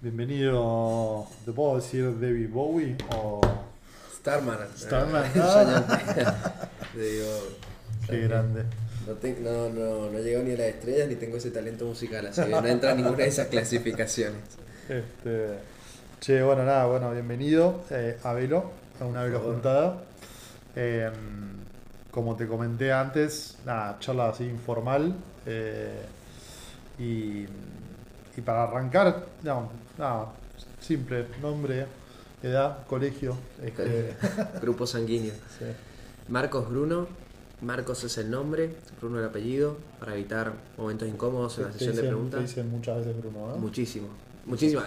[0.00, 3.40] Bienvenido, ¿te puedo decir David Bowie o
[4.16, 4.58] Starman.
[4.76, 5.24] Starman?
[5.36, 6.68] Ah.
[6.94, 7.26] digo,
[8.08, 8.62] Qué grande.
[9.06, 12.26] no, te- no, no, no llego ni a las estrellas ni tengo ese talento musical,
[12.28, 14.40] así que no entra en ninguna de esas clasificaciones.
[14.88, 15.58] Este,
[16.20, 18.70] che, bueno, nada, bueno, bienvenido eh, a Velo,
[19.00, 20.02] a una Velo juntada.
[20.76, 21.10] Eh,
[22.12, 25.12] como te comenté antes, nada, charla así informal.
[25.44, 26.02] eh,
[27.00, 27.46] y,
[28.38, 29.68] y para arrancar, no,
[29.98, 30.32] nada,
[30.80, 31.86] simple, nombre,
[32.40, 33.36] edad, colegio.
[33.62, 34.14] este,
[34.62, 35.34] Grupo sanguíneo.
[35.58, 35.64] sí.
[36.28, 37.08] Marcos Bruno.
[37.60, 38.70] Marcos es el nombre,
[39.00, 42.38] Bruno el apellido, para evitar momentos incómodos en la sesión de preguntas.
[42.40, 43.56] Te dicen muchas veces Bruno, ¿no?
[43.56, 44.06] Muchísimo,
[44.46, 44.80] muchísimo.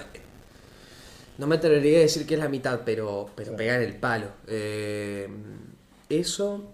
[1.38, 3.58] No me atrevería a decir que es la mitad, pero, pero Sí.
[3.58, 4.28] pega en el palo.
[4.48, 5.28] Eh,
[6.08, 6.72] eso,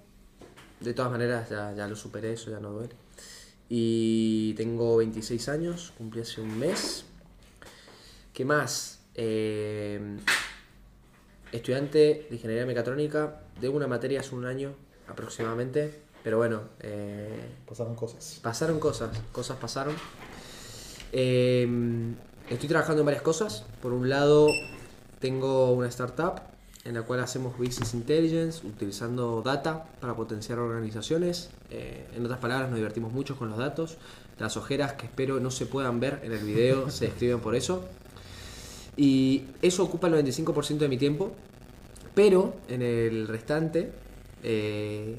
[0.81, 2.93] de todas maneras, ya, ya lo superé, eso ya no duele.
[3.69, 7.05] Y tengo 26 años, cumplí hace un mes.
[8.33, 8.99] ¿Qué más?
[9.15, 10.17] Eh,
[11.51, 14.75] estudiante de ingeniería mecatrónica, de una materia hace un año
[15.07, 18.39] aproximadamente, pero bueno, eh, Pasaron cosas.
[18.41, 19.95] Pasaron cosas, cosas pasaron.
[21.11, 21.67] Eh,
[22.49, 23.65] estoy trabajando en varias cosas.
[23.81, 24.47] Por un lado,
[25.19, 26.56] tengo una startup
[26.87, 31.49] en la cual hacemos business intelligence utilizando data para potenciar organizaciones.
[31.69, 33.97] Eh, en otras palabras, nos divertimos mucho con los datos.
[34.39, 37.83] Las ojeras que espero no se puedan ver en el video se describen por eso.
[38.95, 41.33] Y eso ocupa el 95% de mi tiempo.
[42.15, 43.91] Pero en el restante
[44.41, 45.17] eh,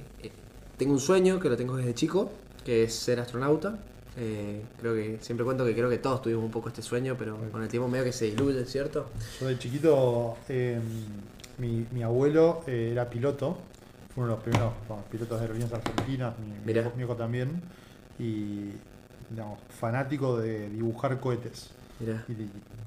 [0.78, 2.32] tengo un sueño que lo tengo desde chico,
[2.64, 3.78] que es ser astronauta.
[4.20, 7.36] Eh, creo que siempre cuento que creo que todos tuvimos un poco este sueño, pero
[7.52, 9.06] con el tiempo medio que se diluye, ¿cierto?
[9.40, 10.80] Yo de chiquito, eh,
[11.58, 13.58] mi, mi abuelo eh, era piloto,
[14.14, 17.62] fue uno de los primeros bueno, pilotos de aerolíneas argentinas, mi, mi hijo- también,
[18.18, 18.70] y
[19.30, 21.70] digamos, fanático de dibujar cohetes.
[22.00, 22.24] Mirá.
[22.28, 22.32] Y,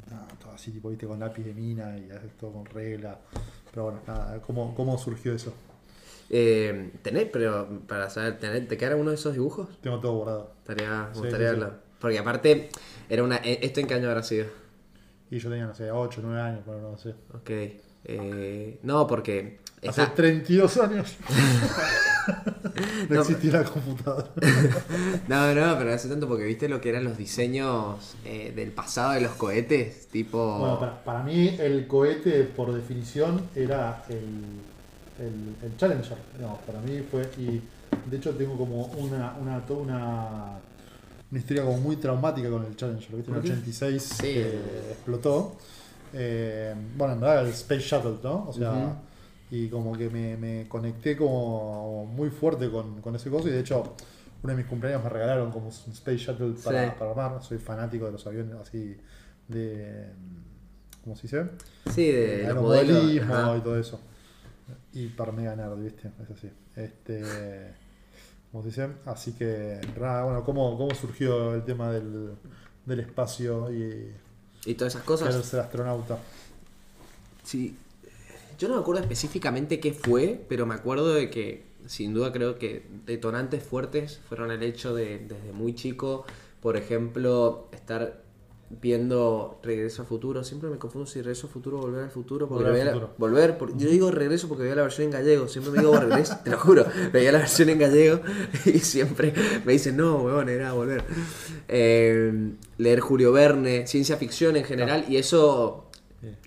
[0.09, 3.17] nada, todo así, tipo, viste, con lápiz de mina y haces todo con regla.
[3.71, 5.53] Pero bueno, nada, ¿cómo, cómo surgió eso?
[6.29, 9.67] Eh, ¿Tenés, pero para saber, ¿tenés- ¿te queda uno de esos dibujos?
[9.81, 10.53] Tengo todo guardado.
[10.59, 11.59] Estaría, me Sí, gustaría sí, sí.
[11.61, 11.73] verlo.
[11.99, 12.69] Porque aparte,
[13.09, 13.37] era una.
[13.37, 14.47] eh, ¿Esto en qué año habrá sido?
[15.29, 17.09] Y yo tenía, no sé, 8, 9 años, pero no sé.
[17.33, 17.49] Ok.
[18.05, 19.59] Eh, no, porque.
[19.87, 21.15] Hace está- 32 años.
[23.09, 24.27] no, No, existía la computadora.
[25.27, 29.13] No, no, pero hace tanto porque viste lo que eran los diseños eh, del pasado
[29.13, 30.59] de los cohetes, tipo...
[30.59, 36.17] Bueno, para, para mí el cohete por definición era el, el, el Challenger.
[36.39, 37.23] No, para mí fue.
[37.37, 37.61] Y
[38.09, 40.27] de hecho tengo como una, una, toda una,
[41.31, 43.15] una historia como muy traumática con el Challenger.
[43.15, 43.31] ¿viste?
[43.31, 43.57] En el ¿Por qué?
[43.57, 44.23] 86 Sí.
[44.33, 44.59] que
[44.91, 45.57] explotó.
[46.13, 48.47] Eh, bueno, en verdad el Space Shuttle, ¿no?
[48.49, 49.01] O sea,
[49.49, 53.47] y como que me, me conecté como muy fuerte con, con ese coso.
[53.47, 53.95] Y de hecho,
[54.43, 56.95] uno de mis cumpleaños me regalaron como un Space Shuttle para, Sí.
[56.97, 57.43] para armar.
[57.43, 58.97] Soy fanático de los aviones así
[59.47, 60.07] de.
[61.03, 61.45] ¿Cómo se dice?
[61.91, 62.45] Sí, de.
[62.45, 63.57] Aeromodelismo ajá.
[63.57, 63.99] y todo eso.
[64.93, 66.11] Y para mega nerd, ¿viste?
[66.23, 66.49] Es así.
[66.75, 67.23] Este.
[68.51, 68.87] ¿Cómo se dice?
[69.05, 72.31] Así que, nada, bueno, ¿cómo, cómo surgió el tema del,
[72.85, 74.11] del espacio y
[74.65, 75.45] Y todas esas cosas.
[75.45, 76.19] ser astronauta?
[77.43, 77.75] Sí.
[78.59, 82.59] Yo no me acuerdo específicamente qué fue, pero me acuerdo de que, sin duda creo
[82.59, 86.25] que detonantes fuertes fueron el hecho de, desde muy chico,
[86.61, 88.21] por ejemplo, estar
[88.81, 90.43] viendo Regreso al Futuro.
[90.43, 92.47] Siempre me confundo si Regreso al Futuro o Volver al Futuro.
[92.47, 93.13] Porque Volver al la- Futuro.
[93.17, 95.47] volver, por- yo digo Regreso porque veía la versión en gallego.
[95.47, 96.85] Siempre me digo Regreso, te lo juro.
[97.11, 98.21] Veía la versión en gallego
[98.65, 99.33] y siempre
[99.65, 101.03] me dicen, no, huevón, era Volver.
[101.67, 105.85] Eh, leer Julio Verne, ciencia ficción en general, y eso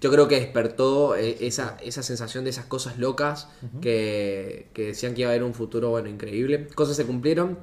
[0.00, 3.48] yo creo que despertó eh, esa, esa sensación de esas cosas locas
[3.80, 6.68] que, que decían que iba a haber un futuro bueno increíble.
[6.74, 7.58] Cosas se cumplieron,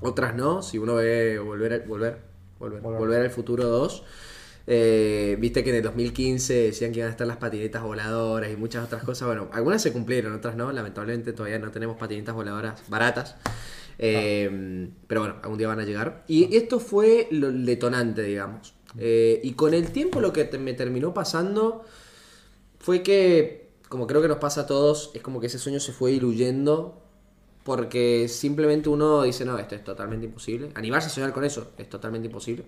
[0.00, 0.62] otras no.
[0.62, 2.18] Si uno ve volver, volver,
[2.62, 2.98] volver, Volver.
[3.00, 4.04] volver al futuro 2,
[4.66, 8.56] eh, viste que en el 2015 decían que iban a estar las patinetas voladoras y
[8.56, 9.26] muchas otras cosas.
[9.26, 10.70] Bueno, algunas se cumplieron, otras no.
[10.72, 13.36] Lamentablemente todavía no tenemos patinetas voladoras baratas.
[13.98, 16.24] Eh, Pero bueno, algún día van a llegar.
[16.28, 18.74] Y esto fue lo el detonante, digamos.
[18.98, 21.84] Eh, y con el tiempo lo que te- me terminó pasando
[22.78, 25.92] fue que, como creo que nos pasa a todos, es como que ese sueño se
[25.92, 27.01] fue diluyendo
[27.64, 30.70] porque simplemente uno dice, no, esto es totalmente imposible.
[30.74, 32.64] Animarse a soñar con eso es totalmente imposible.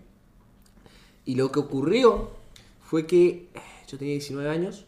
[1.25, 2.31] Y lo que ocurrió
[2.82, 4.85] fue que eh, yo tenía 19 años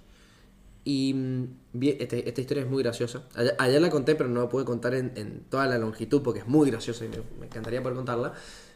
[0.85, 1.45] y mm,
[1.83, 3.25] este- esta historia es muy graciosa.
[3.35, 6.41] Ayer, ayer la conté, pero no la pude contar en, en toda la longitud porque
[6.41, 8.35] es muy graciosa y me, me encantaría poder contarla.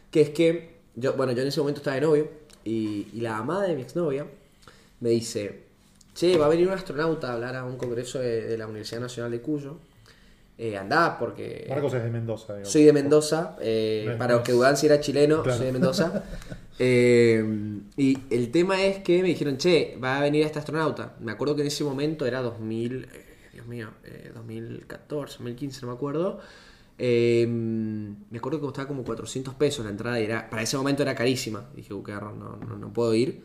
[0.09, 2.29] Que es que yo, bueno, yo en ese momento estaba de novio
[2.65, 4.27] y, y la amada de mi exnovia
[4.99, 5.63] me dice,
[6.13, 9.01] che, va a venir un astronauta a hablar a un congreso de, de la Universidad
[9.01, 9.77] Nacional de Cuyo.
[10.63, 11.65] Eh, andá porque...
[11.69, 12.53] Marcos es de Mendoza.
[12.53, 12.71] digamos.
[12.71, 15.57] Soy de Mendoza, eh, para los que dudan si era chileno, Claro.
[15.57, 16.23] soy de Mendoza.
[16.83, 17.45] Eh,
[17.95, 21.15] y el tema es que me dijeron, che, va a venir este astronauta.
[21.19, 23.07] Me acuerdo que en ese momento era 2000, eh,
[23.53, 26.39] Dios mío, eh, 2014, 2015, no me acuerdo.
[26.97, 31.03] Eh, me acuerdo que costaba como 400 pesos la entrada y era, para ese momento
[31.03, 31.69] era carísima.
[31.75, 33.43] Dije, "Uh, qué no, no, no puedo ir.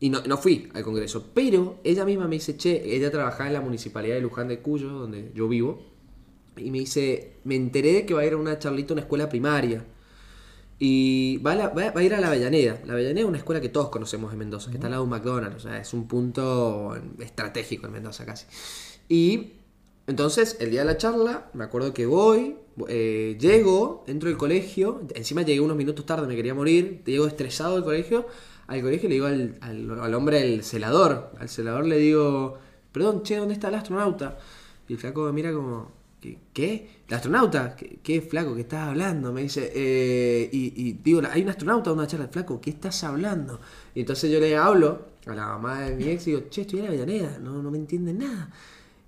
[0.00, 1.30] Y no, no fui al congreso.
[1.32, 4.90] Pero ella misma me dice, che, ella trabajaba en la municipalidad de Luján de Cuyo,
[4.90, 5.93] donde yo vivo.
[6.56, 9.02] Y me dice, me enteré de que va a ir a una charlita a una
[9.02, 9.84] escuela primaria.
[10.78, 11.54] Y va a,
[11.94, 12.80] la- ir a la Avellaneda.
[12.84, 15.10] La Avellaneda es una escuela que todos conocemos en Mendoza, que está al lado de
[15.10, 15.56] McDonald's.
[15.56, 18.46] O sea, es un punto estratégico en Mendoza casi.
[19.08, 19.52] Y
[20.06, 22.56] entonces, el día de la charla, me acuerdo que voy,
[22.88, 25.02] eh, llego, entro del colegio.
[25.14, 27.02] Encima llegué unos minutos tarde, me quería morir.
[27.06, 28.26] Llego estresado del colegio.
[28.66, 31.30] Al colegio le digo al, al- hombre, el celador.
[31.38, 32.58] Al celador le digo,
[32.92, 34.38] perdón, che, ¿dónde está el astronauta?
[34.88, 35.92] Y el flaco mira como,
[36.52, 36.88] ¿qué?
[37.08, 37.76] ¿El astronauta?
[37.76, 38.54] ¿Qué, flaco?
[38.54, 39.32] ¿Qué estás hablando?
[39.32, 43.60] Me dice, eh, y, digo, hay un astronauta en una charla, flaco, ¿qué estás hablando?
[43.94, 46.80] Y entonces yo le hablo a la mamá de mi ex y digo, che, estoy
[46.80, 48.50] en la Avellaneda, no, no me entienden nada.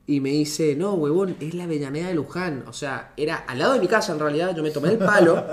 [0.06, 2.64] Y me dice, no, huevón, es la Avellaneda de Luján.
[2.68, 5.44] O sea, era al lado de mi casa en realidad, yo me tomé el palo.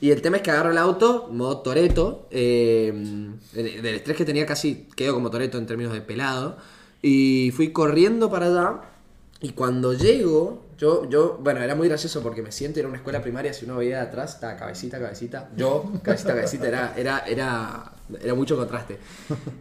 [0.00, 4.88] Y el tema es que agarro el auto, modo Toreto, del estrés que tenía casi
[4.96, 6.56] quedó como Toreto en términos de pelado.
[7.02, 8.80] Y fui corriendo para allá.
[9.42, 13.20] Y cuando llego, yo, yo, bueno, era muy gracioso porque me siento, era una escuela
[13.20, 17.92] primaria, si uno veía de atrás, estaba cabecita, cabecita, yo, cabecita, cabecita, era, era, era,
[18.22, 18.96] era mucho contraste.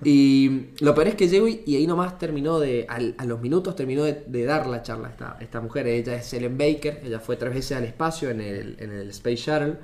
[0.04, 3.42] Y lo peor es que llego y, y ahí nomás terminó de, al- a los
[3.42, 7.20] minutos terminó de, de dar la charla esta, esta mujer, ella es Ellen Baker, ella
[7.20, 9.76] fue tres veces al espacio en el, en el Space Shuttle,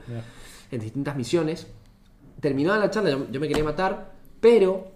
[0.72, 1.68] en distintas misiones.
[2.40, 4.88] Terminó la charla, yo, yo me quería matar, pero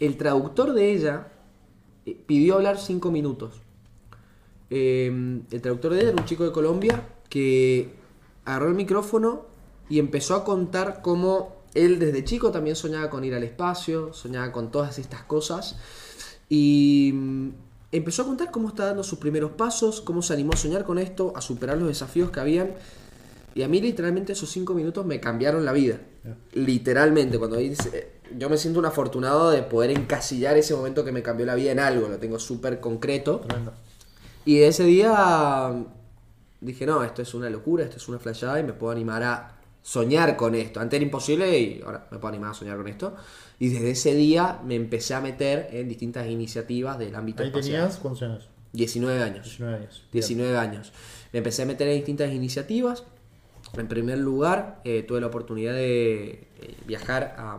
[0.00, 1.28] el traductor de ella
[2.06, 3.60] eh, pidió hablar cinco minutos.
[4.76, 5.06] Eh,
[5.52, 7.94] el traductor de ella era un chico de Colombia que
[8.44, 9.46] agarró el micrófono
[9.88, 14.50] y empezó a contar cómo él desde chico también soñaba con ir al espacio, soñaba
[14.50, 15.76] con todas estas cosas.
[16.48, 17.48] Y mm,
[17.92, 20.98] empezó a contar cómo está dando sus primeros pasos, cómo se animó a soñar con
[20.98, 22.72] esto, a superar los desafíos que habían.
[23.54, 26.00] Y a mí literalmente esos cinco minutos me cambiaron la vida.
[26.52, 31.22] Literalmente, cuando dice, yo me siento un afortunado de poder encasillar ese momento que me
[31.22, 33.38] cambió la vida en algo, lo tengo súper concreto.
[33.46, 33.72] Tremendo.
[34.44, 35.72] Y ese día
[36.60, 39.56] dije, no, esto es una locura, esto es una flashada y me puedo animar a
[39.82, 40.80] soñar con esto.
[40.80, 43.14] Antes era imposible y ahora me puedo animar a soñar con esto.
[43.58, 47.76] Y desde ese día me empecé a meter en distintas iniciativas del ámbito Ahí espacial.
[47.82, 48.48] tenías, ¿cuántos años?
[48.72, 49.44] 19 años.
[49.44, 50.02] 19 años.
[50.12, 50.92] 19 años.
[51.32, 53.04] Me empecé a meter en distintas iniciativas.
[53.76, 56.24] En primer lugar, eh, tuve la oportunidad de
[56.60, 57.58] eh, viajar a,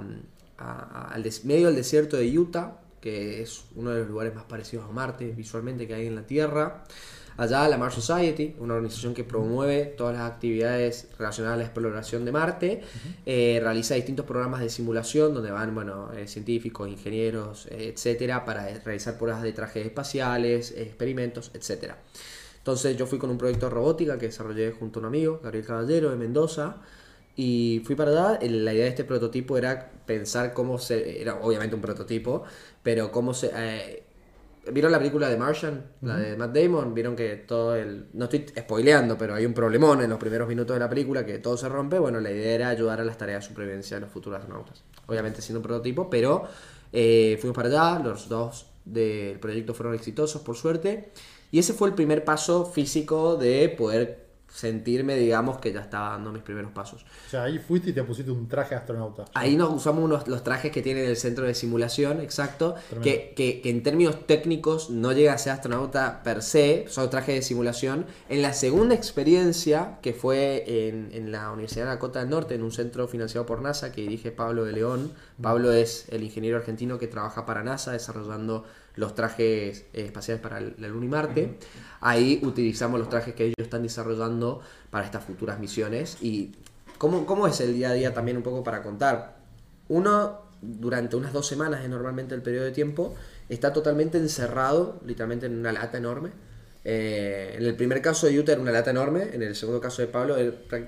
[0.58, 4.46] a- al des- medio del desierto de Utah, que es uno de los lugares más
[4.46, 6.86] parecidos a Marte visualmente que hay en la Tierra.
[7.38, 12.26] Allá la Mars Society, una organización que promueve todas las actividades relacionadas a la exploración
[12.26, 12.82] de Marte,
[13.28, 18.68] eh, realiza distintos programas de simulación donde van bueno, eh, científicos, ingenieros, eh, etcétera, para
[18.80, 22.00] realizar pruebas de trajes espaciales, eh, experimentos, etcétera.
[22.58, 25.64] Entonces yo fui con un proyecto de robótica que desarrollé junto a un amigo, Gabriel
[25.68, 26.78] Caballero, de Mendoza,
[27.36, 28.40] y fui para allá.
[28.42, 31.22] La idea de este prototipo era pensar cómo se...
[31.22, 32.44] Era obviamente un prototipo,
[32.84, 33.52] pero cómo se...
[33.54, 34.04] eh,
[34.72, 35.86] ¿Vieron la película de Martian?
[36.02, 36.94] La de Matt Damon.
[36.94, 38.08] Vieron que todo el...
[38.14, 41.38] No estoy spoileando, pero hay un problemón en los primeros minutos de la película que
[41.38, 42.00] todo se rompe.
[42.00, 44.84] Bueno, la idea era ayudar a las tareas de supervivencia de los futuros astronautas.
[45.06, 46.48] Obviamente siendo un prototipo, pero
[46.92, 48.04] eh, fuimos para allá.
[48.04, 51.12] Los dos del proyecto fueron exitosos, por suerte.
[51.52, 54.25] Y ese fue el primer paso físico de poder
[54.56, 57.06] sentirme, digamos, que ya estaba dando mis primeros pasos.
[57.28, 59.26] O sea, ahí fuiste y te pusiste un traje de astronauta.
[59.34, 63.62] Ahí nos usamos unos, los trajes que tiene el centro de simulación, exacto, que- que
[63.66, 68.06] en términos técnicos no llega a ser astronauta per se, son trajes de simulación.
[68.30, 72.64] En la segunda experiencia, que fue en, en la Universidad de Dakota del Norte, en
[72.64, 75.12] un centro financiado por NASA, que dirige Pablo de León.
[75.42, 78.64] Pablo es el ingeniero argentino que trabaja para NASA desarrollando
[78.96, 81.58] los trajes eh, espaciales para la Luna y Marte.
[82.02, 86.18] Ahí utilizamos los trajes que ellos están desarrollando para estas futuras misiones.
[86.22, 86.54] ¿Y
[86.98, 89.38] cómo, cómo es el día a día también un poco para contar?
[89.88, 93.16] Uno, durante unas dos semanas es normalmente el periodo de tiempo,
[93.50, 96.32] está totalmente encerrado, literalmente en una lata enorme.
[96.88, 100.04] Eh, en el primer caso de Utah era una lata enorme, en el segundo caso
[100.04, 100.38] de Pablo,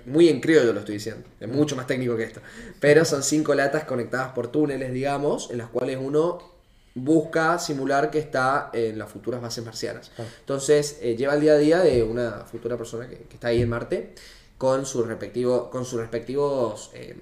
[0.05, 2.39] muy en criollo lo estoy diciendo, es mucho más técnico que esto.
[2.79, 6.56] Pero son cinco latas conectadas por túneles, digamos, en las cuales uno
[6.97, 10.11] busca simular que está en las futuras bases marcianas.
[10.15, 10.29] Claro.
[10.39, 13.61] Entonces, eh, lleva el día a día de una futura persona que, que está ahí
[13.61, 14.13] en Marte
[14.57, 16.91] con, su respectivo, con sus respectivos...
[16.93, 17.15] eh,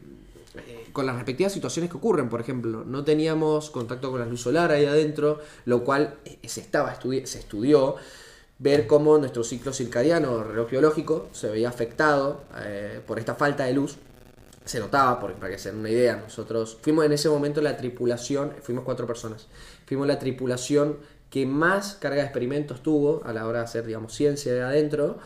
[0.67, 4.41] eh, con las respectivas situaciones que ocurren, por ejemplo, no teníamos contacto con la luz
[4.41, 6.15] solar ahí adentro, lo cual
[6.47, 7.97] se estaba estudi- se estudió,
[8.57, 12.45] ver cómo nuestro ciclo circadiano, reloj biológico, se veía afectado
[13.05, 13.97] por esta falta de luz.
[14.65, 17.77] Se notaba, porque para que se den una idea, nosotros fuimos en ese momento la
[17.77, 19.47] tripulación, fuimos cuatro personas,
[19.85, 20.97] fuimos la tripulación
[21.29, 25.19] que más carga de experimentos tuvo a la hora de hacer, digamos, ciencia de adentro.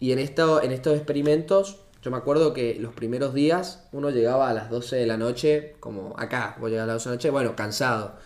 [0.00, 4.50] Y en, esto, en estos experimentos yo me acuerdo que los primeros días uno llegaba
[4.50, 7.16] a las 12 de la noche, como acá, vos llegás a las 12 de la
[7.16, 8.16] noche, bueno, cansado.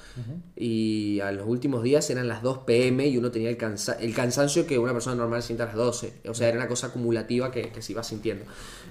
[0.57, 3.57] Y a los últimos días eran las 2 pm y uno tenía el,
[4.01, 6.23] el cansancio que una persona normal siente a las 12.
[6.29, 8.47] O sea, era una cosa acumulativa que, se iba sintiendo.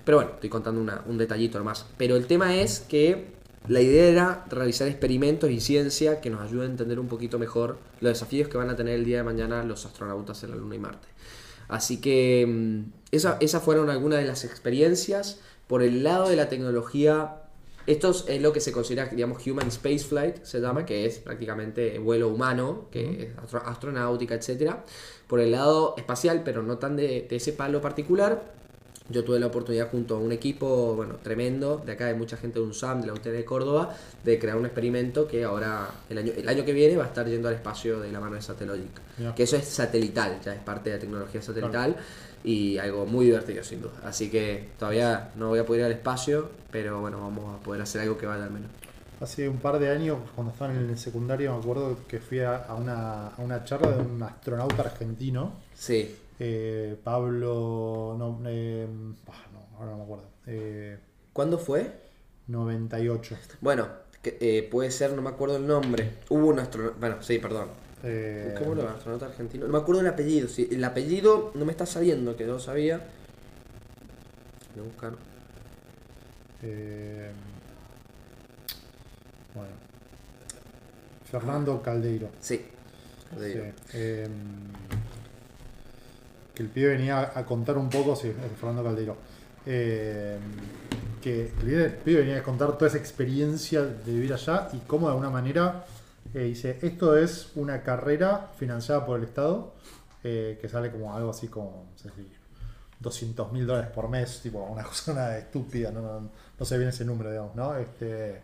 [0.08, 1.86] Pero bueno, estoy contando un detallito nomás.
[1.98, 3.26] Pero el tema es que
[3.68, 7.78] la idea era realizar experimentos y ciencia que nos ayuden a entender un poquito mejor
[8.00, 10.76] los desafíos que van a tener el día de maña los astronautas en la Luna
[10.76, 11.10] y Marte.
[11.68, 15.42] Así que mm, esas fueron algunas de las experiencias.
[15.68, 17.42] Por el lado de la tecnología,
[17.86, 22.30] esto es lo que se considera, digamos, Human Spaceflight, se llama, que es prácticamente vuelo
[22.30, 24.76] humano, que es astronáutica, etc.
[25.28, 28.56] Por el lado espacial, pero no tan de ese palo particular,
[29.10, 32.60] yo tuve la oportunidad junto a un equipo bueno, tremendo, de acá hay mucha gente
[32.60, 36.34] de UNSAM, de la UTN de Córdoba, de crear un experimento que ahora, el año,
[36.36, 39.34] el año que viene, va a estar yendo al espacio de la mano de Satellogic.
[39.36, 41.96] Que eso es satelital, ya es parte de la tecnología satelital
[42.44, 43.94] y algo muy divertido sin duda.
[44.04, 47.82] Así que todavía no voy a poder ir al espacio, pero bueno, vamos a poder
[47.82, 48.70] hacer algo que vaya al menos.
[49.20, 52.68] Hace un par de años, cuando estaba en el secundario, me acuerdo que fui a,
[52.78, 55.54] una, a una charla de un astronauta argentino.
[55.74, 58.16] Sí eh, Pablo.
[58.18, 60.26] No, eh, no, ahora no me acuerdo.
[60.46, 60.98] Eh,
[61.34, 61.92] ¿Cuándo fue?
[62.48, 63.38] 98.
[63.62, 63.88] Bueno,
[64.22, 66.20] que, puede ser, no me acuerdo el nombre.
[66.30, 66.98] Hubo un astronauta.
[67.00, 67.70] Bueno, sí, perdón.
[68.58, 69.66] ¿Cómo lo astronauta argentino?
[69.66, 70.48] No me acuerdo el apellido.
[70.48, 73.02] Sí, el apellido no me está saliendo, que no sabía.
[74.76, 75.14] Voy a buscar.
[79.54, 79.74] bueno.
[81.30, 82.30] Fernando Caldeiro.
[82.40, 82.66] Sí.
[83.30, 83.74] Caldeiro.
[83.90, 84.87] Sí
[86.58, 89.16] que el pibe venía a contar un poco, sí, Fernando Caldeiro,
[89.64, 90.40] eh,
[91.22, 95.12] que el pibe venía a contar toda esa experiencia de vivir allá y cómo de
[95.12, 95.86] alguna manera
[96.34, 99.76] eh, dice, esto es una carrera financiada por el Estado,
[100.24, 102.10] eh, que sale como algo así como, no sé
[103.02, 107.56] 200 mil dólares por mes, tipo una cosa estúpida, no, sé bien ese número, digamos,
[107.56, 107.78] ¿no?
[107.78, 108.42] Este,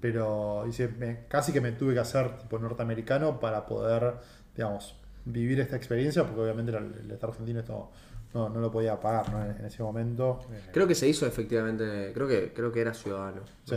[0.00, 4.14] pero dice, casi que me tuve que hacer tipo norteamericano para poder,
[4.54, 4.94] digamos,
[5.32, 7.90] vivir esta experiencia, porque obviamente el, Estado argentino esto
[8.34, 10.40] no, no, lo podía pagar en, ese momento.
[10.72, 13.76] Creo que se hizo efectivamente, creo que creo que era ciudadano sí.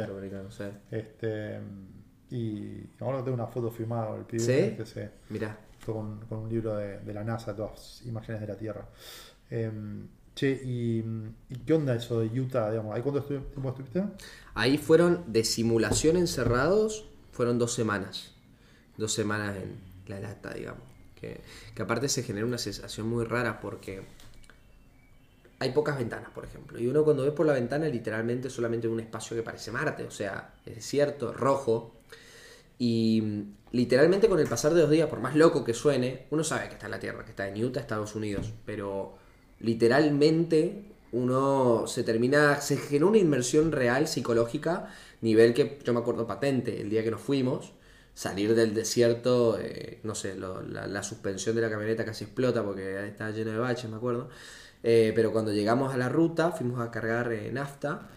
[0.50, 0.63] sí.
[0.89, 1.60] Este,
[2.29, 4.43] y ahora tengo una foto firmada del pibe.
[4.43, 4.81] ¿Sí?
[4.81, 5.58] Este, Mirá.
[5.86, 8.88] Con, con, un libro de, de, la NASA, todas imágenes de la Tierra.
[9.50, 11.03] Em, che, y,
[11.65, 12.70] qué onda eso de Utah?
[12.70, 12.96] Digamos?
[12.96, 14.03] ¿Ahí cuánto tiempo estuviste?
[14.53, 18.36] Ahí fueron de simulación encerrados, fueron dos semanas.
[18.96, 20.90] Dos semanas en la lata, digamos
[21.22, 24.01] que, aparte se genera una sensación muy rara porque
[25.60, 26.80] hay pocas ventanas, por ejemplo.
[26.80, 30.12] Y uno cuando ve por la ventana literalmente solamente un espacio que parece Marte, o
[30.12, 31.94] sea, es desierto, rojo.
[32.80, 36.68] Y literalmente con el pasar de los días, por más loco que suene, uno sabe
[36.68, 38.51] que está en la Tierra, que está en Utah, Estados Unidos.
[38.66, 39.16] Pero
[39.60, 44.88] literalmente uno se termina, se genera una inmersión real, psicológica,
[45.22, 47.74] nivel que yo me acuerdo patente el día que nos fuimos
[48.13, 53.32] salir del desierto, eh, no sé, la, suspensión de la camioneta casi explota porque estaba
[53.32, 54.30] lleno de baches, me acuerdo.
[54.84, 58.10] Eh, pero cuando llegamos a la ruta, fuimos a cargar eh, nafta.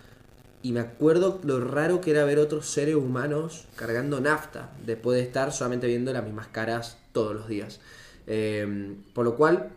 [0.63, 5.23] Y me acuerdo lo raro que era ver otros seres humanos cargando nafta, después de
[5.23, 7.81] estar solamente viendo las mismas caras todos los días.
[9.15, 9.71] por lo cual,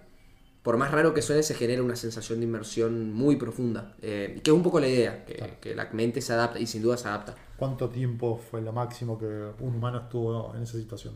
[0.67, 3.95] por más raro que suene, se genera una sensación de inmersión muy profunda.
[4.01, 6.97] que es un poco la idea, que, que la mente se adapta y sin duda
[6.97, 7.35] se adapta.
[7.55, 11.13] ¿Cuánto tiempo fue lo máximo que un humano estuvo en esa situación?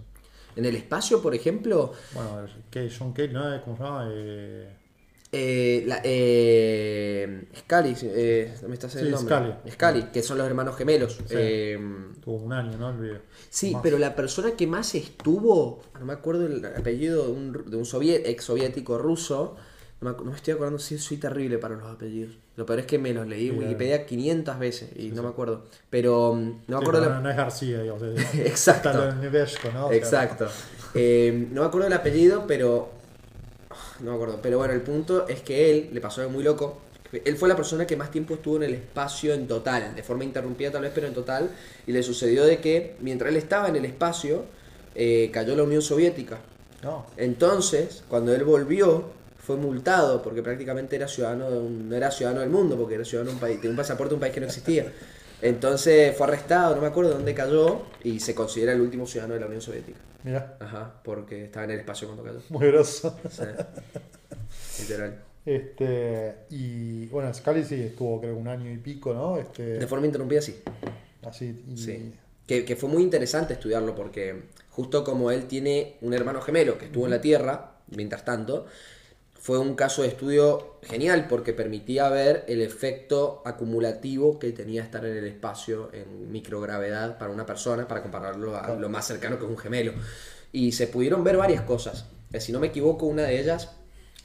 [0.55, 1.91] En el espacio, por ejemplo.
[2.13, 2.47] Bueno,
[2.97, 3.61] John Cale, ¿no?
[3.65, 4.07] ¿Cómo se llama?
[4.09, 4.80] Eh...
[5.33, 9.53] Eh, la, eh, Scully, eh, me está haciendo sí, Scully.
[9.71, 11.19] Scully, que son los hermanos gemelos.
[11.29, 11.79] Eh,
[12.21, 12.89] Tuvo un año, ¿no?
[12.89, 17.51] El Sí, pero la persona que más estuvo, no me acuerdo el apellido de un,
[17.53, 19.55] de un ex soviético ruso,
[20.01, 22.35] no me, estoy acordando si soy terrible para los apellidos.
[22.55, 25.65] Lo peor es que me los leí en Wikipedia 500 veces y no me acuerdo.
[25.89, 27.21] Pero mm, no me acuerdo.
[27.21, 28.03] No, es García, digamos.
[28.33, 29.13] Exacto.
[29.73, 29.91] ¿no?
[29.91, 30.47] Exacto.
[30.95, 33.00] Eh, no me acuerdo el apellido, pero.
[34.03, 34.39] No me acuerdo.
[34.41, 36.81] Pero bueno, el punto es que él le pasó algo muy loco.
[37.11, 40.23] Él fue la persona que más tiempo estuvo en el espacio en total, de forma
[40.23, 41.49] interrumpida tal vez, pero en total.
[41.85, 44.45] Y le sucedió de que mientras él estaba en el espacio,
[44.95, 46.39] eh, cayó la Unión Soviética.
[46.83, 47.05] No.
[47.17, 52.41] Entonces, cuando él volvió, fue multado porque prácticamente era ciudadano de un, no era ciudadano
[52.41, 54.39] del mundo, porque era ciudadano de un país, tenía un pasaporte de un país que
[54.39, 54.91] no existía.
[55.41, 59.33] Entonces fue arrestado, no me acuerdo de dónde cayó, y se considera el último ciudadano
[59.35, 59.99] de la Unión Soviética.
[60.23, 62.39] Mira, Ajá, porque estaba en el espacio cuando cayó.
[62.49, 63.17] muy grosso.
[63.29, 63.43] Sí.
[64.83, 65.19] Literal.
[65.45, 69.37] Este, y bueno, Scully sí estuvo creo un año y pico, ¿no?
[69.37, 70.61] Este, De forma interrumpida, sí.
[71.27, 72.13] así, y- Sí.
[72.45, 76.85] Que, que fue muy interesante estudiarlo porque justo como él tiene un hermano gemelo que
[76.85, 78.65] estuvo en la Tierra, mientras tanto,
[79.41, 85.03] fue un caso de estudio genial porque permitía ver el efecto acumulativo que tenía estar
[85.03, 89.45] en el espacio en microgravedad para una persona, para compararlo a lo más cercano que
[89.45, 89.93] es un gemelo.
[90.51, 92.05] Y se pudieron ver varias cosas.
[92.31, 93.71] Eh, Si no me equivoco, una de ellas,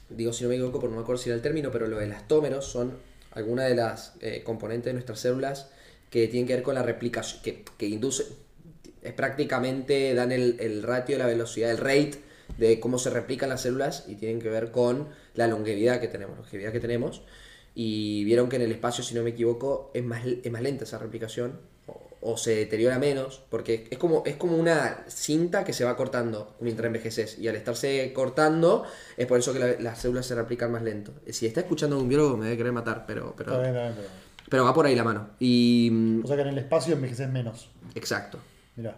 [0.07, 1.99] digo si no me equivoco, porque no me acuerdo si era el término, pero los
[1.99, 2.93] elastómeros son
[3.31, 5.69] algunas de las eh, componentes de nuestras células
[6.11, 8.23] que tienen que ver con la replicación, que, que induce,
[9.01, 12.26] es prácticamente, dan el, el ratio, la velocidad, el rate
[12.57, 16.37] de cómo se replican las células y tienen que ver con la longevidad que tenemos,
[16.37, 17.21] longevidad que tenemos.
[17.75, 20.83] Y vieron que en el espacio, si no me equivoco, es más, es más lenta
[20.85, 22.01] esa replicación o,
[22.31, 26.55] o se deteriora menos, porque es como, es como una cinta que se va cortando
[26.59, 27.37] mientras envejeces.
[27.37, 28.83] Y al estarse cortando,
[29.15, 31.11] es por eso que la- las células se replican más lento.
[31.29, 33.93] Si está escuchando un biólogo, me debe querer matar, pero, Está pero, bien, está bien,
[33.97, 34.09] pero-
[34.49, 35.29] pero va por ahí la mano.
[35.39, 36.21] Y.
[36.23, 37.69] O sea que en el espacio envejeces menos.
[37.93, 38.39] Exacto.
[38.75, 38.97] Mira,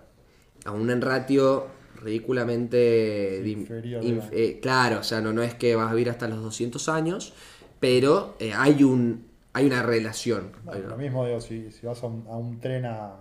[0.63, 1.68] A un ratio
[2.01, 3.41] ridículamente.
[3.46, 6.41] Inferior, inf- eh, claro, o sea, no, no es que vas a vivir hasta los
[6.41, 7.34] 200 años,
[7.79, 10.51] pero eh, hay un hay una relación.
[10.63, 13.15] bueno, lo mismo digo, si, si vas a un, a un tren a.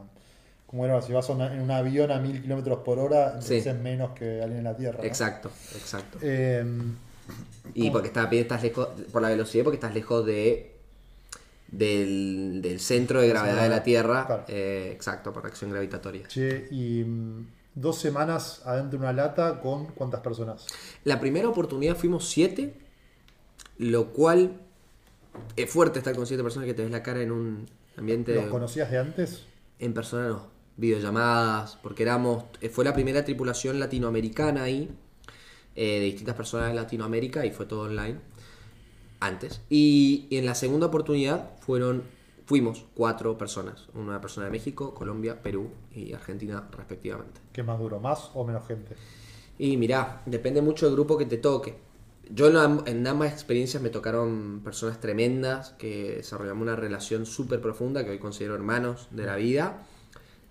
[0.67, 1.01] ¿Cómo era?
[1.01, 4.43] Si vas a una- en un avión a mil kilómetros por hora, envejeces menos que
[4.43, 4.99] alguien en la Tierra.
[4.99, 5.05] ¿no?
[5.05, 6.19] Exacto, exacto.
[6.21, 6.63] Eh,
[7.75, 10.75] Y porque está- estás lejos, por la velocidad, porque estás lejos de
[11.71, 14.27] del, del centro de gravedad de la Tierra.
[14.27, 14.45] Claro.
[14.49, 16.27] eh, exacto, por acción gravitatoria.
[16.29, 20.67] che, y mm, dos semanas adentro de una lata con cuántas personas.
[21.05, 22.75] La primera oportunidad fuimos siete,
[23.79, 24.61] lo cual
[25.57, 28.47] es fuerte estar con siete personas que te ves la cara en un ambiente ¿Los
[28.47, 29.45] conocías de antes?
[29.79, 30.47] en persona, no,
[30.77, 34.91] videollamadas, porque éramos, eh, fue la primera tripulación latinoamericana ahí,
[35.77, 38.19] eh, de distintas personas de Latinoamérica y fue todo online
[39.21, 39.61] antes.
[39.69, 42.03] Y, y en la segunda oportunidad fueron,
[42.49, 47.43] fuimos cuatro personas, una persona de México, Colombia, Perú y Argentina respectivamente.
[47.53, 48.01] ¿Qué más duro?
[48.01, 48.97] ¿Más o menos gente?
[49.59, 51.77] Y mirá, depende mucho del grupo que te toque.
[52.31, 58.03] Yo en, en ambas experiencias me tocaron personas tremendas que desarrollamos una relación súper profunda
[58.03, 59.87] que hoy considero hermanos de la vida.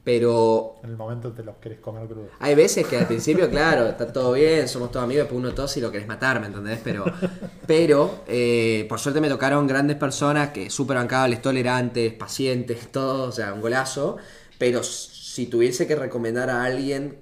[0.07, 2.29] Pero En el momento te los querés comer crudo.
[2.39, 5.75] hay veces que al principio, claro, está todo bien, somos todos amigos, después uno tos
[5.75, 6.79] y lo querés matar, ¿me entendés?
[6.81, 7.03] Pero,
[7.67, 13.31] pero eh, por suerte me tocaron grandes personas que súper bancables, tolerantes, pacientes, todo, o
[13.33, 14.15] sea, un golazo.
[14.57, 17.19] Pero si tuviese que recomendar a alguien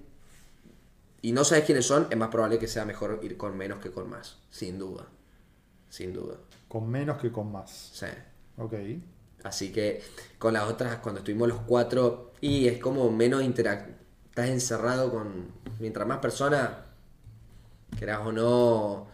[1.23, 3.89] y no sabes quiénes son, es más probable que sea mejor ir con menos que
[3.89, 5.07] con más, sin duda.
[5.89, 6.35] Sin duda.
[6.67, 7.89] Con menos que con más.
[7.93, 8.05] Sí.
[8.57, 8.75] Ok.
[9.45, 10.01] Así que
[10.39, 13.89] con las otras, cuando estuvimos los cuatro, y es como menos interac
[14.29, 15.47] Estás encerrado con.
[15.79, 16.69] Mientras más personas,
[17.97, 19.07] querás o no.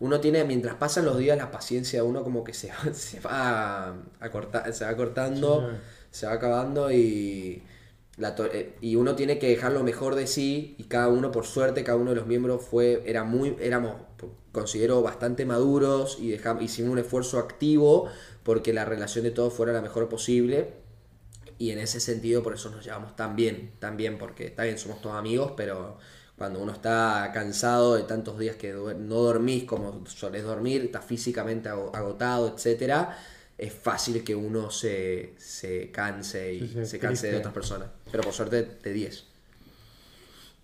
[0.00, 3.18] Uno tiene, mientras pasan los días, la paciencia de uno como que se va, se
[3.20, 3.88] va,
[4.20, 5.76] a cortar, se va cortando, Sí.
[6.12, 7.62] se va acabando y.
[8.16, 11.30] la to- eh, y uno tiene que dejar lo mejor de sí y cada uno
[11.32, 13.94] por suerte cada uno de los miembros fue era muy éramos
[14.52, 18.08] considero bastante maduros y dejamos, hicimos un esfuerzo activo
[18.42, 20.74] porque la relación de todos fuera la mejor posible
[21.58, 24.78] y en ese sentido por eso nos llevamos tan bien tan bien porque está bien
[24.78, 25.98] somos todos amigos pero
[26.36, 31.68] cuando uno está cansado de tantos días que no dormís como solés dormir estás físicamente
[31.68, 33.18] ago- agotado etcétera
[33.58, 37.88] es fácil que uno se, se canse y Sí, sí, se canse de otras personas
[38.10, 39.24] pero por suerte de 10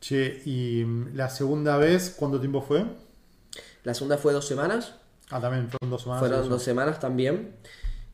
[0.01, 2.85] Che, y mm, la segunda vez, ¿cuánto tiempo fue?
[3.85, 4.95] la segunda fue dos semanas
[5.31, 6.21] Ah, también fueron dos semanas.
[6.21, 7.57] Fueron dos semanas también.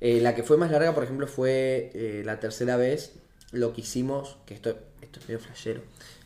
[0.01, 3.15] Eh, la que fue más larga, por ejemplo, fue eh, la tercera vez.
[3.53, 4.71] Lo que hicimos, que esto,
[5.03, 5.83] esto es medio flashero.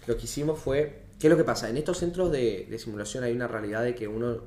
[0.06, 1.02] Lo que hicimos fue.
[1.18, 1.70] ¿Qué es lo que pasa?
[1.70, 4.42] En estos centros de, de simulación hay una realidad de que uno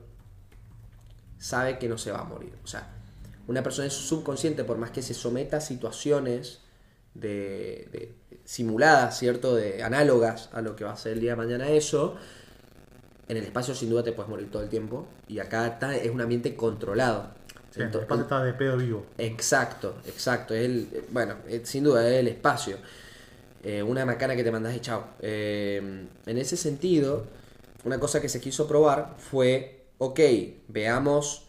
[1.40, 2.54] sabe que no se va a morir.
[2.64, 2.90] O sea,
[3.48, 6.62] una persona en su subconsciente, por más que se someta a situaciones
[7.14, 9.56] de, de- simuladas, ¿cierto?
[9.56, 12.16] De análogas a lo que va a ser el día de mañana eso,
[13.28, 15.08] en el espacio sin duda te puedes morir todo el tiempo.
[15.28, 17.36] Y acá está, es un ambiente controlado.
[17.78, 19.06] Sí, el Ento- espacio está de pedo vivo.
[19.18, 20.54] Exacto, exacto.
[20.54, 22.78] Es el, eh, bueno, eh, sin duda es el espacio.
[23.64, 25.06] Eh, una macana que te mandas y chao.
[25.22, 27.26] Eh, en ese sentido,
[27.84, 30.20] una cosa que se quiso probar fue, ok,
[30.68, 31.48] veamos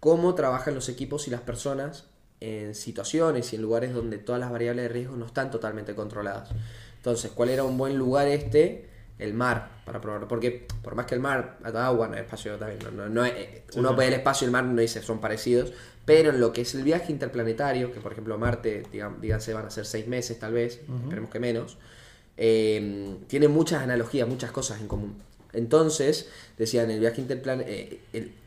[0.00, 2.06] cómo trabajan los equipos y las personas
[2.40, 6.50] en situaciones y en lugares donde todas las variables de riesgo no están totalmente controladas.
[6.96, 8.88] Entonces, ¿cuál era un buen lugar este?
[9.18, 10.26] El mar, para probarlo.
[10.28, 13.34] Porque por más que el mar, agua, no, espacio también, no, no- no es-
[13.70, 13.94] Sí, uno sí.
[13.96, 15.72] ve el espacio y el mar no dice son parecidos,
[16.04, 19.66] Pero en lo que es el viaje interplanetario, que por ejemplo Marte, digamos, díganse, van
[19.66, 21.78] a ser seis meses tal vez, esperemos que menos,
[22.36, 25.14] eh, tiene muchas analogías, muchas cosas en común.
[25.52, 27.98] Entonces, decían, el viaje interplanetario,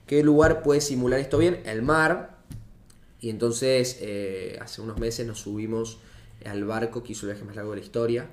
[0.06, 1.62] ¿qué lugar puede simular esto bien?
[1.65, 2.36] El mar.
[3.21, 5.99] Y entonces, eh, hace unos meses nos subimos
[6.45, 8.28] al barco que hizo el viaje más largo de la historia.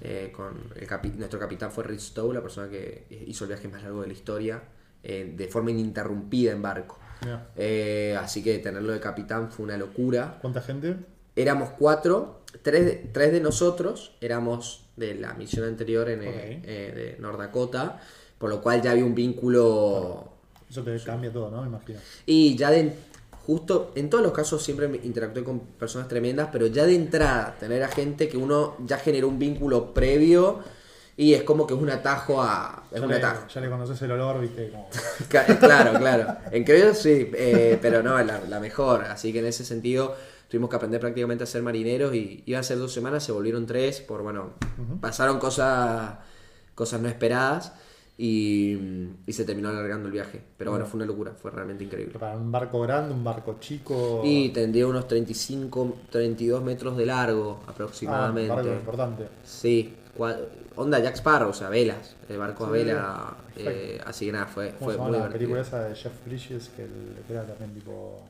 [0.00, 3.68] Eh, con el capi- nuestro capitán fue Rich Stowe, la persona que hizo el viaje
[3.68, 4.62] más largo de la historia,
[5.02, 6.98] eh, de forma ininterrumpida en barco.
[7.56, 10.38] Eh, así que tenerlo de capitán fue una locura.
[10.42, 10.96] ¿Cuánta gente?
[11.36, 16.92] Éramos cuatro, tres de, tres de nosotros éramos de la misión anterior en, eh, eh,
[17.16, 18.00] de North Dakota,
[18.38, 20.28] por lo cual ya había un vínculo
[20.70, 21.62] Eso te cambia todo, ¿no?
[21.62, 21.98] Me imagino.
[22.26, 22.92] y ya de
[23.46, 27.56] justo en todos los casos siempre me interactué con personas tremendas, pero ya de entrada
[27.58, 30.60] tener a gente que uno ya generó un vínculo previo
[31.16, 33.46] y es como que es un atajo a es Ya un le, atajo.
[33.46, 34.88] ya le conoces el olor, viste, como...
[35.60, 36.36] Claro, claro.
[36.50, 39.04] En creo sí, eh, pero no, la, la mejor.
[39.04, 40.16] Así que en ese sentido
[40.48, 43.66] tuvimos que aprender prácticamente a ser marineros y iban a ser dos semanas, se volvieron
[43.66, 44.54] tres, por bueno,
[45.00, 46.14] pasaron cosas,
[46.74, 47.72] cosas no esperadas
[48.16, 48.78] y,
[49.26, 50.40] y se terminó alargando el viaje.
[50.56, 52.18] Pero bueno, fue una locura, fue realmente increíble.
[52.18, 54.22] Para un barco grande, un barco chico...
[54.24, 58.54] Y tendría unos 35, 32 metros de largo Ah, un aproximadamente.
[58.54, 59.28] barco importante.
[59.44, 59.94] Sí,
[60.76, 63.36] onda Jack Sparrow, o sea, velas, el barco a Sí, vela.
[63.54, 63.70] perfecto.
[63.70, 66.84] eh, así que nada, fue, ¿Cómo fue muy la película esa de Jeff Bridges que,
[66.84, 68.22] el- que era también tipo...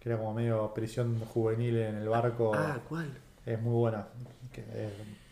[0.00, 2.52] Que era como medio prisión juvenil en el barco.
[2.54, 3.10] Ah, ¿cuál?
[3.44, 4.06] Es muy buena.
[4.52, 4.90] Que, eh,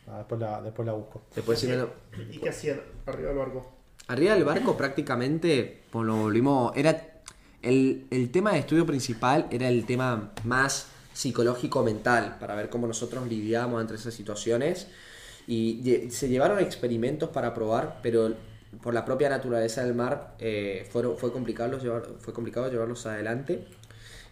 [0.09, 1.23] ah, después, la, después la busco.
[1.35, 1.91] Después si me lo-
[2.31, 3.73] ¿Y qué hacían arriba del barco?
[4.09, 7.21] Arriba del barco prácticamente, pues lo volvimos, era
[7.63, 12.87] el, el tema de estudio principal era el tema más psicológico mental, para ver cómo
[12.87, 14.87] nosotros lidiábamos entre esas situaciones.
[15.49, 18.35] Y lle- se llevaron experimentos para probar, pero
[18.83, 23.65] por la propia naturaleza del mar eh, fueron, fue, complicado llevar, fue complicado llevarlos adelante.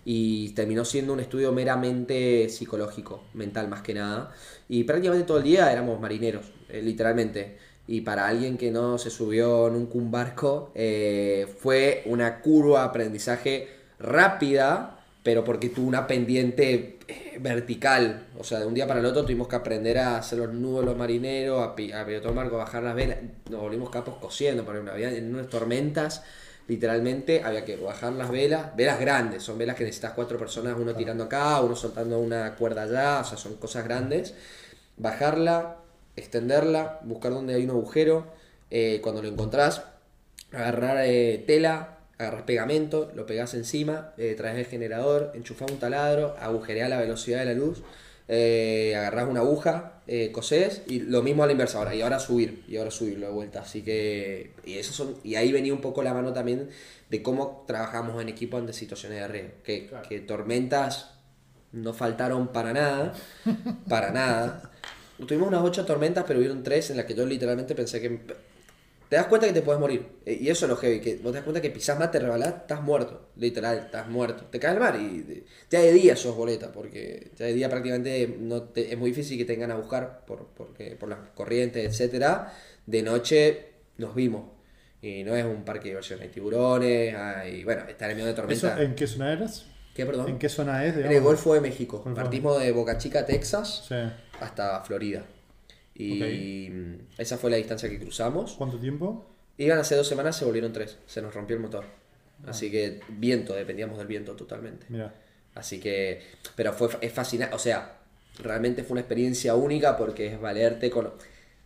[0.05, 4.33] Y terminó siendo un estudio meramente psicológico, mental más que nada.
[4.69, 7.57] Y prácticamente todo el día éramos marineros, eh, literalmente.
[7.87, 12.87] Y para alguien que no se subió nunca un barco, eh, fue una curva de
[12.87, 18.27] aprendizaje rápida, pero porque tuvo una pendiente eh, vertical.
[18.39, 20.85] O sea, de un día para el otro tuvimos que aprender a hacer los nudos
[20.85, 23.19] los marineros, a, pi- a pilotar barco, bajar las velas.
[23.51, 26.23] Nos volvimos capos cosiendo, por ejemplo, había en unas tormentas.
[26.67, 30.95] Literalmente había que bajar las velas, velas grandes, son velas que necesitas cuatro personas, uno
[30.95, 34.35] tirando acá, uno soltando una cuerda allá, o sea, son cosas grandes.
[34.97, 35.77] Bajarla,
[36.17, 38.27] extenderla, buscar donde hay un agujero,
[38.71, 39.83] eh, cuando lo encontrás,
[40.53, 46.35] agarrar eh, tela, agarras pegamento, lo pegás encima, eh, traes el generador, enchufás un taladro,
[46.41, 47.83] agujereás la velocidad de la luz,
[48.29, 52.19] eh, agarrás una aguja, eh, cosés y lo mismo a la inversa ahora, y ahora
[52.19, 53.61] subir, y ahora subirlo de vuelta.
[53.61, 56.71] Así que, y, eso son, y ahí venía un poco la mano también
[57.11, 60.09] de cómo trabajamos en equipo ante situaciones de riesgo, que, Claro.
[60.09, 61.11] que tormentas
[61.73, 63.15] no faltaron para nada,
[63.89, 64.71] para nada.
[65.27, 68.21] Tuvimos unas ocho tormentas, pero hubieron tres en las que yo literalmente pensé que...
[69.09, 70.07] Te das cuenta que te puedes morir.
[70.25, 72.19] Eh, Y eso es lo heavy, que vos te das cuenta que pisás más, te
[72.19, 73.29] rebalás, estás muerto.
[73.37, 74.45] Literal, estás muerto.
[74.47, 78.37] Te cae al mar y ya de día sos boleta, porque ya de día prácticamente
[78.41, 81.85] no te- es muy difícil que te vengan a buscar por, porque, por las corrientes,
[81.85, 82.53] etcétera
[82.87, 83.67] De noche
[83.99, 84.51] nos vimos.
[85.03, 87.63] Y no es un parque de diversión, hay tiburones, hay...
[87.63, 88.83] Bueno, está en el medio de ¿Eso, tormenta.
[88.83, 89.67] ¿En qué zona eras?
[89.95, 90.29] ¿Qué, perdón?
[90.31, 90.97] ¿En qué zona es?
[90.97, 91.99] En el Golfo de México.
[91.99, 93.95] Golfo Partimos de Boca Chica, Texas, Sí.
[94.41, 95.25] hasta Florida.
[95.95, 98.55] Y mm, esa fue la distancia que cruzamos.
[98.55, 99.27] ¿Cuánto tiempo?
[99.59, 100.99] Iban hace dos semanas, se volvieron tres.
[101.07, 101.85] Se nos rompió el motor.
[102.47, 104.87] Así que viento, dependíamos del viento totalmente.
[104.89, 105.15] Mira.
[105.55, 106.21] Así que,
[106.57, 107.99] pero fue es fascinante, o sea,
[108.43, 111.13] realmente fue una experiencia única porque es valerte con...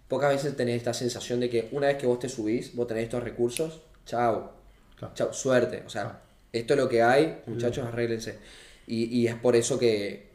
[0.08, 3.04] Pocas veces tenés esta sensación de que una vez que vos te subís, vos tenés
[3.04, 4.52] estos recursos, chao,
[4.96, 5.14] Claro.
[5.14, 5.82] chao, suerte.
[5.86, 6.20] O sea,
[6.52, 8.38] esto es lo que hay, muchachos, arréglense.
[8.86, 10.28] Y, y es por eso que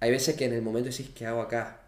[0.00, 1.80] hay veces que en el momento decís, ¿qué hago acá?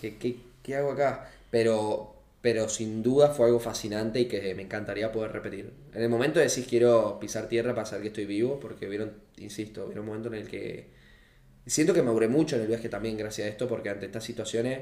[0.00, 1.30] ¿Qué, qué, qué hago acá?
[1.50, 5.72] Pero, pero sin duda fue algo fascinante y que me encantaría poder repetir.
[5.94, 9.86] En el momento decís, quiero pisar tierra para saber que estoy vivo, porque vieron, insisto,
[9.86, 11.02] vieron un momento en el que
[11.66, 14.80] siento que maduré mucho en el viaje también gracias a esto, porque ante estas situaciones,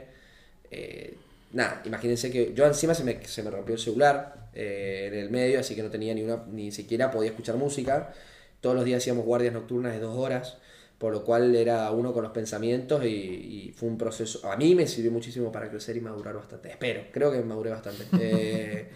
[0.71, 1.15] eh,
[1.53, 5.31] nada, imagínense que yo encima se me, se me rompió el celular eh, en el
[5.31, 8.13] medio, así que no tenía ni una, ni siquiera podía escuchar música.
[8.61, 10.59] Todos los días hacíamos guardias nocturnas de dos horas,
[11.01, 14.47] por lo cual era uno con los pensamientos y, y fue un proceso.
[14.47, 16.69] A mí me sirvió muchísimo para crecer y madurar bastante.
[16.69, 18.05] Espero, creo que maduré bastante.
[18.21, 18.87] Eh,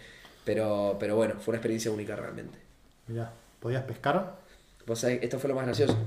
[0.43, 2.59] pero, pero bueno, fue una experiencia única realmente.
[3.07, 3.33] Mira.
[3.59, 4.37] ¿Podías pescar?
[4.85, 5.97] Vos sabés, esto fue lo más gracioso.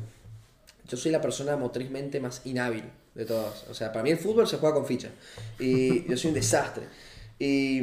[0.86, 2.84] Yo soy la persona motrizmente más inhábil
[3.16, 3.66] de todas.
[3.68, 5.10] O sea, para mí el fútbol se juega con ficha.
[5.58, 6.84] Y yo soy un desastre.
[7.40, 7.80] Y,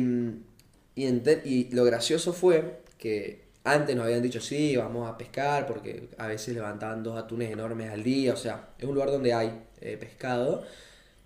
[0.95, 1.06] y,
[1.43, 6.28] y lo gracioso fue que antes nos habían dicho, sí, vamos a pescar, porque a
[6.28, 9.97] veces levantaban dos atunes enormes al día, o sea, es un lugar donde hay eh,
[9.97, 10.63] pescado.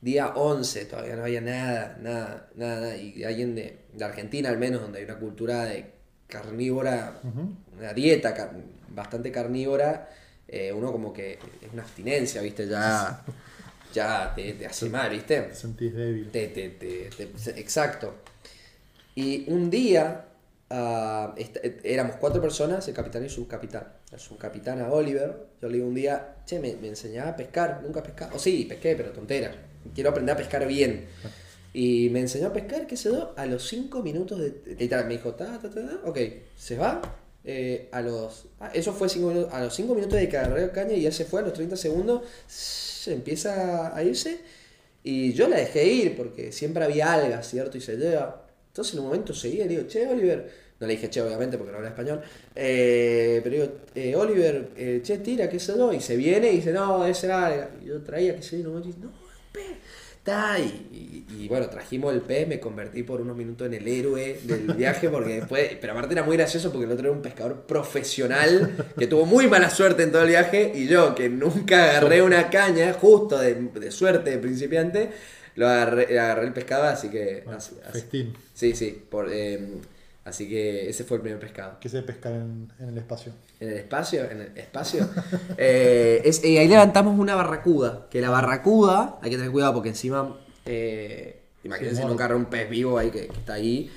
[0.02, 4.82] Día 11 todavía no había nada, nada, nada, y alguien de, de Argentina al menos,
[4.82, 5.92] donde hay una cultura de
[6.28, 7.16] carnívora,
[7.78, 8.54] una dieta car-
[8.90, 10.10] bastante carnívora,
[10.48, 12.68] eh, uno como que es una abstinencia, ¿viste?
[12.68, 13.24] Ya,
[13.94, 15.42] ya te, te hace mal, ¿viste?
[15.42, 16.30] Te sentís débil.
[16.32, 18.16] Te- te- te- te- exacto.
[19.16, 20.26] Y un día
[20.70, 23.88] ah, est- éramos cuatro personas, el capitán y subcapitán.
[24.12, 28.02] El subcapitán a Oliver, yo le digo un día, che, me, enseñaba a pescar, nunca
[28.04, 28.34] pescaba.
[28.36, 29.56] O sí, pesqué, pero tonteras.
[29.94, 31.08] Quiero aprender a pescar bien.
[31.74, 34.54] Y me enseñó a pescar, qué sé yo, a los cinco minutos de...
[35.06, 36.18] me dijo, ta, ta, ta, ta, ok,
[36.58, 37.02] se va.
[37.44, 38.48] eh, a los...
[38.60, 41.12] ah, eso fue cinco minutos, a los 5 minutos de que agarré caña y ya
[41.12, 44.40] se fue, a los 30 segundos se empieza a irse.
[45.04, 47.78] Y yo la dejé ir porque siempre había algas, ¿cierto?
[47.78, 48.46] Y se lleva.
[48.80, 50.50] Entonces en un momento seguía y le digo, che, Oliver.
[50.80, 52.22] No le dije che, obviamente, porque no habla español.
[52.56, 55.92] Eh, pero digo, eh, Oliver, eh, che, tira, qué sé yo.
[55.92, 57.70] Y se viene y dice, no, esa era.
[57.84, 59.12] Y yo traía, qué sé yo, no, un
[59.52, 59.66] pez.
[60.60, 60.64] Y,
[60.96, 64.76] y- y bueno, trajimos el pez, me convertí por unos minutos en el héroe del
[64.76, 68.94] viaje, porque después, pero aparte era muy gracioso porque el otro era un pescador profesional
[68.98, 72.50] que tuvo muy mala suerte en todo el viaje y yo que nunca agarré una
[72.50, 75.10] caña, justo de, de suerte de principiante,
[75.56, 77.42] lo agarré, agarré el pescado, así que...
[77.44, 78.34] Bueno, así- así- festín.
[78.54, 79.78] sí, sí, por, eh,
[80.26, 81.80] así que ese fue el primer pescado.
[81.80, 83.34] Que se pescar en, en el espacio.
[83.60, 85.10] En el espacio, en el espacio.
[85.58, 88.08] Eh, es- ahí levantamos una barracuda.
[88.10, 92.16] Que la barracuda, hay que tener cuidado porque encima, eh, imagínense Sí, muerde.
[92.24, 93.92] agarra un pez vivo ahí que, que está ahí.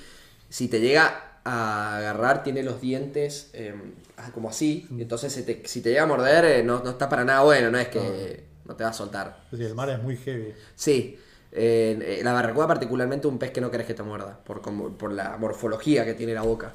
[0.48, 3.74] Si te llega a agarrar, tiene los dientes eh,
[4.16, 4.86] ah, como así.
[4.98, 7.70] Entonces, si te, si te llega a morder, eh, no, no está para nada bueno.
[7.70, 9.44] No es que no te va a soltar.
[9.50, 10.52] Decir, el mar es muy heavy.
[10.74, 11.18] Sí.
[11.52, 15.36] Eh, la barracuda particularmente un pez que no querés que te muerda, por, por la
[15.36, 16.74] morfología que tiene la boca.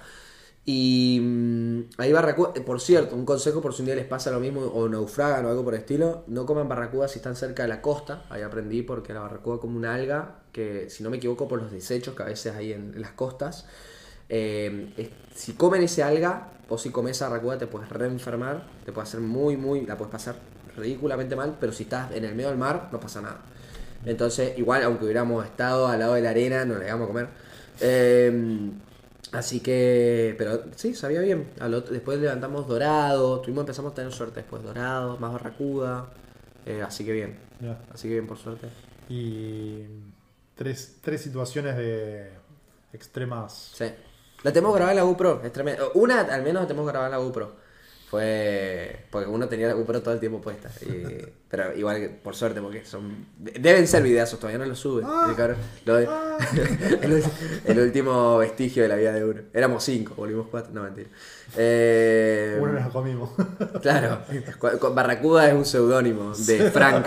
[0.70, 4.32] Y mm, ahí barracuda, eh, por cierto, un consejo por si un día les pasa
[4.32, 7.64] lo mismo o naufragan o algo por el estilo, no coman barracudas si están cerca
[7.64, 11.18] de la costa, ahí aprendí porque la barracuda como una alga que si no me
[11.18, 13.66] equivoco por los desechos que a veces hay en, las costas,
[14.28, 19.08] eh, si comen ese alga o si comes esa barracuda te puedes reenfermar, te puede
[19.08, 20.36] hacer muy, muy, la puedes pasar
[20.76, 23.40] ridículamente mal, pero si estás en el medio del mar no pasa nada.
[24.08, 27.28] Entonces, igual, aunque hubiéramos estado al lado de la arena, no le íbamos a comer.
[27.82, 28.72] Eh,
[29.34, 31.50] así que, pero sí, sabía bien.
[31.62, 36.08] Otro- después levantamos dorado, tuvimos, empezamos a tener suerte después, dorado, más barracuda.
[36.66, 37.38] Eh, así que bien,
[37.94, 38.68] así que bien por suerte.
[39.10, 39.84] Y
[40.56, 42.32] tres, tres situaciones de
[42.94, 43.72] extremas.
[43.76, 43.86] Sí.
[44.44, 45.92] La tenemos grabada en la GoPro, es tremendo.
[45.96, 47.67] Una al menos la tenemos grabada en la GoPro.
[48.10, 49.00] Fue.
[49.12, 50.70] Porque uno tenía la GoPro todo el tiempo puesta.
[50.82, 53.26] y- pero igual, por suerte, porque son.
[53.38, 55.02] Deben ser videazos, todavía no los sube.
[55.06, 55.28] Ah.
[55.30, 55.58] el cabrón.
[55.86, 56.08] Lo de-
[57.66, 59.42] el, último vestigio de la vida de uno.
[59.54, 60.72] Éramos cinco, volvimos cuatro.
[60.74, 61.10] No, mentira.
[61.58, 63.30] Eh, Uno nos comimos.
[63.82, 64.20] Claro,
[64.60, 67.06] cu- cu- Barracuda es un seudónimo de Frank.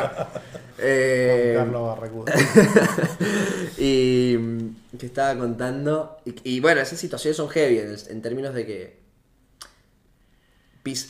[0.78, 2.32] Eh, Carlos Barracuda.
[3.78, 6.18] y mm, que estaba contando.
[6.24, 8.99] Y, y bueno, esas situaciones son heavy en términos de que.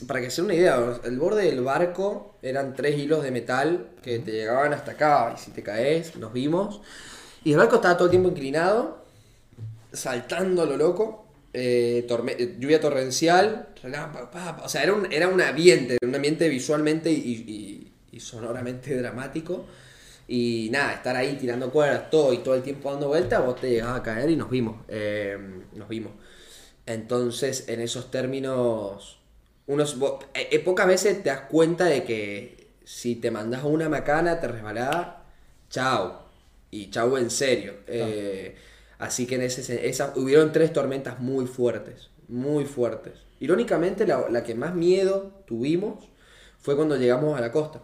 [0.07, 4.19] Para que se una idea, el borde del barco eran tres hilos de metal que
[4.19, 5.33] te llegaban hasta acá.
[5.37, 6.81] Y si te caes, nos vimos.
[7.45, 9.05] Y el barco estaba todo el tiempo inclinado,
[9.93, 11.27] saltando a lo loco.
[11.53, 13.69] eh, eh, lluvia torrencial,
[14.63, 19.67] o sea, era un, era un ambiente, un ambiente visualmente y sonoramente dramático.
[20.29, 23.71] Y nada, estar ahí tirando cuerdas, todo y todo el tiempo dando vueltas, vos te
[23.71, 24.77] llegabas a caer y nos vimos.
[24.89, 25.39] eh,
[25.75, 26.13] nos vimos.
[26.87, 29.20] Entonces, en esos términos,
[29.71, 29.97] unos,
[30.35, 34.49] eh, eh, pocas veces te das cuenta de que si te mandas una macana, te
[34.49, 35.07] resbalás,
[35.71, 36.27] chao.
[36.73, 37.75] Y chao en serio.
[37.87, 38.57] Eh,
[38.99, 43.15] así que en ese, esa, hubieron tres tormentas muy fuertes, muy fuertes.
[43.39, 46.05] Irónicamente, la, la que más miedo tuvimos
[46.59, 47.81] fue cuando llegamos a la costa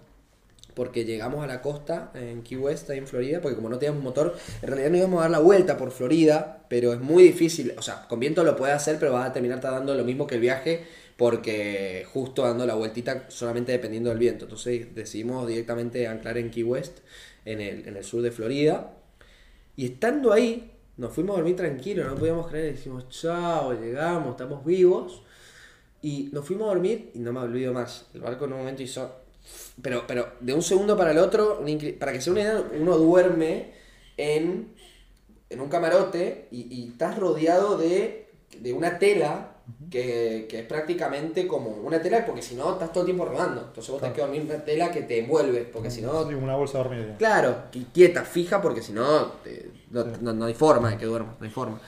[0.76, 4.02] porque llegamos a la costa en Key West, ahí en Florida, porque como no teníamos
[4.02, 7.72] motor, en realidad no íbamos a dar la vuelta por Florida, pero es muy difícil,
[7.78, 10.34] o sea, con viento lo puedes hacer, pero vas a terminar dando lo mismo que
[10.34, 10.84] el viaje,
[11.16, 14.44] porque justo dando la vueltita solamente dependiendo del viento.
[14.44, 16.98] Entonces decidimos directamente anclar en Key West,
[17.44, 18.92] en el, en el sur de Florida,
[19.76, 24.64] y estando ahí, nos fuimos a dormir tranquilos, no podíamos creer, decimos, chao, llegamos, estamos
[24.64, 25.22] vivos.
[26.02, 28.06] Y nos fuimos a dormir y no me olvido más.
[28.14, 29.10] El barco en un momento hizo.
[29.82, 31.62] Pero, pero de un segundo para el otro,
[31.98, 33.72] para que se una idea, uno duerme
[34.16, 34.74] en,
[35.50, 39.55] en un camarote y, y estás rodeado de, de una tela
[39.90, 43.60] que, que es prácticamente como una tela, porque si no estás todo el tiempo rodando.
[43.62, 46.78] Entonces vos tenés que dormir una tela que te envuelve, porque si no una bolsa
[46.78, 47.14] de dormir.
[47.18, 51.06] Claro, qui- quieta, fija, porque si no, te- no, no- no hay forma de que
[51.06, 51.80] duermas, no hay forma.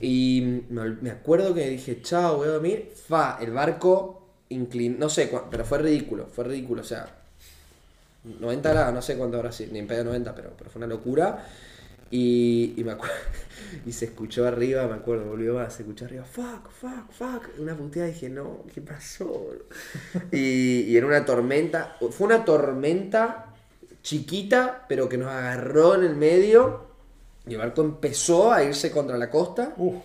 [0.00, 2.92] Y me, acuerdo que dije, chao, voy a dormir.
[3.08, 7.06] Fa, el barco inclinó, no sé, pero fue ridículo, fue ridículo, o sea,
[8.24, 10.86] 90 grados, no sé cuánto habrá sido, ni en pedo 90, pero, pero fue una
[10.86, 11.44] locura.
[12.12, 13.16] Y, y me acuerdo,
[13.86, 17.76] y se escuchó arriba, me acuerdo, volvió más, se escuchó arriba, fuck, fuck, fuck, una
[17.76, 19.48] puteada, dije, no, ¿qué pasó?
[20.32, 23.54] Y, y era una tormenta, fue una tormenta
[24.02, 26.88] chiquita, pero que nos agarró en el medio,
[27.46, 29.96] y el barco empezó a irse contra la costa, Uf,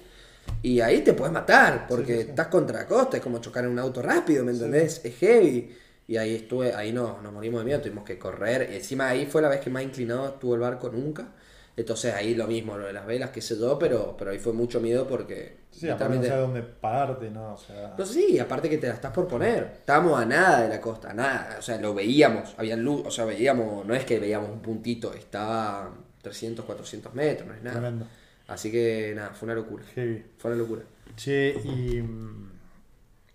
[0.62, 2.34] y ahí te puedes matar, porque Sí, sí, sí.
[2.34, 5.02] estás contra la costa, es como chocar en un auto rápido, ¿me entendés?
[5.06, 5.76] Es heavy.
[6.08, 8.70] Y ahí estuve, ahí no, nos morimos de miedo, tuvimos que correr.
[8.72, 11.34] Y encima ahí fue la vez que más inclinado estuvo el barco nunca.
[11.78, 14.52] Entonces ahí lo mismo, lo de las velas, qué sé yo, pero, pero ahí fue
[14.52, 15.58] mucho miedo porque...
[15.72, 17.54] sí, aparte no sabes dónde pararte, ¿no?
[17.54, 19.74] O sea, no, sí, aparte que te la estás por poner.
[19.78, 21.56] Estábamos a nada de la costa, a nada.
[21.60, 25.13] O sea, lo veíamos, había luz, o sea, veíamos, no es que veíamos un puntito,
[25.13, 25.92] estaba
[26.24, 27.80] 300, 400 metros, no es nada.
[27.80, 28.08] tremendo.
[28.48, 29.84] Así que nada, fue una locura.
[29.94, 30.26] Heavy.
[30.40, 30.82] Fue una locura.
[31.16, 32.04] Che, y.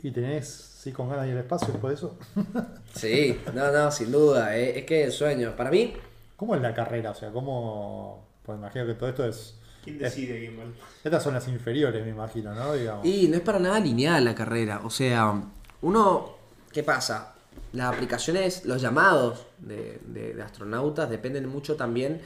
[0.05, 2.19] ¿Y tenés, sí, con ganas de ir al espacio después de eso?
[2.95, 5.95] Sí, no, no, sin duda, eh, es que el sueño, para mí,
[6.43, 7.13] ¿Cómo es la carrera?
[7.13, 8.32] O sea, ¿cómo.?
[8.45, 9.55] Pues imagino que todo esto es.
[9.85, 10.65] ¿Quién decide quién va?
[11.03, 12.73] Estas son las inferiores, me imagino, ¿no?
[12.75, 13.05] Digamos.
[13.07, 15.43] y no es para nada lineal la carrera, o sea,
[15.81, 16.37] uno,
[16.73, 17.35] ¿qué pasa?
[17.73, 22.21] Las aplicaciones, los llamados de, de- de astronautas dependen mucho también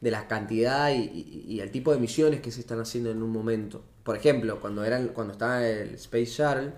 [0.00, 3.22] de la cantidad y, y- y el tipo de misiones que se están haciendo en
[3.22, 3.82] un momento.
[4.02, 6.72] Por ejemplo, cuando, eran, cuando estaba el Space Shuttle,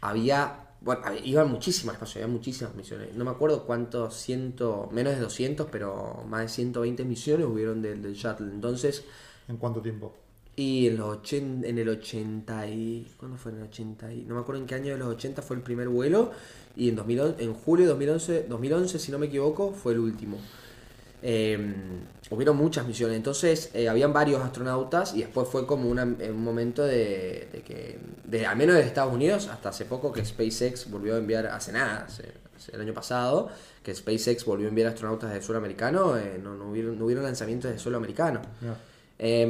[0.00, 3.14] había, bueno, iban muchísimas espacio, había muchísimas misiones.
[3.14, 8.02] No me acuerdo cuántos, ciento, menos de 200, pero más de 120 misiones hubieron del,
[8.02, 8.46] del Shuttle.
[8.52, 9.04] Entonces,
[9.48, 10.14] ¿En cuánto tiempo?
[10.56, 13.12] y en, los ochen- en el 80 y...
[13.18, 14.12] ¿Cuándo fue en el 80?
[14.12, 16.32] Y, no me acuerdo en qué año de los 80 fue el primer vuelo.
[16.76, 20.38] Y en, 2011, en julio de 2011, 2011, si no me equivoco, fue el último.
[21.22, 21.58] Eh,
[22.30, 23.16] hubieron muchas misiones.
[23.16, 27.98] Entonces, eh, habían varios astronautas y después fue como una- un momento de, de que,
[28.24, 31.72] de, al menos de Estados Unidos, hasta hace poco que SpaceX volvió a enviar, hace
[31.72, 33.48] nada, hace- hace el año pasado,
[33.82, 37.24] que SpaceX volvió a enviar astronautas de suelo americano, eh, no, no hubieron, no hubieron
[37.24, 38.42] lanzamientos de suelo americano.
[39.18, 39.42] Eh,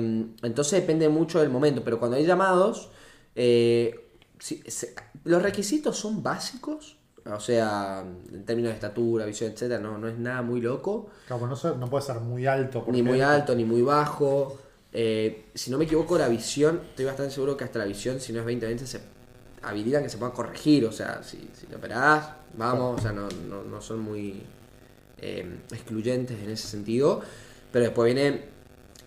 [0.42, 2.90] entonces depende mucho del momento, pero cuando hay llamados,
[3.34, 6.95] eh, si- se- los requisitos son básicos,
[7.34, 11.46] o sea, en términos de estatura, visión, etcétera, no, no es nada muy loco, Claro,
[11.46, 12.84] no, ser- no puede ser muy alto.
[12.88, 14.58] ni muy alto, ni muy bajo.
[14.92, 18.32] Eh, si no me equivoco, la visión, estoy bastante seguro que hasta la visión, si
[18.32, 19.00] no es 20-20, se
[19.62, 23.28] habilitan que se puedan corregir, o sea, si, si te operás, vamos, o sea, no,
[23.48, 24.42] no, no son muy
[25.20, 27.20] eh, excluyentes en ese sentido,
[27.72, 28.44] pero después viene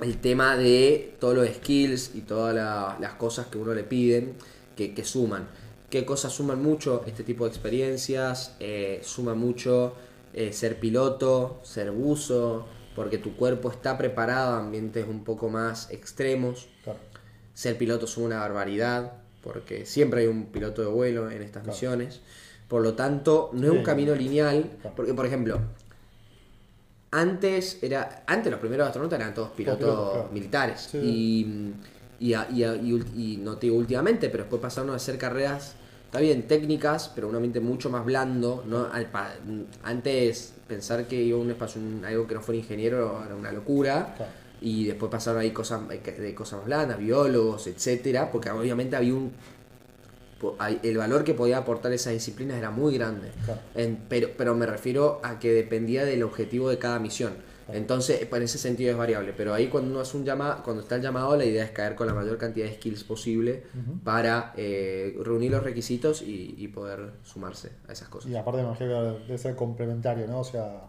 [0.02, 4.34] el tema de todos los skills y todas la- las cosas que uno le piden
[4.76, 5.48] que, que suman.
[5.90, 7.04] ¿Qué cosas suman mucho?
[7.08, 9.94] Este tipo de experiencias, eh, suma mucho
[10.34, 15.90] eh, ser piloto, ser buzo, porque tu cuerpo está preparado a ambientes un poco más
[15.92, 16.68] extremos.
[16.84, 17.00] Claro.
[17.54, 21.74] Ser piloto es una barbaridad, porque siempre hay un piloto de vuelo en estas Claro.
[21.74, 22.22] misiones.
[22.68, 25.60] Por lo tanto, no es un camino lineal, porque por ejemplo,
[27.12, 30.30] antes era antes los primeros astronautas eran todos pilotos pilotos, claro.
[30.32, 30.98] militares Sí.
[31.02, 31.74] y,
[32.20, 35.18] y, a- y a- y y no te digo últimamente, pero después pasaron a hacer
[35.18, 38.64] carreras, está bien, técnicas, pero un ambiente mucho más blando.
[38.68, 38.88] ¿no?
[38.92, 39.34] Al pa-
[39.84, 43.52] Antes pensar que iba a un espacio, un- algo que no fuera ingeniero era una
[43.52, 44.14] locura.
[44.18, 44.32] Claro.
[44.62, 49.32] Y después pasaron ahí cosas de cosas más blandas, biólogos, etcétera, porque obviamente había un
[50.84, 53.30] el valor que podía aportar esas disciplinas era muy grande.
[53.44, 53.60] Claro.
[53.76, 57.34] En- pero, pero me refiero a que dependía del objetivo de cada misión.
[57.74, 59.34] Entonces, en ese sentido es variable.
[59.36, 61.96] Pero ahí cuando uno hace un llamado, cuando está el llamado, la idea es caer
[61.96, 63.64] con la mayor cantidad de skills posible
[64.04, 68.32] para eh, reunir los requisitos y, y poder sumarse a esas cosas.
[68.32, 70.40] Y aparte me imagino que debe ser complementario, ¿no?
[70.40, 70.82] O sea,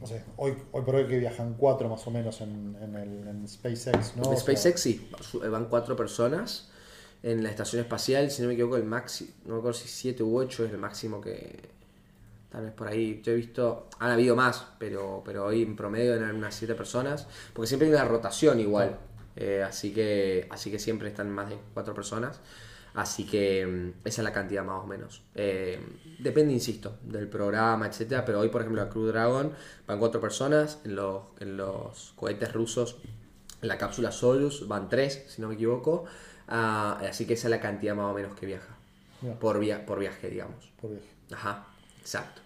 [0.00, 3.28] no sé, hoy, hoy por hoy que viajan cuatro más o menos en, en el
[3.28, 4.22] en SpaceX, ¿no?
[4.22, 6.68] En O sea, SpaceX sí, su- van cuatro personas.
[7.22, 10.24] En la estación espacial, si no me equivoco, el máximo, no me acuerdo si siete
[10.24, 11.70] u ocho es el máximo que.
[12.52, 13.20] Tal vez por ahí.
[13.24, 13.88] Yo he visto.
[13.98, 17.26] Han habido más, pero, pero hoy en promedio eran unas siete personas.
[17.52, 18.98] Porque siempre hay una rotación igual.
[19.36, 22.40] eh, así que así que siempre están más de cuatro personas.
[22.94, 25.22] Así que mm, esa es la cantidad más o menos.
[25.34, 25.80] Eh,
[26.18, 28.24] depende, insisto, del programa, etcétera.
[28.24, 29.52] Pero hoy, por ejemplo, a Crew Dragon
[29.86, 30.80] van cuatro personas.
[30.84, 32.98] En los, en los cohetes rusos
[33.62, 36.04] en la cápsula Soyuz van tres, si no me equivoco.
[36.48, 38.76] Ah, así que esa es la cantidad más o menos que viaja.
[39.40, 40.72] Por, via por viaje, digamos.
[40.80, 41.06] por viaje.
[41.32, 41.66] Ajá,
[42.00, 42.41] exacto.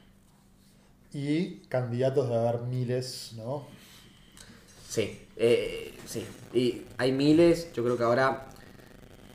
[1.17, 3.67] Y candidatos de haber miles, ¿no?
[4.87, 6.27] Sí, eh, sí.
[6.53, 8.49] Y hay miles, yo creo que ahora...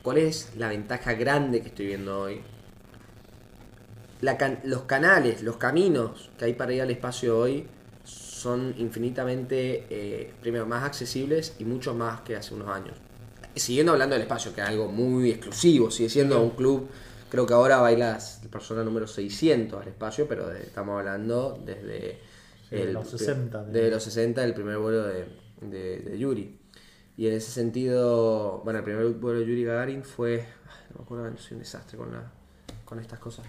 [0.04, 2.40] ¿Cuál es la ventaja grande que estoy viendo hoy?
[4.20, 7.66] La can- los canales, los caminos que hay para ir al espacio hoy
[8.04, 12.94] son infinitamente, eh, primero, más accesibles y mucho más que hace unos años.
[13.56, 16.88] siguiendo hablando del espacio, que es algo muy exclusivo, sigue siendo un club,
[17.32, 18.18] creo que ahora va la
[18.50, 22.18] persona número 600 al espacio, pero de- estamos hablando desde
[22.68, 25.24] Sí, los 60, de los 60, el primer vuelo de,
[25.62, 26.58] de, de Yuri.
[27.16, 30.44] Y en ese sentido, bueno, el primer vuelo de Yuri Gagarin fue,
[30.90, 32.30] no me acuerdo, soy un desastre con, la,
[32.84, 33.46] con estas cosas.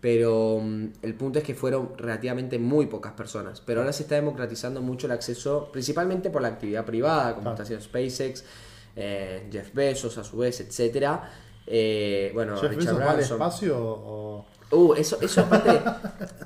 [0.00, 3.60] Pero mm, el punto es que fueron relativamente muy pocas personas.
[3.60, 7.54] Pero ahora se está democratizando mucho el acceso, principalmente por la actividad privada, como Claro.
[7.54, 8.44] está haciendo SpaceX,
[8.94, 11.30] eh, Jeff Bezos a su vez, etcétera.
[11.66, 13.36] Eh, bueno, ¿Jeff Richard va al Branson.
[13.36, 14.46] espacio o...?
[14.70, 15.80] Uh, eso, eso aparte.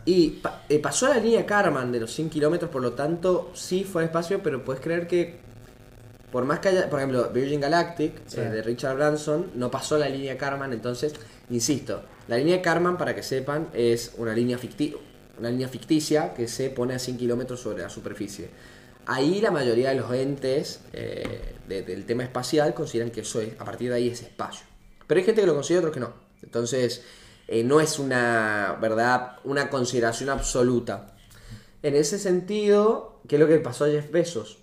[0.05, 3.85] y pa- eh, pasó la línea Karman de los 100 kilómetros, por lo tanto, sí
[3.85, 5.37] fue al espacio, pero puedes creer que.
[6.31, 6.91] Por más que haya.
[6.91, 8.39] Por ejemplo, Virgin Galactic Sí.
[8.41, 11.15] eh, de Richard Branson no pasó la línea Karman, entonces,
[11.49, 14.95] insisto, la línea Karman, para que sepan, es una línea, ficti-
[15.39, 18.51] una línea ficticia que se pone a 100 kilómetros sobre la superficie.
[19.07, 23.59] Ahí la mayoría de los entes eh, de- del tema espacial consideran que eso es,
[23.59, 24.67] a partir de ahí es espacio.
[25.09, 26.13] Pero hay gente que lo considera, otros que no.
[26.43, 27.03] Entonces,
[27.49, 29.39] eh, no es una, ¿verdad?
[29.43, 31.17] Una consideración absoluta.
[31.83, 34.59] En ese sentido, ¿qué es lo que pasó a Jeff Bezos?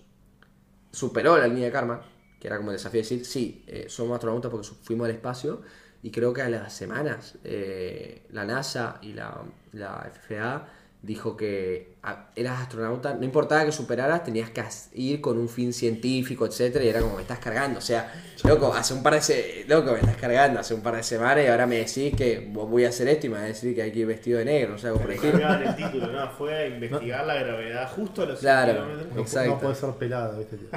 [0.91, 2.05] Superó la línea de karma,
[2.39, 5.61] que era como el desafío de decir, sí, eh, somos astronautas porque fuimos al espacio,
[6.03, 9.41] y creo que a las semanas eh, la NASA y la,
[9.71, 10.67] la FAA
[11.05, 15.71] dijo que ah, eras astronauta, no importaba que superaras, tenías que ir con un fin
[15.71, 18.11] científico, etcétera, y era como me estás cargando, o sea,
[18.43, 21.45] loco, hace un par de se- loco, me estás cargando hace un par de semanas
[21.45, 23.75] y ahora me decís que vos voy a hacer esto y me vas a decir
[23.75, 26.29] que hay que ir vestido de negro, o sea, por el título, ¿no?
[26.31, 28.73] Fue a investigar la gravedad justo a los 100 Claro.
[28.85, 29.17] kilómetros.
[29.19, 29.51] Exacto.
[29.51, 30.57] no puede ser pelado, ¿viste?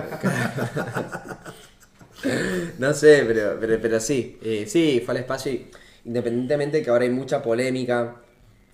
[2.79, 5.71] No sé, pero, pero, pero sí, eh, sí, fue al espacio y
[6.05, 8.17] independientemente de que ahora hay mucha polémica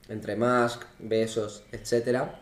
[0.08, 2.40] entre Musk, Besos, etcétera,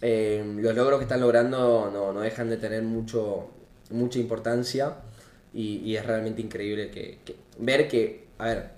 [0.00, 3.50] eh, los logros que están logrando no, no dejan de tener mucho,
[3.90, 4.96] mucha importancia
[5.54, 8.70] y, y es realmente increíble que, que- ver que, a ver,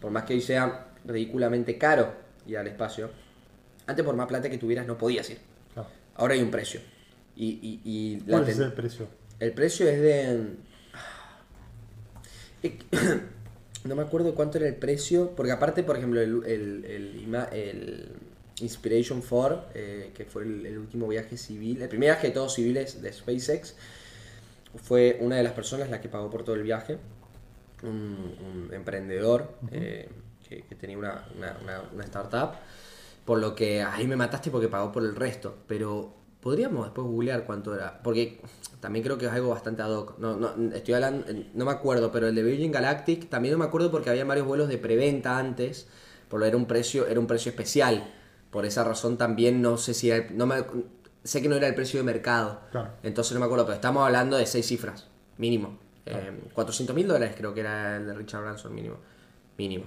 [0.00, 2.12] por más que hoy sea ridículamente caro
[2.46, 3.10] ir al espacio,
[3.86, 5.38] antes por más plata que tuvieras no podías ir,
[6.16, 6.80] ahora hay un precio.
[7.36, 9.06] Y, y, y la ¿Cuál es el precio?
[9.40, 10.56] el precio es de.
[13.86, 16.84] No me acuerdo cuánto era el precio, porque aparte, por ejemplo, el, el,
[17.52, 18.08] el
[18.60, 23.02] Inspiration 4, eh, que fue el, último viaje civil, el primer viaje de todos civiles
[23.02, 23.74] de SpaceX,
[24.82, 26.98] fue una de las personas la que pagó por todo el viaje,
[27.82, 28.34] un,
[28.68, 30.08] un emprendedor eh,
[30.48, 32.52] que, que tenía una, una- una- una startup,
[33.24, 36.14] por lo que ahí me mataste porque pagó por el resto, pero
[36.46, 38.38] podríamos después googlear cuánto era, porque
[38.78, 42.12] también creo que es algo bastante ad hoc, no, no, estoy hablando, no me acuerdo,
[42.12, 45.38] pero el de Virgin Galactic también no me acuerdo porque había varios vuelos de preventa
[45.38, 45.88] antes,
[46.28, 48.14] por lo era un precio, era un precio especial,
[48.52, 50.64] por esa razón también no sé si era, no me,
[51.24, 52.90] sé que no era el precio de mercado, Claro.
[53.02, 55.80] entonces no me acuerdo, pero estamos hablando de seis cifras, mínimo.
[56.54, 58.98] 400 mil dólares creo que era el de Richard Branson, mínimo.
[59.58, 59.86] Mínimo.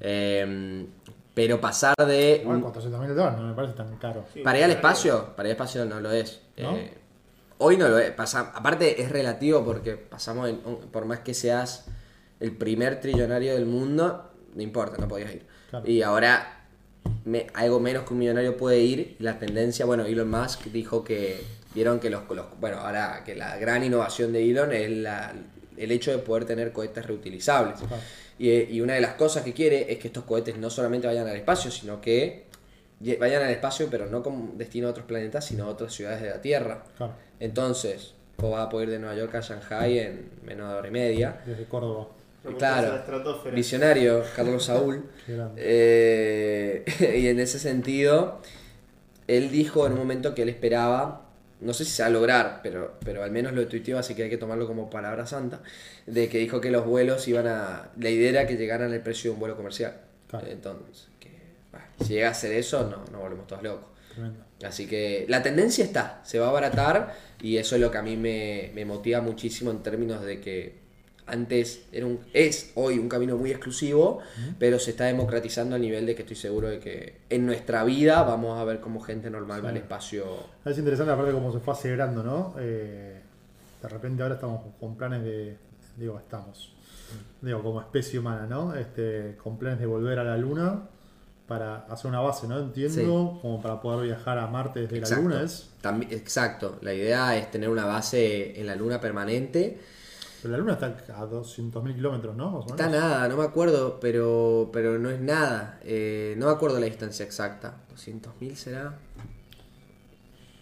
[0.00, 0.84] Eh,
[1.34, 2.40] pero pasar de...
[2.42, 4.24] Igual 400 mil dólares no me parece tan caro.
[4.32, 6.40] Sí, Para ir al espacio, para ir al espacio no lo es.
[6.58, 6.76] ¿No?
[6.76, 6.92] Eh,
[7.58, 8.10] hoy no lo es.
[8.10, 10.58] Pasa, aparte es relativo porque pasamos, en-
[10.92, 11.86] por más que seas
[12.40, 15.46] el primer trillonario del mundo, no importa, no podías ir.
[15.70, 15.88] Claro.
[15.88, 16.64] Y ahora
[17.24, 19.16] me- algo menos que un millonario puede ir.
[19.20, 21.42] La tendencia, bueno, Elon Musk dijo que
[21.74, 25.32] vieron que los, los- bueno, ahora que la gran innovación de Elon es la-
[25.78, 27.78] el hecho de poder tener cohetes reutilizables.
[27.78, 28.02] Claro.
[28.38, 31.26] Y, y una de las cosas que quiere es que estos cohetes no solamente vayan
[31.26, 32.46] al espacio, sino que
[33.18, 36.30] vayan al espacio, pero no con destino a otros planetas, sino a otras ciudades de
[36.30, 36.84] la Tierra.
[36.96, 37.14] Claro.
[37.40, 40.88] Entonces, vos vas a poder ir de Nueva York a Shanghai en menos de hora
[40.88, 41.40] y media.
[41.44, 42.08] Desde Córdoba.
[42.58, 43.00] Claro,
[43.52, 45.04] visionario, Carlos Saúl.
[45.56, 46.84] Eh,
[47.20, 48.40] y en ese sentido,
[49.28, 51.21] él dijo en un momento que él esperaba,
[51.62, 54.24] no sé si se va a lograr, pero, pero al menos lo tuiteó, así que
[54.24, 55.62] hay que tomarlo como palabra santa,
[56.06, 57.90] de que dijo que los vuelos iban a...
[57.98, 59.94] La idea era que llegaran al precio de un vuelo comercial.
[60.28, 60.46] Claro.
[60.48, 61.30] Entonces, que,
[61.70, 63.86] bueno, si llega a ser eso, no, no volvemos todos locos.
[64.12, 64.44] Tremendo.
[64.64, 68.02] Así que la tendencia está, se va a abaratar y eso es lo que a
[68.02, 70.81] mí me, me motiva muchísimo en términos de que
[71.32, 74.20] antes era un, es hoy un camino muy exclusivo,
[74.58, 78.22] pero se está democratizando a nivel de que estoy seguro de que en nuestra vida
[78.22, 80.24] vamos a ver cómo gente normal va al espacio.
[80.64, 82.54] Es interesante aparte cómo se fue acelerando, ¿no?
[82.58, 83.20] Eh,
[83.80, 85.56] de repente ahora estamos con planes de,
[85.96, 86.74] digo, estamos,
[87.40, 88.74] digo, como especie humana, ¿no?
[88.74, 90.82] Este, con planes de volver a la Luna
[91.48, 92.58] para hacer una base, ¿no?
[92.58, 95.28] Entiendo, como para poder viajar a Marte desde Exacto.
[95.28, 95.70] la Luna, es.
[96.10, 99.78] Exacto, la idea es tener una base en la luna permanente.
[100.42, 102.64] Pero la Luna está a 200.000 kilómetros, ¿no?
[102.68, 105.78] Está nada, no me acuerdo, pero, pero no es nada.
[105.84, 107.76] Eh, no me acuerdo la distancia exacta.
[107.94, 108.98] ¿200.000 será?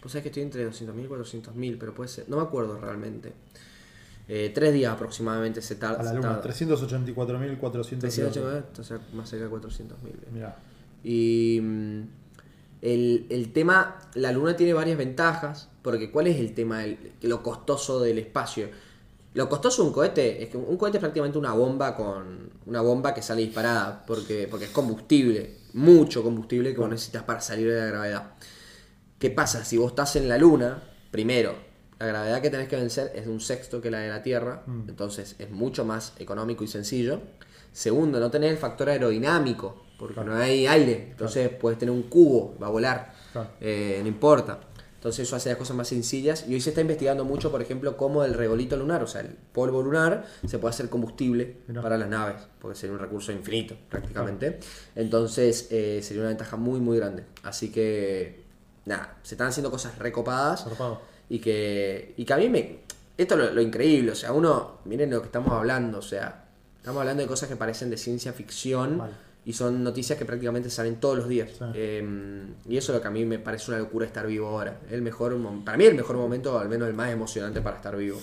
[0.01, 2.29] Pues sabés que estoy entre 200.000 y 400.000, pero puede ser.
[2.29, 3.33] No me acuerdo realmente.
[4.29, 6.01] Eh, tres días aproximadamente se tarda.
[6.01, 6.55] A la luna, tarda.
[6.55, 8.79] 384.400 308, kilómetros.
[8.79, 10.31] o sea, más cerca de 400.000.
[10.33, 10.57] Mirá.
[11.03, 12.01] Y mm,
[12.83, 16.85] el, el tema, la luna tiene varias ventajas, porque ¿cuál es el tema?
[16.85, 18.69] El- lo costoso del espacio.
[19.35, 22.81] Lo costoso de un cohete es que un cohete es prácticamente una bomba con una
[22.81, 27.71] bomba que sale disparada, porque, porque es combustible, mucho combustible que vos necesitas para salir
[27.71, 28.33] de la gravedad.
[29.19, 29.65] ¿Qué pasa?
[29.65, 31.55] Si vos estás en la luna, primero,
[31.99, 34.63] la gravedad que tenés que vencer es de un sexto que la de la Tierra,
[34.67, 34.89] Mm.
[34.89, 37.21] entonces es mucho más económico y sencillo.
[37.73, 40.35] Segundo, no tenés el factor aerodinámico, porque Claro.
[40.35, 43.51] no hay aire, entonces puedes tener un cubo, va a volar, Claro.
[43.61, 44.59] eh, no importa.
[45.01, 47.97] Entonces eso hace las cosas más sencillas y hoy se está investigando mucho, por ejemplo,
[47.97, 51.81] cómo el regolito lunar, o sea, el polvo lunar, se puede hacer combustible Mirá.
[51.81, 54.61] para las naves, porque sería un recurso infinito prácticamente.
[54.95, 57.25] Entonces eh, sería una ventaja muy, muy grande.
[57.45, 58.45] Así que,
[58.85, 60.67] nada, se están haciendo cosas recopadas
[61.31, 62.81] y que, y que a mí me...
[63.17, 66.45] Esto es lo, lo increíble, o sea, uno, miren lo que estamos hablando, o sea,
[66.77, 69.01] estamos hablando de cosas que parecen de ciencia ficción.
[69.51, 71.51] Y son noticias que prácticamente salen todos los días.
[71.59, 71.65] Sí.
[71.75, 74.79] Eh, y eso es lo que a mí me parece una locura estar vivo ahora.
[74.91, 78.21] El mejor, para mí el mejor momento, al menos el más emocionante para estar vivo.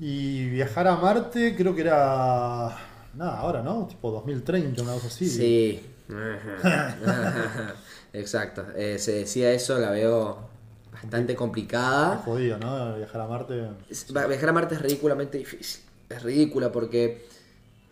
[0.00, 2.76] Y viajar a Marte creo que era.
[3.14, 3.86] Nada, ahora, ¿no?
[3.86, 5.28] Tipo 2030, una cosa así.
[5.28, 5.80] Sí.
[8.12, 8.64] Exacto.
[8.76, 10.38] Eh, se decía eso, la veo
[10.92, 12.16] bastante Es complicada.
[12.24, 12.96] jodido, ¿no?
[12.96, 13.68] Viajar a Marte.
[13.88, 15.82] Es- Viajar a Marte es ridículamente difícil.
[16.08, 17.26] Es ridícula porque,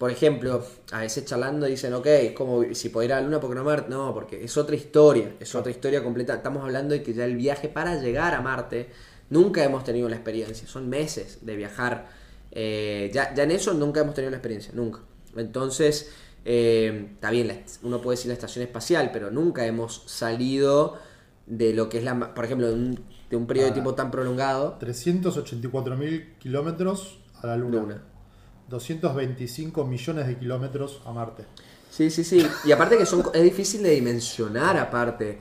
[0.03, 3.55] por ejemplo, a veces charlando dicen, ok, como si puedo ir a la Luna, porque
[3.55, 3.88] no a Marte?
[3.88, 6.34] No, porque es otra historia, es otra historia completa.
[6.34, 8.88] Estamos hablando de que ya el viaje para llegar a Marte,
[9.30, 10.66] nunca hemos tenido la experiencia.
[10.66, 12.09] Son meses de viajar.
[12.50, 14.98] Eh, ya, ya en eso nunca hemos tenido la experiencia, nunca.
[15.36, 16.11] Entonces,
[16.44, 20.98] eh, está bien, uno puede decir la estación espacial, pero nunca hemos salido
[21.46, 23.00] de lo que es la, por ejemplo, de un,
[23.30, 23.74] de un periodo de Ah.
[23.74, 24.78] tiempo tan prolongado.
[24.80, 27.78] 384.000 kilómetros a la Luna.
[27.78, 28.03] Luna.
[28.69, 31.45] 225 millones de kilómetros a Marte.
[31.91, 32.47] Sí, sí, sí.
[32.65, 35.39] Y aparte que son, es difícil de dimensionar aparte.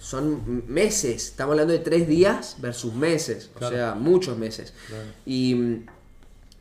[0.00, 1.28] Son meses.
[1.28, 3.50] Estamos hablando de tres días versus meses.
[3.60, 4.74] O sea, muchos meses.
[4.88, 5.04] Claro.
[5.24, 5.86] Y mm,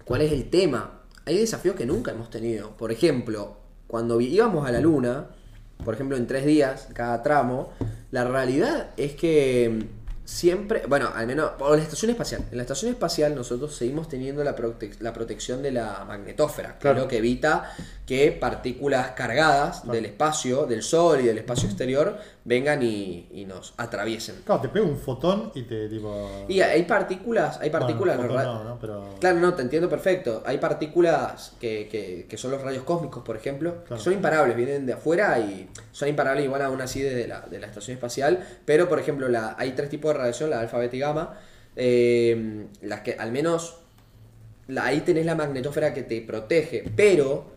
[0.06, 1.02] ¿cuál es el tema?
[1.26, 2.78] Hay desafíos que nunca hemos tenido.
[2.78, 3.58] Por ejemplo,
[3.88, 5.28] cuando íbamos a la luna,
[5.84, 7.74] por ejemplo, en tres días, cada tramo,
[8.12, 12.46] la realidad es que mm, siempre, bueno, al menos, o la estación espacial.
[12.52, 16.80] En la estación espacial nosotros seguimos teniendo la, prote- la protección de la magnetósfera, que
[16.80, 16.98] Claro.
[16.98, 17.72] es lo que evita
[18.06, 19.94] que partículas cargadas Claro.
[19.94, 24.38] del espacio, del sol y del espacio exterior, vengan y, y nos atraviesen.
[24.46, 26.46] Claro, te pega un fotón y te tipo.
[26.48, 28.80] Y hay partículas, hay partículas, Bueno, fotón no, ¿no?
[28.80, 29.16] Pero.
[29.20, 30.42] Claro, no, te entiendo perfecto.
[30.46, 34.86] Hay partículas que, que- que son los rayos cósmicos, por ejemplo, que son imparables, vienen
[34.86, 38.44] de afuera y son imparables igual aún así desde la, de la estación espacial.
[38.66, 41.38] Pero, por ejemplo, la, hay tres tipos de radiación, la alfa, beta y gamma,
[41.76, 43.78] eh, las que al menos
[44.68, 47.52] la- ahí tenés la magnetósfera que te protege, pero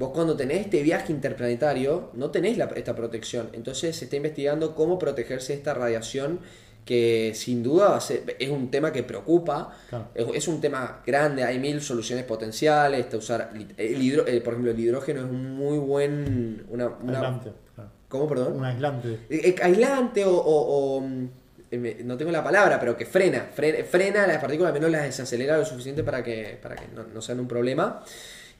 [0.00, 3.50] vos cuando tenés este viaje interplanetario no tenés la- esta protección.
[3.52, 6.40] Entonces se está investigando cómo protegerse de esta radiación
[6.86, 7.98] que sin duda
[8.38, 10.08] es un tema que preocupa, Claro.
[10.34, 14.72] es, un tema grande, hay mil soluciones potenciales, está usar, el hidro- eh, por ejemplo,
[14.72, 16.64] el hidrógeno es un muy buen...
[16.70, 17.52] Una, una- Aislante.
[17.74, 17.90] claro.
[18.08, 18.54] ¿Cómo, perdón?
[18.56, 19.08] Un aislante.
[19.28, 21.28] Eh, eh, aislante o, o- o, mm,
[21.70, 25.02] eh, no tengo la palabra, pero que frena, frena, frena las partículas, al menos las
[25.04, 28.02] desacelera lo suficiente para que, para que no, no sean un problema.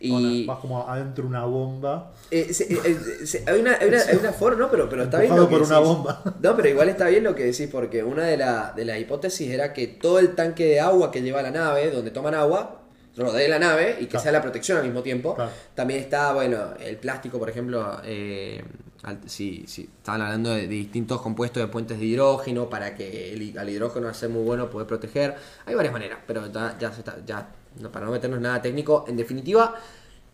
[0.02, 2.12] Y Vas como adentro de una bomba.
[2.30, 5.02] eh, se- eh, eh, se- hay, una, hay, una, hay una forma, no, pero, pero
[5.02, 5.36] está bien.
[5.36, 5.88] Lo que por una decís.
[5.88, 6.22] bomba.
[6.42, 9.50] No, pero igual está bien lo que decís, porque una de, la- de las hipótesis
[9.50, 12.80] era que todo el tanque de agua que lleva la nave, donde toman agua,
[13.16, 14.22] rodee la nave y que Claro.
[14.22, 15.34] sea la protección al mismo tiempo.
[15.34, 15.50] Claro.
[15.74, 18.64] También está, bueno, el plástico, por ejemplo, eh,
[19.02, 23.68] al- estaban hablando de, de distintos compuestos de puentes de hidrógeno para que el, al
[23.68, 25.34] hidrógeno ser muy bueno poder proteger.
[25.66, 27.48] Hay varias maneras, pero ya, ya se está, ya,
[27.80, 29.74] no, para no meternos nada técnico, en definitiva,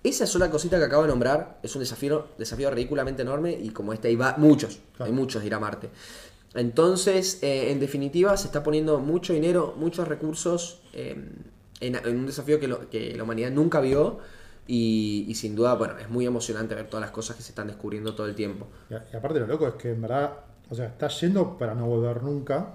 [0.02, 3.92] esa sola cosita que acabo de nombrar es un desafío, desafío ridículamente enorme y como
[3.92, 5.10] este hay va- muchos, Claro.
[5.10, 5.90] hay muchos de ir a Marte.
[6.54, 11.16] Entonces, eh, en definitiva, se está poniendo mucho dinero, muchos recursos eh,
[11.80, 14.18] en, en un desafío que, lo- que la humanidad nunca vio
[14.66, 17.66] y, y sin duda, bueno, es muy emocionante ver todas las cosas que se están
[17.66, 18.66] descubriendo todo el tiempo.
[18.88, 20.32] Y, y aparte lo loco es que en verdad,
[20.70, 22.74] o sea, estás yendo para no volver nunca.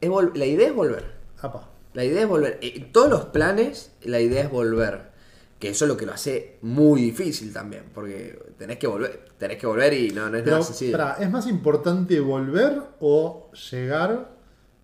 [0.00, 1.12] Es la idea es volver.
[1.40, 1.68] Apa.
[1.96, 2.58] La idea es volver.
[2.60, 5.12] En todos los planes, la idea es volver.
[5.58, 7.84] Que eso es lo que lo hace muy difícil también.
[7.94, 9.24] Porque tenés que volver.
[9.38, 10.92] Tenés que volver y no, no es Pero, nada sencillo.
[10.92, 14.28] pará, ¿es más importante volver o llegar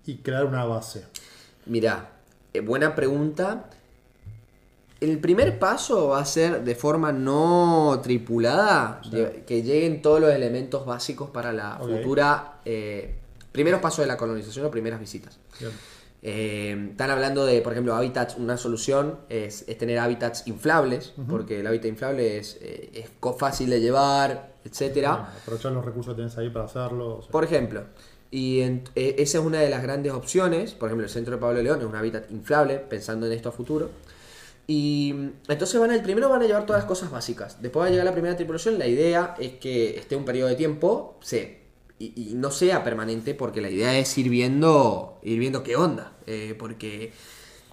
[0.07, 1.05] y crear una base?
[1.67, 2.13] Mirá,
[2.55, 3.69] eh, buena pregunta.
[4.99, 9.03] El primer paso va a ser de forma no tripulada,
[9.47, 12.61] que lleguen todos los elementos básicos para la futura...
[12.65, 13.17] eh,
[13.53, 15.39] primeros pasos de la colonización o primeras visitas.
[15.61, 15.73] Bien.
[16.25, 21.61] Eh, están hablando de, por ejemplo, hábitats, una solución es, es tener hábitats inflables, porque
[21.61, 25.11] el hábitat inflable es, eh, es fácil de llevar, etcétera.
[25.11, 27.19] Bueno, aprovechar los recursos que tenés ahí para hacerlo.
[27.19, 27.31] o sea.
[27.33, 27.83] Por ejemplo,
[28.31, 30.75] y en- eh, esa es una de las grandes opciones.
[30.75, 33.53] Por ejemplo, el centro de Pablo León es un hábitat inflable, pensando en esto a
[33.53, 33.91] futuro.
[34.69, 37.61] Y mm, entonces van el primero van a llevar todas las cosas básicas.
[37.61, 38.79] Después va a llegar la primera tripulación.
[38.79, 41.62] La idea es que esté un periodo de tiempo, se,
[42.17, 46.13] y, y no sea permanente, porque la idea es ir viendo, ir viendo qué onda.
[46.27, 47.13] eh, porque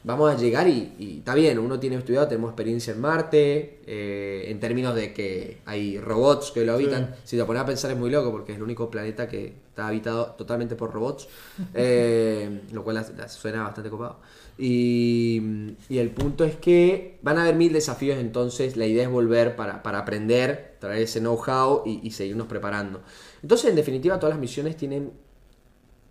[0.04, 4.60] vamos a llegar y, está bien, uno tiene estudiado, tenemos experiencia en Marte, eh, en
[4.60, 7.16] términos de que hay robots que lo habitan.
[7.26, 9.88] Si te pones a pensar es muy loco, porque es el único planeta que está
[9.90, 11.28] habitado totalmente por robots,
[11.74, 14.20] eh, lo cual la- la suena bastante copado.
[14.58, 15.42] Y,
[15.90, 19.56] y el punto es que van a haber mil desafíos, entonces la idea es volver
[19.56, 23.02] para, para aprender, traer ese know-how y, y seguirnos preparando.
[23.42, 25.12] Entonces, en definitiva, todas las misiones tienen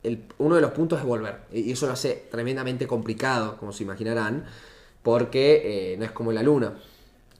[0.02, 1.40] el- uno de los puntos es volver.
[1.52, 4.44] Y eso lo hace tremendamente complicado, como se imaginarán,
[5.02, 6.74] porque eh, no es como la luna.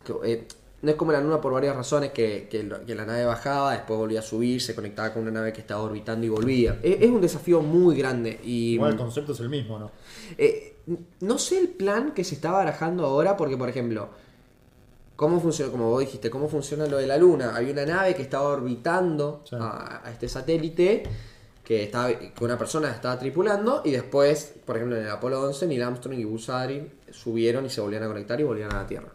[0.05, 0.45] Que, eh,
[0.81, 4.21] no es como la luna por varias razones, que, que la nave bajaba, después volvía
[4.21, 6.79] a subir, se conectaba con una nave que estaba orbitando y volvía.
[6.83, 8.39] Es, es un desafío muy grande.
[8.45, 9.91] Y, Igual el concepto es el mismo, ¿no?
[10.37, 10.75] eh,
[11.21, 14.09] no sé el plan que se está barajando ahora, porque por ejemplo,
[15.19, 15.73] ¿cómo funciona?
[15.73, 17.55] Como vos dijiste, ¿cómo funciona lo de la Luna?
[17.57, 19.57] Había una nave que estaba orbitando Sí.
[19.59, 21.03] a, a este satélite
[21.65, 25.67] que estaba que una persona estaba tripulando y después, por ejemplo, en el Apolo 11,
[25.67, 28.87] Neil Armstrong y Buzz Aldrin subieron y se volvían a conectar y volvían a la
[28.87, 29.09] Tierra.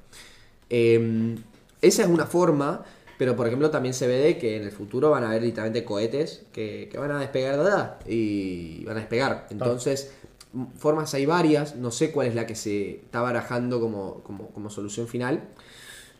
[0.69, 1.35] Eh,
[1.81, 2.83] esa es una forma,
[3.17, 5.83] pero por ejemplo también se ve de que en el futuro van a haber literalmente
[5.85, 9.47] cohetes que, que van a despegar de allá y van a despegar.
[9.49, 10.11] Entonces,
[10.53, 14.49] m- formas hay varias, no sé cuál es la que se está barajando como, como,
[14.49, 15.41] como solución final,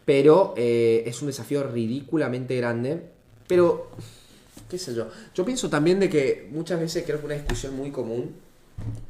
[0.06, 3.02] pero eh, es un desafío ridículamente grande,
[3.48, 3.90] pero
[4.70, 5.08] qué sé yo.
[5.34, 8.36] Yo pienso también de que muchas veces creo que una discusión muy común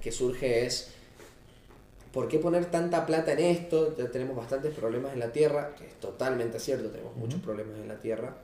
[0.01, 0.93] que surge es
[2.13, 3.97] ¿por qué poner tanta plata en esto?
[3.97, 7.87] Ya tenemos bastantes problemas en la Tierra, que es totalmente cierto, tenemos muchos problemas en
[7.87, 8.37] la Tierra.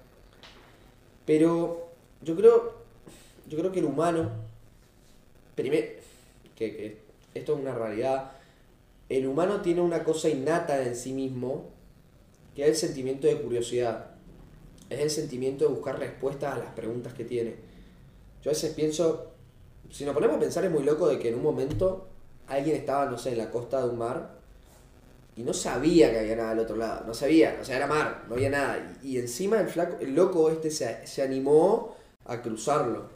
[1.25, 1.89] Pero
[2.23, 2.73] yo creo,
[3.47, 4.31] yo creo que el humano,
[5.55, 5.87] primero,
[6.55, 6.97] que, que
[7.35, 8.31] esto es una realidad,
[9.07, 11.69] el humano tiene una cosa innata en sí mismo,
[12.59, 14.07] que es el sentimiento de curiosidad.
[14.89, 17.55] Es el sentimiento de buscar respuestas a las preguntas que tiene.
[18.43, 19.31] Yo a veces pienso,
[19.89, 22.07] si nos ponemos a pensar es muy loco de que en un momento
[22.47, 24.39] alguien estaba, no sé, en la costa de un mar
[25.37, 28.25] y no sabía que había nada al otro lado, no sabía, o sea, era mar,
[28.27, 28.97] no había nada.
[29.03, 31.95] Y, encima el flaco, el loco este se, se animó
[32.25, 33.09] a cruzarlo.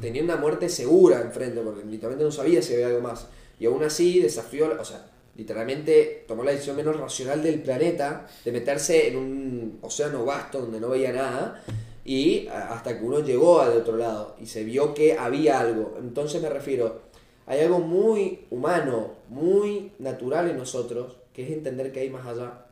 [0.00, 3.26] Tenía una muerte segura enfrente, porque literalmente no sabía si había algo más.
[3.60, 8.52] Y aún así desafió, o sea, literalmente tomó la decisión menos racional del planeta de
[8.52, 11.62] meterse en un océano vasto donde no veía nada
[12.04, 15.96] y hasta que uno llegó al otro lado y se vio que había algo.
[15.98, 17.02] Entonces me refiero,
[17.46, 22.66] hay algo muy humano, muy natural en nosotros, que es entender que hay más allá.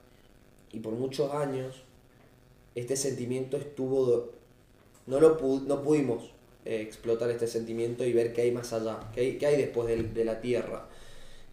[0.72, 1.82] Y por muchos años
[2.74, 4.32] este sentimiento estuvo...
[5.06, 6.24] No, lo pu- no pudimos
[6.66, 10.24] eh, explotar este sentimiento y ver qué hay más allá, qué hay, hay después de,
[10.24, 10.86] la Tierra.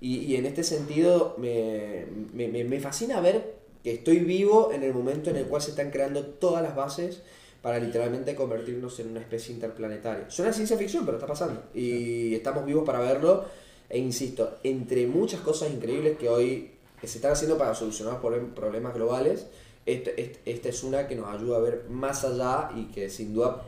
[0.01, 4.93] Y, y en este sentido me, me, me- fascina ver que estoy vivo en el
[4.93, 7.21] momento en el cual se están creando todas las bases
[7.61, 10.29] para literalmente convertirnos en una especie interplanetaria.
[10.29, 11.63] Suena ciencia ficción, pero está pasando.
[11.73, 13.45] Y estamos vivos para verlo.
[13.89, 16.71] E insisto, entre muchas cosas increíbles que hoy
[17.03, 19.47] se están haciendo para solucionar problem- problemas globales,
[19.85, 23.33] este- este- esta es una que nos ayuda a ver más allá y que sin
[23.33, 23.63] duda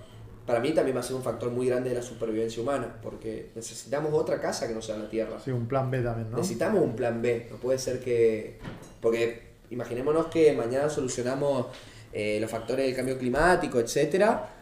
[0.48, 3.52] para mí también va a ser un factor muy grande de la supervivencia humana, porque
[3.54, 5.38] necesitamos otra casa que no sea la Tierra.
[5.44, 6.38] Sí, un plan B también, ¿no?
[6.38, 8.58] Necesitamos un plan B, no puede ser que...
[9.02, 11.68] Porque imaginémonos que mañana solucionamos
[12.14, 14.54] eh, los factores del cambio climático, etcétera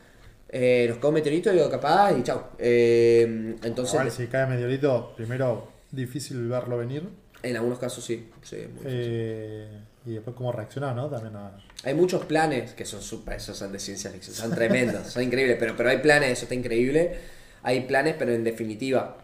[0.49, 2.51] eh, nos cae un meteorito y digo, capaz y chao.
[2.57, 7.03] Eh, entonces, Igual, si cae meteorito, primero difícil verlo venir.
[7.43, 8.29] en algunos casos sí.
[8.41, 9.65] sí, muy
[10.05, 11.09] y después cómo reaccionar, ¿no?
[11.09, 11.57] También a...
[11.83, 15.57] Hay muchos planes que son super, esos son de ciencia ficción, son tremendos, son increíbles,
[15.59, 17.17] pero, pero hay planes, eso está increíble.
[17.63, 19.17] Hay planes, pero en definitiva,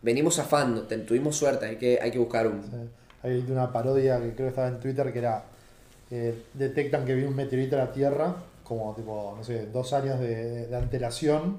[0.00, 2.62] venimos zafando, tuvimos suerte, hay que, hay que buscar un...
[2.62, 2.68] Sí.
[3.22, 5.44] Hay una parodia que creo que estaba en Twitter que era
[6.10, 10.20] eh, detectan que viene un meteorito a la Tierra, como tipo, no sé, dos años
[10.20, 11.58] de, de antelación,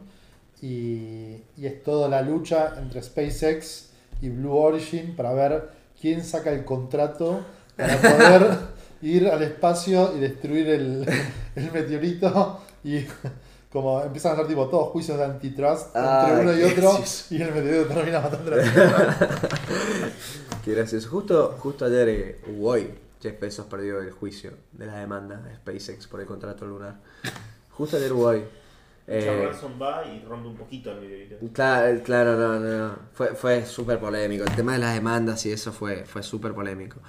[0.61, 3.89] y, y es toda la lucha entre SpaceX
[4.21, 5.69] y Blue Origin para ver
[5.99, 7.45] quién saca el contrato
[7.77, 8.57] para poder
[9.01, 11.05] ir al espacio y destruir el,
[11.55, 13.05] el meteorito y
[13.71, 17.35] como empiezan a hacer tipo todos juicios de antitrust Ah, entre uno y otro gracioso.
[17.35, 19.15] y el meteorito termina matando a la.
[20.63, 21.09] Qué gracioso.
[21.09, 22.89] Justo, justo ayer, eh, hoy,
[23.21, 26.95] Jeff Bezos perdió el juicio de la demanda de SpaceX por el contrato lunar.
[27.71, 28.43] Justo ayer hoy.
[29.07, 31.37] Eh, Ransom va y rompe un poquito el video.
[31.53, 32.95] Claro, claro, no, no, no.
[33.13, 34.43] Fue, fue súper polémico.
[34.45, 36.99] El tema de las demandas y eso fue, fue súper polémico.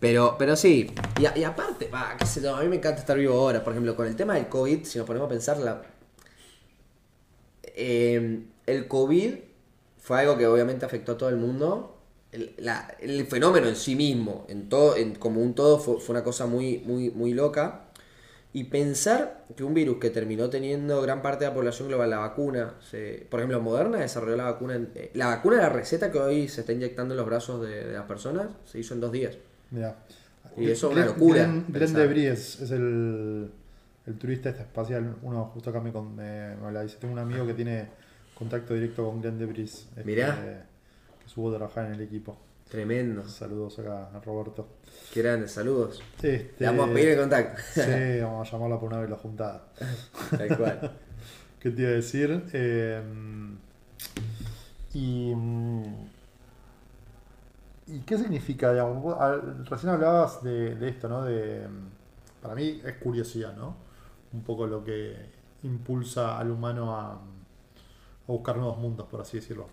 [0.00, 0.90] Pero, pero sí,
[1.20, 3.64] y, a- y aparte, va, qué sé a mí me encanta estar vivo ahora.
[3.64, 5.82] Por ejemplo, con el tema del COVID, si nos ponemos a pensar, la,
[7.62, 9.34] eh, el COVID
[9.98, 11.94] fue algo que obviamente afectó a todo el mundo.
[12.30, 16.78] El, fenómeno en sí mismo, en todo, en, como un todo, fue, una cosa muy,
[16.78, 17.84] muy, muy loca.
[18.52, 22.18] Y pensar que un virus que terminó teniendo gran parte de la población global, la
[22.18, 26.18] vacuna, se- por ejemplo, Moderna desarrolló la vacuna, en- eh, la vacuna la receta que
[26.18, 29.36] hoy se está inyectando en los brazos de las personas, se hizo en dos días.
[29.70, 29.96] Mira.
[30.56, 31.92] Y eso es una locura, Glenn.
[31.94, 33.50] Debris es, el,
[34.06, 35.16] el turista este espacial.
[35.22, 37.86] Uno justo acá me, me, me habla, dice, tengo un amigo que tiene
[38.34, 39.86] contacto directo con Glenn Debris.
[39.90, 40.64] este, Mirá.
[41.22, 42.38] Que supo a trabajar en el equipo.
[42.68, 43.26] Tremendo.
[43.28, 44.68] Saludos acá a Roberto.
[45.12, 46.02] Qué grandes, saludos.
[46.16, 47.62] Este, Le vamos a pedir el contacto.
[47.74, 47.80] Sí,
[48.22, 49.64] vamos a llamarla por una vez la juntada.
[50.36, 50.92] Tal cual.
[51.60, 52.44] ¿Qué te iba a decir?
[52.52, 53.02] Eh,
[54.94, 55.82] y, mm,
[57.90, 58.72] ¿Y qué significa?
[58.72, 59.16] Digamos,
[59.68, 61.24] recién hablabas de, esto, ¿no?
[61.24, 61.66] De,
[62.42, 63.76] para mí es curiosidad, ¿no?
[64.32, 65.16] Un poco lo que
[65.62, 67.20] impulsa al humano a, a
[68.26, 69.68] buscar nuevos mundos, por así decirlo.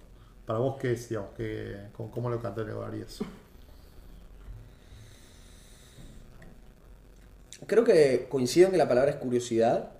[0.45, 1.31] Para vos, ¿qué es, digamos?
[1.35, 3.19] ¿Qué, cómo, cómo lo catalogarías?
[7.67, 9.91] Creo que coincido en que la palabra es curiosidad.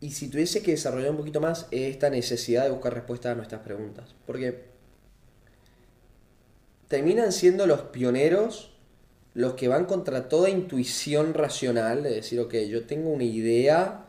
[0.00, 3.34] Y si tuviese que desarrollar un poquito más es esta necesidad de buscar respuestas a
[3.36, 4.14] nuestras preguntas.
[4.26, 4.69] Porque
[6.90, 8.72] terminan siendo los pioneros
[9.34, 14.06] los que van contra toda intuición racional de decir, ok, yo tengo una idea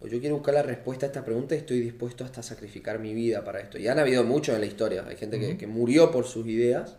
[0.00, 3.00] o yo quiero buscar la respuesta a esta pregunta y estoy dispuesto hasta a sacrificar
[3.00, 3.78] mi vida para esto.
[3.78, 5.04] Y han habido muchos en la historia.
[5.08, 6.96] Hay gente que, que murió por sus ideas.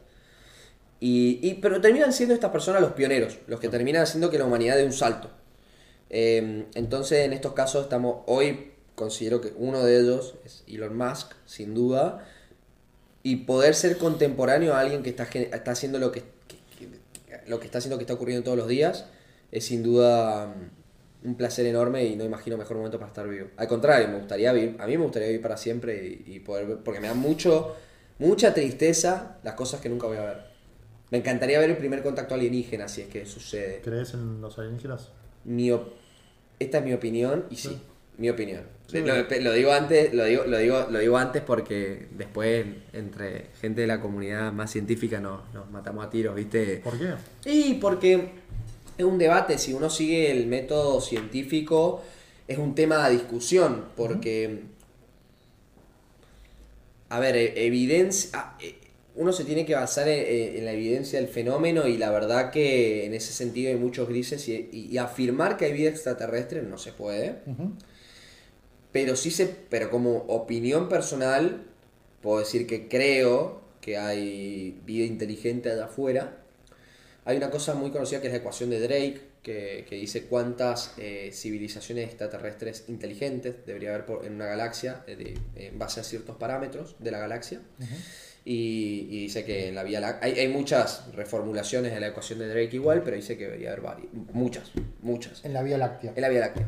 [0.99, 4.45] Y, y- pero terminan siendo estas personas los pioneros, los que terminan haciendo que la
[4.45, 5.31] humanidad dé un salto.
[6.09, 11.33] Eh, entonces, en estos casos, estamos hoy, considero que uno de ellos es Elon Musk,
[11.45, 12.27] sin duda,
[13.23, 17.59] y poder ser contemporáneo a alguien que está, está haciendo lo que, que- que- lo
[17.59, 19.05] que está haciendo que está ocurriendo todos los días,
[19.51, 23.49] es sin duda mm, un placer enorme y no imagino mejor momento para estar vivo.
[23.57, 26.65] Al contrario, me gustaría vivir, a mí me gustaría vivir para siempre y, y poder
[26.65, 27.75] ver, porque me da mucho,
[28.17, 30.37] mucha tristeza las cosas que nunca voy a ver.
[31.11, 33.81] Me encantaría ver el primer contacto alienígena, si es que sucede.
[33.83, 35.09] ¿Crees en los alienígenas?
[35.43, 35.69] Mi
[36.57, 37.81] esta es mi opinión y Sí.
[38.21, 38.61] Mi opinión.
[38.87, 38.99] Sí.
[38.99, 43.81] Lo, lo digo antes, lo digo, lo digo, lo digo antes porque después entre gente
[43.81, 46.77] de la comunidad más científica nos, nos matamos a tiros, ¿viste?
[46.83, 47.13] ¿Por qué?
[47.49, 48.29] Y porque
[48.97, 52.03] es un debate, si uno sigue el método científico,
[52.47, 54.63] es un tema de discusión, porque,
[57.09, 58.75] a ver, e- evidencia, ah, eh,
[59.15, 63.05] uno se tiene que basar en, en- la evidencia del fenómeno y la verdad que
[63.05, 67.37] en ese sentido hay muchos grises y, afirmar que hay vida extraterrestre no se puede.
[67.45, 67.71] Ujú.
[68.91, 71.63] Pero sí se, pero como opinión personal,
[72.21, 76.37] puedo decir que creo que hay vida inteligente allá afuera.
[77.25, 80.93] Hay una cosa muy conocida que es la ecuación de Drake, que, que dice cuántas
[80.97, 86.03] eh, civilizaciones extraterrestres inteligentes debería haber por- en una galaxia eh, de- en base a
[86.03, 87.59] ciertos parámetros de la galaxia.
[88.43, 92.39] Y, y dice que en la Vía Láctea hay, hay muchas reformulaciones de la ecuación
[92.39, 94.71] de Drake igual, pero dice que debería haber varias, muchas,
[95.01, 96.13] muchas, En la Vía Láctea.
[96.15, 96.67] en la Vía Láctea.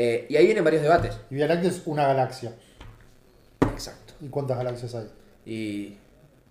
[0.00, 1.18] Eh, y ahí vienen varios debates.
[1.28, 2.52] Y Vía Láctea es una galaxia.
[3.72, 4.14] Exacto.
[4.20, 5.08] ¿Y cuántas galaxias hay?
[5.44, 5.96] Y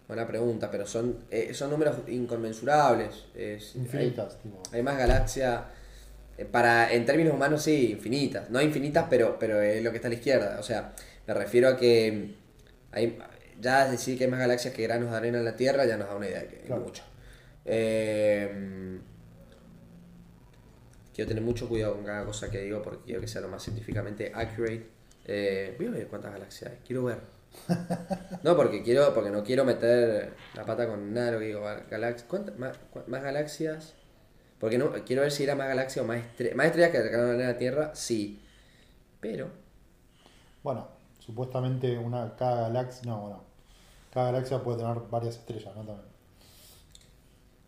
[0.08, 3.26] buena pregunta, pero son, eh, son números inconmensurables.
[3.36, 4.62] Es- Infinitas, tipo.
[4.72, 5.62] Hay, hay más galaxias,
[6.38, 8.50] eh, para, en términos humanos sí, infinitas.
[8.50, 10.58] No infinitas, pero, pero es lo que está a la izquierda.
[10.60, 10.94] O sea,
[11.26, 12.36] me refiero a que
[12.92, 13.18] hay,
[13.62, 16.10] ya decir que hay más galaxias que granos de arena en la Tierra ya nos
[16.10, 16.82] da una idea de que Claro.
[16.82, 17.06] hay muchas.
[17.64, 19.00] Eh,
[21.18, 23.64] quiero tener mucho cuidado con cada cosa que digo porque quiero que sea lo más
[23.64, 24.88] científicamente accurate.
[25.26, 27.22] Eh, voy a ver cuántas galaxias hay, quiero ver.
[28.44, 31.64] No, porque quiero, porque no quiero meter la pata con nada lo que digo.
[31.90, 33.96] Galaxias, ¿cuántas más, más galaxias?
[34.60, 36.56] Porque no, quiero ver si era más galaxias o más estrellas.
[36.56, 38.40] Más estrellas que la Tierra, sí.
[39.20, 39.50] Pero,
[40.62, 40.88] Bueno,
[41.18, 43.10] supuestamente una, cada galaxia.
[43.12, 43.44] No, bueno.
[44.14, 45.84] Cada galaxia puede tener varias estrellas, ¿no?
[45.84, 46.07] También.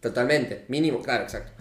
[0.01, 1.51] Totalmente, mínimo, claro, exacto.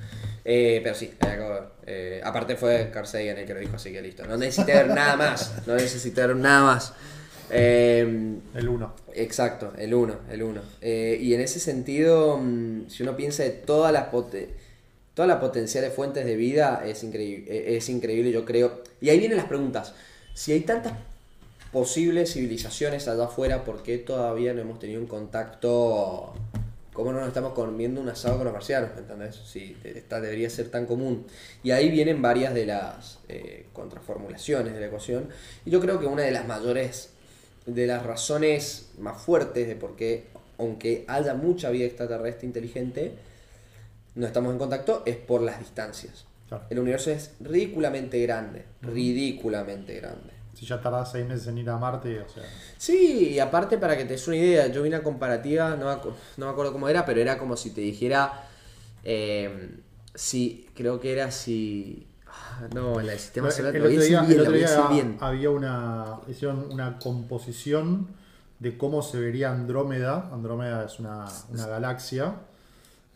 [0.50, 1.62] Eh, pero sí, ver.
[1.86, 4.24] Eh, aparte fue Carl Sagan el que lo dijo, así que listo.
[4.24, 5.52] No necesité ver nada más.
[5.66, 6.94] No necesité ver nada más.
[7.50, 8.94] Eh, El 1.
[9.14, 10.62] Exacto, el 1, el 1.
[10.82, 16.24] y en ese sentido, mm, si uno piensa de todas las todas las potenciales fuentes
[16.24, 18.82] de vida, es increíble, es increíble, yo creo.
[19.02, 19.92] Y ahí vienen las preguntas.
[20.32, 20.94] Si hay tantas
[21.72, 26.34] posibles civilizaciones allá afuera, ¿por qué todavía no hemos tenido un contacto
[26.98, 28.90] ¿Cómo no nos estamos comiendo un asado con los marcianos?
[28.96, 29.36] ¿Me entendés?
[29.46, 31.28] Sí, esta debería ser tan común.
[31.62, 35.28] Y ahí vienen varias de las eh, contraformulaciones de la ecuación.
[35.64, 37.10] Y yo creo que una de las mayores,
[37.66, 40.24] de las razones más fuertes de por qué,
[40.58, 43.12] aunque haya mucha vida extraterrestre inteligente,
[44.16, 46.26] no estamos en contacto, es por las distancias.
[46.48, 46.64] Claro.
[46.68, 50.37] El universo es ridículamente grande, ridículamente grande.
[50.58, 52.44] Si ya tardás seis meses en ir a Marte, o sea.
[52.76, 55.94] Sí, y aparte para que te des una idea, yo vi una comparativa, no,
[56.36, 58.48] no me acuerdo cómo era, pero era como si te dijera,
[59.04, 59.78] eh,
[60.14, 62.08] si, creo que era si...
[62.26, 64.88] ah, No, la del sistema solar, el a otro decir día, bien, el otro día
[64.90, 65.16] bien.
[65.20, 66.20] había una.
[66.28, 68.08] Hicieron una composición
[68.58, 70.30] de cómo se vería Andrómeda.
[70.32, 72.34] Andrómeda es una, una galaxia.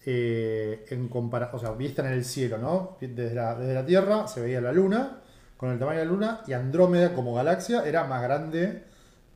[0.05, 2.97] eh, en compara o sea, vista en el cielo, ¿no?
[3.01, 5.22] Desde la, desde la Tierra se veía la Luna,
[5.63, 8.83] con el tamaño de la Luna, y Andrómeda como galaxia era más grande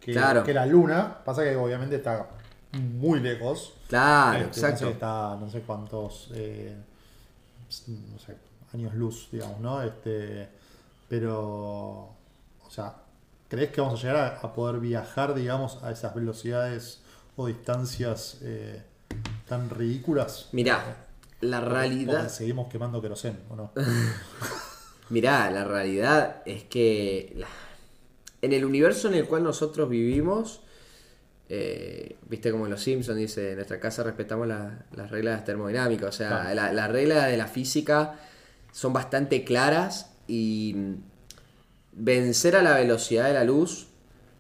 [0.01, 0.43] que, Claro.
[0.43, 1.19] que la Luna.
[1.25, 2.27] Pasa que obviamente está
[2.73, 3.75] muy lejos.
[3.87, 4.89] Claro, Este, no sé, exacto.
[4.89, 6.75] está no sé cuántos eh,
[7.87, 8.37] no sé,
[8.75, 9.81] años luz, digamos, ¿no?
[9.81, 10.49] Este,
[11.09, 12.93] pero, o sea,
[13.49, 17.03] ¿crees que vamos a llegar a, a poder viajar, digamos, a esas velocidades
[17.37, 18.83] o distancias eh,
[19.49, 20.49] tan ridículas?
[20.51, 21.07] Mirá,
[21.41, 22.29] la realidad...
[22.31, 23.71] seguimos quemando queroseno, ¿o no?
[25.11, 27.47] Mirá, la realidad es que la-
[28.43, 30.61] en el universo en el cual nosotros vivimos,
[31.49, 36.09] eh, viste como en los Simpsons dice, en nuestra casa respetamos la- las reglas termodinámicas,
[36.09, 36.55] o sea, Claro.
[36.55, 38.19] la- las reglas de la física
[38.73, 40.75] son bastante claras y
[41.93, 43.87] vencer a la velocidad de la luz,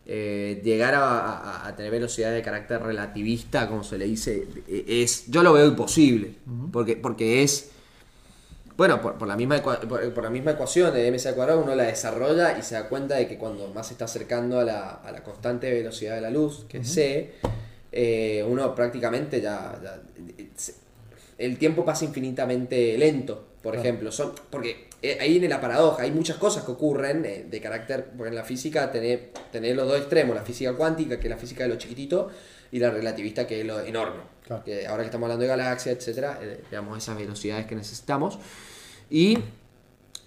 [0.05, 4.85] eh, llegar a, a- a tener velocidad de carácter relativista, como se le dice, eh,
[5.03, 6.35] es, yo lo veo imposible,
[6.73, 7.71] porque, porque es...
[8.77, 9.81] Bueno, por, por la misma por,
[10.12, 13.14] por la misma ecuación de mc al cuadrado uno la desarrolla y se da cuenta
[13.16, 16.31] de que cuando más se está acercando a la, a la constante velocidad de la
[16.31, 17.33] luz, que es c,
[17.93, 20.01] eh, uno prácticamente ya, ya-
[21.39, 23.81] el tiempo pasa infinitamente lento, por Claro.
[23.89, 24.12] ejemplo.
[24.12, 28.07] Son, porque eh, ahí viene la paradoja, hay muchas cosas que ocurren eh, de carácter,
[28.16, 29.20] porque en la física tenés,
[29.53, 32.31] tenés los dos extremos, la física cuántica, que es la física de lo chiquitito,
[32.71, 34.23] y la relativista, que es lo enorme.
[34.45, 34.64] Claro.
[34.64, 38.39] Que ahora que estamos hablando de galaxias, etcétera, eh, veamos esas velocidades que necesitamos.
[39.11, 39.39] Y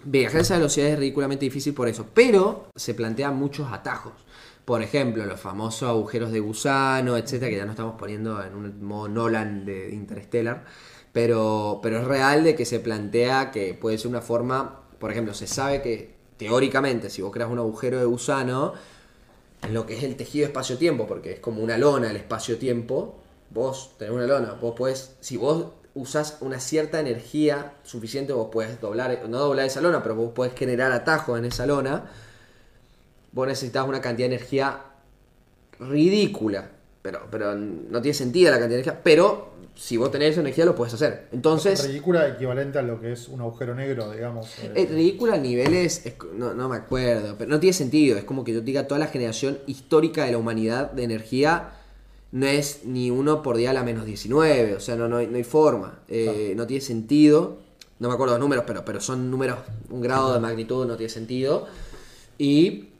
[0.04, 2.06] viajar a esa velocidad es ridículamente difícil por eso.
[2.12, 4.12] Pero se plantean muchos atajos.
[4.64, 8.84] Por ejemplo, los famosos agujeros de gusano, etcétera, que ya no estamos poniendo en un
[8.84, 10.64] modo Nolan de Interstellar.
[11.12, 14.82] Pero, pero es real de que se plantea que puede ser una forma.
[14.98, 18.74] Por ejemplo, se sabe que teóricamente, si vos creas un agujero de gusano,
[19.62, 23.18] en lo que es el tejido espacio-tiempo, porque es como una lona el espacio-tiempo,
[23.50, 28.80] vos tenés una lona, vos podés, si vos usás una cierta energía suficiente, vos podés
[28.80, 32.10] doblar, no doblar esa lona, pero vos podés generar atajos en esa lona,
[33.32, 34.80] vos necesitas una cantidad de energía
[35.78, 36.70] ridícula,
[37.02, 40.66] pero, pero no tiene sentido la cantidad de energía, pero si vos tenés esa energía
[40.66, 41.28] lo puedes hacer.
[41.32, 41.82] Entonces...
[41.86, 44.46] Ridícula equivalente a lo que es un agujero negro, digamos.
[44.62, 48.18] eh, Es ridículo a niveles, es- no, no me acuerdo, pero no tiene sentido.
[48.18, 51.70] Es como que yo diga toda la generación histórica de la humanidad de energía
[52.32, 55.26] no es ni uno por día a la menos 19, o sea, no, no, hay,
[55.28, 56.00] no hay forma.
[56.08, 57.56] Eh, No tiene sentido.
[58.00, 59.58] No me acuerdo los números, pero, pero son números,
[59.88, 61.66] un grado de magnitud no tiene sentido.
[62.38, 62.90] Y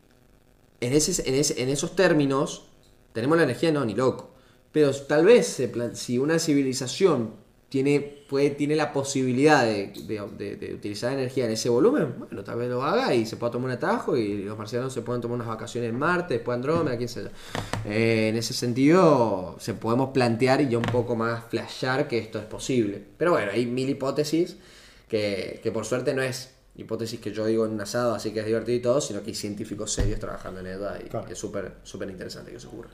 [0.81, 2.65] en, ese, en, ese- en esos términos,
[3.13, 4.30] tenemos la energía, no, ni loco.
[4.73, 7.35] Pero tal vez se si una civilización
[7.69, 12.43] tiene, puede, tiene la posibilidad de, de- de- de utilizar energía en ese volumen, bueno,
[12.43, 15.21] tal vez lo haga y se pueda tomar un atajo y los marcianos se pueden
[15.21, 17.29] tomar unas vacaciones en Marte, después Andrómeda, quién sé yo.
[17.89, 22.39] Eh, en ese sentido, se podemos plantear y ya un poco más flashear que esto
[22.41, 23.03] es posible.
[23.17, 24.57] Pero bueno, hay mil hipótesis
[25.09, 28.41] que, que por suerte no es hipótesis que yo digo en un asado, así que
[28.41, 31.29] es divertido y todo, sino que hay científicos serios trabajando en ella y Claro.
[31.29, 32.91] es súper súper interesante que eso ocurra.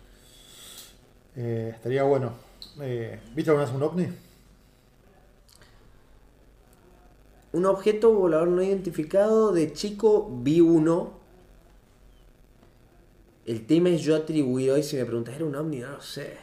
[1.36, 2.32] Eh, estaría bueno.
[2.80, 4.08] Eh, ¿Viste alguna vez un ovni?
[7.52, 11.12] Un objeto volador no identificado, de chico vi uno.
[13.46, 15.78] El tema es yo atribuir hoy, si me preguntas, ¿era un ovni?
[15.78, 16.36] No lo sé.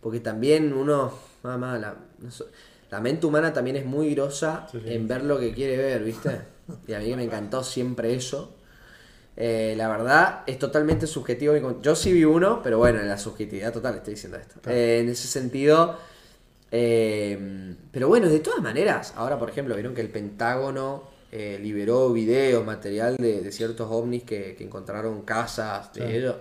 [0.00, 1.12] Porque también uno,
[1.42, 1.96] mamá, la,
[2.90, 4.92] la mente humana también es muy grosa Sí, sí.
[4.92, 6.40] en ver lo que quiere ver, ¿viste?
[6.86, 8.54] Y a mí me encantó siempre eso.
[9.40, 11.80] Eh, la verdad es totalmente subjetivo.
[11.80, 14.56] Yo sí vi uno, pero bueno, en la subjetividad total estoy diciendo esto.
[14.60, 14.76] Claro.
[14.76, 15.96] Eh, en ese sentido,
[16.72, 22.12] eh, pero bueno, de todas maneras, ahora por ejemplo, vieron que el Pentágono eh, liberó
[22.12, 26.16] videos, material de, de ciertos ovnis que, que encontraron casas de Sí.
[26.16, 26.36] ellos.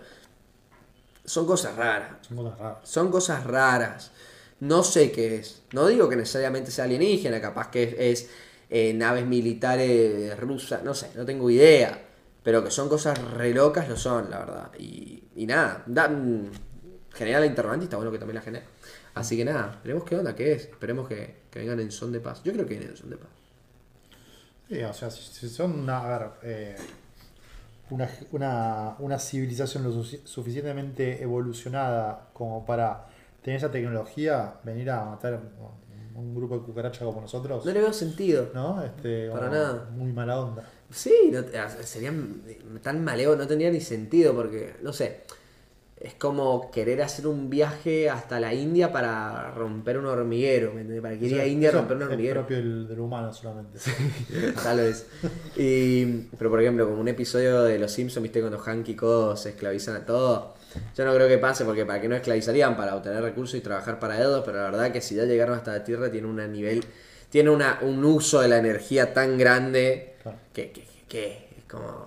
[1.24, 2.18] Son cosas raras.
[2.28, 2.78] Son cosas raras.
[2.84, 4.12] Son cosas raras.
[4.60, 5.62] No sé qué es.
[5.72, 8.28] No digo que necesariamente sea alienígena, capaz que es,
[8.72, 12.02] es, naves militares rusas, no sé, no tengo idea.
[12.48, 14.68] Pero que son cosas re locas lo son, la verdad.
[14.80, 16.50] Y, y nada, da, mm,
[17.14, 18.66] genera la interrogante y está bueno que también la genera.
[19.16, 20.62] Así que nada, veremos qué onda, qué es.
[20.76, 21.20] Esperemos que,
[21.52, 22.41] que vengan en son de paz.
[22.45, 23.30] Yo creo que vienen en son de paz.
[24.70, 26.76] Sí, o sea, si, son una, a ver, eh,
[27.89, 33.06] una, una, una civilización lo sufic- suficientemente evolucionada como para
[33.41, 37.80] tener esa tecnología, venir a matar un, un grupo de cucarachas como nosotros, No le
[37.80, 38.50] veo sentido.
[38.54, 38.84] ¿no?
[38.84, 39.89] Este, Para nada.
[39.91, 40.64] Muy mala onda.
[40.92, 42.42] Sí, no, o sea, serían
[42.82, 45.22] tan maleo, no tendría ni sentido porque, no sé,
[46.00, 51.02] es como querer hacer un viaje hasta la India para romper un hormiguero, ¿me?
[51.02, 52.42] Para que ir a Eso- India a romper un es hormiguero.
[52.42, 53.80] propio del, del humano solamente.
[54.64, 55.08] Tal vez.
[55.58, 56.06] Y,
[56.38, 59.50] pero por ejemplo, como un episodio de Los Simpsons, viste, cuando Hank y Codo se
[59.50, 60.54] esclavizan a todo.
[60.96, 64.00] Yo no creo que pase porque para qué no esclavizarían, para obtener recursos y trabajar
[64.00, 66.84] para ellos, pero la verdad que si ya llegaron hasta la Tierra tiene un nivel,
[67.30, 70.38] tiene una, un uso de la energía tan grande Claro.
[70.54, 72.06] que, que, que- es como...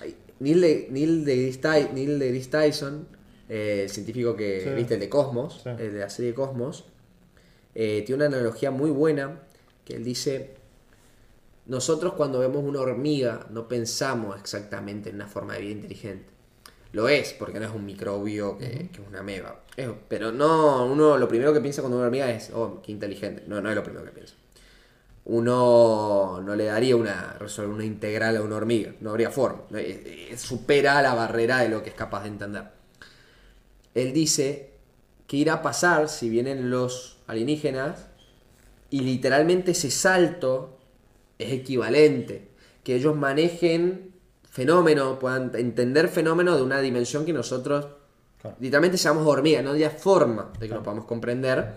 [0.00, 3.06] Ay, Neil, de, Neil, Neil deGrasse Tyson,
[3.48, 4.70] eh, el científico que, Sí.
[4.70, 5.68] viste, el de Cosmos, Sí.
[5.70, 6.84] el de la serie Cosmos,
[7.74, 9.40] eh, tiene una analogía muy buena
[9.84, 10.54] que él dice,
[11.66, 16.26] nosotros cuando vemos una hormiga no pensamos exactamente en una forma de vida inteligente.
[16.92, 19.60] Lo es, porque no es un microbio que, que es una ameba.
[19.76, 23.44] Es- pero no, uno lo primero que piensa cuando una hormiga es, oh, qué inteligente.
[23.46, 24.34] No, no es lo primero que piensa.
[25.24, 28.92] Uno no le daría una, una integral a una hormiga.
[29.00, 29.62] No habría forma.
[29.74, 32.64] Eh, eh, Supera la barrera de lo que es capaz de entender.
[33.94, 34.70] Él dice
[35.26, 38.06] que irá a pasar si vienen los alienígenas
[38.90, 40.78] y literalmente ese salto
[41.38, 42.48] es equivalente.
[42.82, 44.12] Que ellos manejen
[44.50, 47.86] fenómenos, puedan entender fenómenos de una dimensión que nosotros
[48.40, 48.56] Claro.
[48.58, 50.80] literalmente seamos hormigas, no había forma de que Claro.
[50.80, 51.76] lo podamos comprender.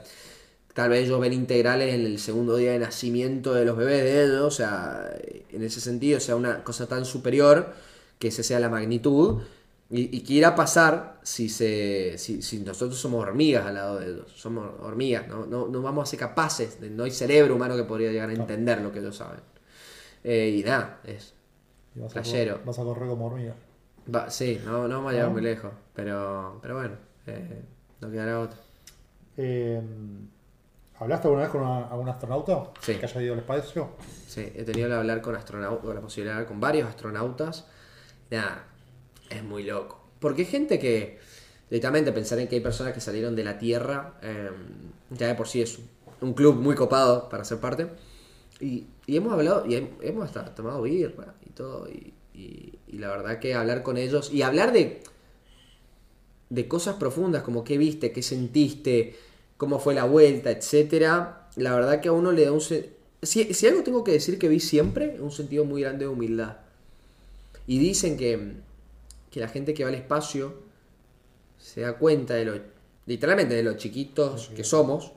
[0.76, 4.26] Tal vez ellos ven integrales en el segundo día de nacimiento de los bebés de
[4.26, 5.10] ellos, o sea,
[5.52, 7.74] en ese sentido, sea una cosa tan superior
[8.20, 9.42] que esa sea la magnitud.
[9.90, 14.00] Y, y que irá a pasar si, se, si, si nosotros somos hormigas al lado
[14.00, 14.32] de ellos.
[14.36, 17.84] Somos hormigas, no, no, no vamos a ser capaces, de- no hay cerebro humano que
[17.84, 19.42] podría llegar a entender lo que ellos saben.
[20.24, 21.34] Eh, y nada, es,
[21.96, 23.56] Y vas, a correr, vas a correr como hormiga.
[24.16, 25.32] Va, sí, no, no vamos a llegar ¿No?
[25.32, 26.96] muy lejos, pero, pero bueno,
[27.28, 27.64] eh,
[28.02, 28.60] no quedará otro.
[29.38, 29.82] Eh,
[31.00, 32.96] ¿Hablaste alguna vez con una- algún astronauta Sí.
[32.96, 33.90] que haya ido al espacio?
[34.28, 37.66] Sí, he tenido que hablar con astronautas, la posibilidad de hablar con varios astronautas.
[38.32, 38.66] Nada,
[39.30, 40.02] es muy loco.
[40.20, 41.20] Porque hay gente que,
[41.70, 44.50] directamente pensar en que hay personas que salieron de la Tierra, eh,
[45.10, 45.80] ya de por sí es
[46.22, 47.88] un club muy copado para ser parte.
[48.62, 52.98] Y, y hemos hablado, y hem- hemos hasta tomado birra y todo, y, y- y
[53.00, 55.04] la verdad que hablar con ellos, y hablar de,
[56.50, 59.16] de cosas profundas como qué viste, qué sentiste,
[59.58, 62.62] cómo fue la vuelta, etcétera, la verdad que a uno le da un...
[62.62, 62.92] se-
[63.24, 66.58] Si, si algo tengo que decir que vi siempre, un sentido muy grande de humildad.
[67.68, 68.54] Y dicen que,
[69.32, 70.56] que la gente que va al espacio
[71.60, 72.54] se da cuenta de lo,
[73.06, 75.12] literalmente de lo chiquitos que somos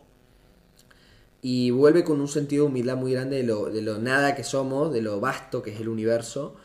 [1.41, 4.43] y vuelve con un sentido de humildad muy grande de lo, de lo nada que
[4.45, 6.57] somos, de lo vasto que es el universo.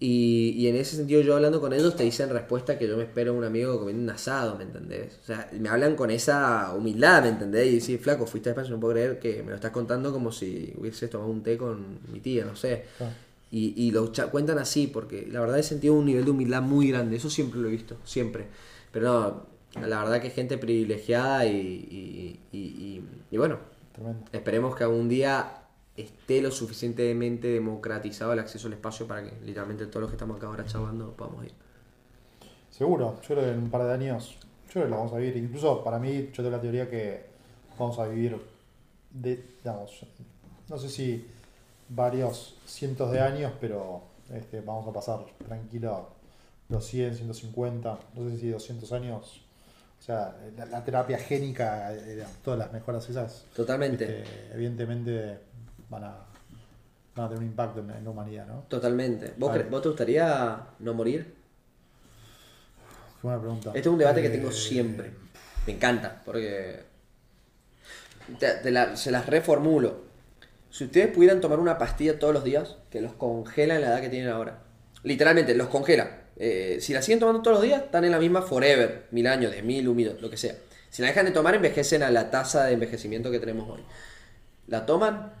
[0.00, 3.02] Y, y en ese sentido yo hablando con ellos te dicen respuesta que yo me
[3.02, 5.18] espero a un amigo comiendo un asado, ¿me entendés?
[5.22, 7.66] O sea, me hablan con esa humildad, ¿me entendés?
[7.66, 10.30] Y decir, flaco, fuiste al espacio, no puedo creer que me lo estás contando como
[10.30, 12.84] si hubieses tomado un té con mi tía, no sé.
[12.96, 13.12] Claro.
[13.50, 16.90] Y, y lo cuentan así, porque la verdad he sentido un nivel de humildad muy
[16.90, 18.46] grande, eso siempre lo he visto, siempre.
[18.92, 23.58] Pero no, la verdad que gente privilegiada y, y, y- y- y bueno,
[23.94, 24.24] Tremendo.
[24.32, 25.57] esperemos que algún día
[26.02, 30.36] esté lo suficientemente democratizado el acceso al espacio para que literalmente todos los que estamos
[30.36, 31.52] acá ahora charlando podamos ir.
[32.70, 34.36] Seguro, yo creo que en un par de años,
[34.66, 35.36] yo creo que lo vamos a vivir.
[35.36, 37.26] Incluso para mí, yo tengo la teoría que
[37.78, 38.40] vamos a vivir,
[39.10, 40.06] de, digamos,
[40.68, 41.26] no sé si
[41.88, 46.08] varios cientos de años, pero este, vamos a pasar tranquilo
[46.68, 49.40] los 100, 150, no sé si 200 años.
[49.98, 55.47] O sea, la, la terapia génica, eh, todas las mejoras esas, Totalmente, este, evidentemente
[55.90, 56.16] van a,
[57.16, 58.64] van a tener un impacto en, en la humanidad, ¿no?
[58.68, 59.34] totalmente.
[59.36, 61.34] ¿Vos, cre- ¿Vos te gustaría no morir?
[63.20, 63.68] Qué buena pregunta.
[63.70, 65.10] Este es un debate que Eh, tengo siempre.
[65.66, 66.84] Me encanta, porque
[68.38, 70.06] te- te la- se las reformulo.
[70.70, 74.00] Si ustedes pudieran tomar una pastilla todos los días, que los congela en la edad
[74.00, 74.58] que tienen ahora.
[75.02, 76.10] Literalmente, los congela.
[76.36, 79.50] Eh, si la siguen tomando todos los días, están en la misma forever, mil años,
[79.52, 80.54] diez mil, un millón, lo que sea.
[80.90, 83.82] Si la dejan de tomar, envejecen a la tasa de envejecimiento que tenemos hoy.
[84.68, 85.32] ¿La toman?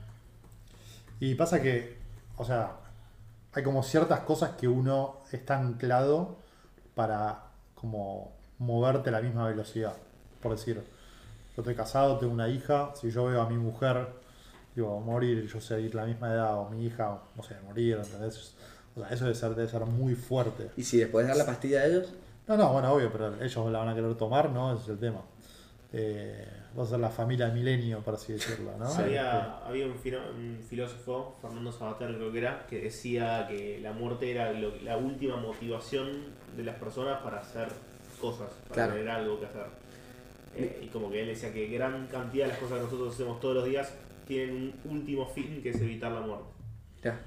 [1.20, 1.98] Y pasa que,
[2.36, 2.76] o sea,
[3.52, 6.36] hay como ciertas cosas que uno está anclado
[6.94, 7.44] para
[7.74, 9.94] como moverte a la misma velocidad.
[10.42, 14.08] Por decir, yo estoy casado, tengo una hija, si yo veo a mi mujer,
[14.74, 18.54] digo, morir, yo sé ir la misma edad, o mi hija, no sé, morir, ¿entendés?
[18.96, 20.70] O sea, eso debe ser, debe ser muy fuerte.
[20.76, 22.12] ¿Y si después de dar la pastilla a ellos?
[22.46, 24.72] No, no, bueno, obvio, pero ellos la van a querer tomar, ¿no?
[24.72, 25.20] Ese es el tema.
[25.92, 28.86] eh, vos sos la familia milenio, por así decirlo, ¿no?
[28.86, 33.92] Había, había un, filo- un filósofo, Fernando Sabater creo que era, que decía que la
[33.92, 36.10] muerte era lo- la última motivación
[36.56, 37.68] de las personas para hacer
[38.20, 38.92] cosas, para Claro.
[38.94, 39.66] tener algo que hacer.
[40.56, 43.38] Eh, y como que él decía que gran cantidad de las cosas que nosotros hacemos
[43.40, 43.94] todos los días
[44.26, 46.46] tienen un último fin que es evitar la muerte.
[47.02, 47.20] Ya.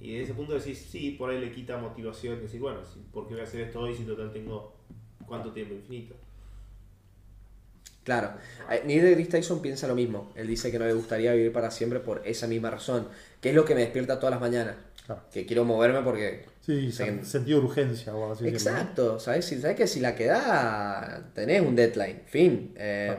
[0.00, 2.80] Y desde ese punto decís, sí, por ahí le quita motivación, decir, bueno,
[3.12, 4.76] ¿por qué voy a hacer esto hoy si total tengo
[5.26, 6.14] cuánto tiempo infinito?
[8.06, 8.30] Claro.
[8.70, 10.32] Eh, Neil deGrasse Tyson piensa lo mismo.
[10.36, 13.08] Él dice que no le gustaría vivir para siempre por esa misma razón.
[13.40, 14.76] Que es lo que me despierta todas las mañanas.
[15.04, 15.22] Claro.
[15.32, 16.46] Que quiero moverme porque...
[16.60, 18.78] Sí, sentido de urgencia, o así decirlo, ¿no?
[18.78, 19.18] Exacto.
[19.20, 19.44] ¿Sabes?
[19.44, 22.22] Si- ¿Sabes que si la queda tenés un deadline?
[22.26, 22.72] Fin.
[22.76, 23.16] Eh,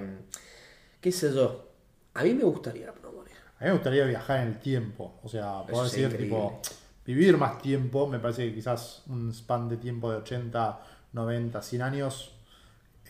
[1.02, 1.70] ¿Qué sé yo?
[2.14, 3.34] A mí me gustaría morir.
[3.60, 5.20] A mí me gustaría viajar en el tiempo.
[5.22, 6.26] O sea, puedo decir, increíble.
[6.28, 6.62] tipo,
[7.06, 8.08] vivir más tiempo.
[8.08, 10.80] Me parece que quizás un span de tiempo de 80,
[11.14, 12.37] 90, 100 años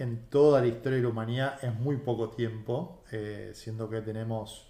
[0.04, 3.04] en toda la historia de la humanidad es muy poco tiempo.
[3.12, 4.68] eh, siendo que tenemos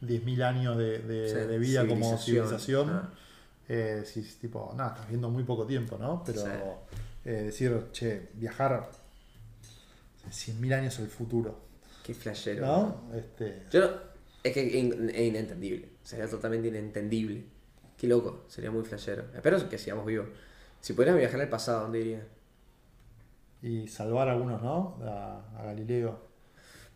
[0.00, 2.46] 10.000 años de, de- Sí, de vida como civilización.
[2.86, 2.90] civilización.
[2.90, 3.14] Ah.
[3.68, 6.22] Eh, si es tipo, nada, estás viendo muy poco tiempo, ¿no?
[6.24, 6.48] Pero Sí.
[7.24, 8.88] eh, decir, che, viajar
[10.30, 11.58] 100.000 años al futuro,
[12.04, 12.66] Qué flashero.
[12.66, 13.02] ¿no?
[13.16, 13.90] Este, Yo no-
[14.42, 15.88] es que es in- es inentendible.
[16.02, 17.44] Sería totalmente inentendible.
[17.96, 18.44] Qué loco.
[18.48, 19.24] Sería muy flashero.
[19.34, 20.26] Espero que sigamos vivos.
[20.80, 22.22] Si pudieran viajar al pasado, ¿dónde irían?
[23.62, 24.98] Y salvar a algunos, ¿no?
[25.04, 26.18] A, a Galileo.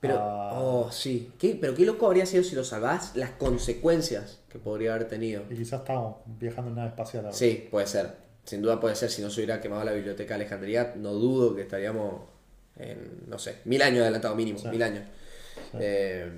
[0.01, 1.33] Pero, a- oh, sí.
[1.39, 5.45] ¿Qué, pero qué loco habría sido si lo salvás, las consecuencias que podría haber tenido.
[5.51, 7.37] Y quizás estamos viajando en nave espacial ahora.
[7.37, 8.15] Sí, puede ser.
[8.45, 9.11] Sin duda puede ser.
[9.11, 12.23] Si no se hubiera quemado la biblioteca de Alejandría, no dudo que estaríamos
[12.77, 14.59] en, no sé, mil años adelantado mínimo.
[14.59, 14.69] Sí.
[14.69, 15.05] Mil años.
[15.73, 15.79] Sí.
[15.81, 16.31] Eh,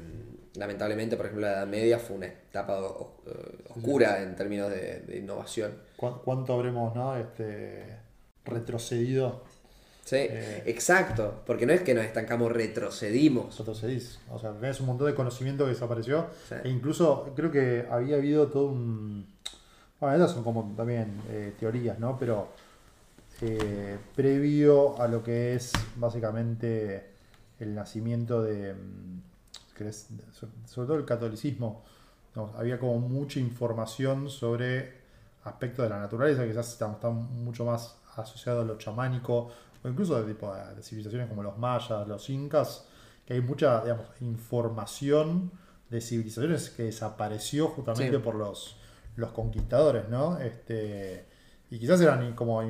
[0.54, 5.72] lamentablemente, por ejemplo, la Edad Media fue una etapa oscura en términos de, de innovación.
[5.96, 7.16] ¿Cuán- ¿Cuánto habremos, no?
[7.16, 7.96] Este,
[8.44, 9.42] retrocedido?
[10.08, 10.62] Sí, Eh.
[10.66, 11.42] exacto.
[11.46, 13.58] Porque no es que nos estancamos, retrocedimos.
[13.58, 14.18] Retrocedís.
[14.30, 16.26] O sea, tenés un montón de conocimiento que desapareció.
[16.48, 16.54] Sí.
[16.64, 19.26] E incluso creo que había habido todo un.
[20.00, 22.18] Bueno, estas son como también eh, teorías, ¿no?
[22.18, 22.48] Pero
[23.42, 27.10] eh, previo a lo que es básicamente
[27.60, 28.74] el nacimiento de.
[28.74, 29.20] mm,
[30.66, 31.84] sobre todo el catolicismo.
[32.56, 34.92] había como mucha información sobre
[35.44, 39.50] aspectos de la naturaleza, que quizás está, está mucho más asociado a lo chamánico,
[39.82, 42.86] o incluso de, tipo, de civilizaciones como los mayas, los incas,
[43.26, 45.50] que hay mucha digamos, información
[45.90, 48.22] de civilizaciones que desapareció justamente Sí.
[48.22, 48.76] por los,
[49.16, 50.38] los conquistadores, ¿no?
[50.38, 51.26] Este,
[51.70, 52.62] y quizás eran como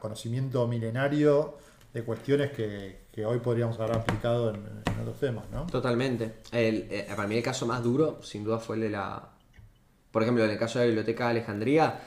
[0.00, 1.58] conocimiento milenario
[1.92, 5.66] de cuestiones que, que hoy podríamos haber aplicado en, en otros temas, ¿no?
[5.66, 6.34] Totalmente.
[6.52, 9.28] El, eh, para mí el caso más duro, sin duda, fue el de la...
[10.12, 12.00] Por ejemplo, en el caso de la Biblioteca de Alejandría,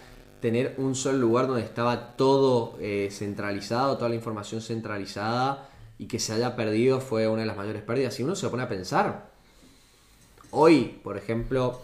[0.43, 6.19] tener un solo lugar donde estaba todo eh, centralizado, toda la información centralizada, y que
[6.19, 8.13] se haya perdido fue una de las mayores pérdidas.
[8.13, 9.29] Si uno se pone a pensar,
[10.51, 11.79] hoy, por ejemplo,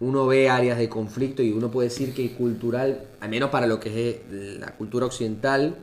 [0.00, 3.78] uno ve áreas de conflicto y uno puede decir que cultural, al menos para lo
[3.78, 5.76] que es la cultura occidental,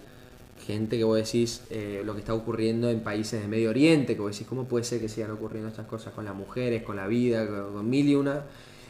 [0.66, 4.22] gente que vos decís eh, lo que está ocurriendo en países de Medio Oriente, que
[4.22, 7.08] vos decís cómo puede ser que sigan ocurriendo estas cosas con las mujeres, con la
[7.08, 8.44] vida, con, mil y una,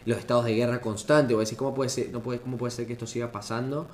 [0.08, 2.88] los estados de guerra constante, vos decís cómo puede ser, no puede, cómo puede ser
[2.88, 3.88] que esto siga pasando.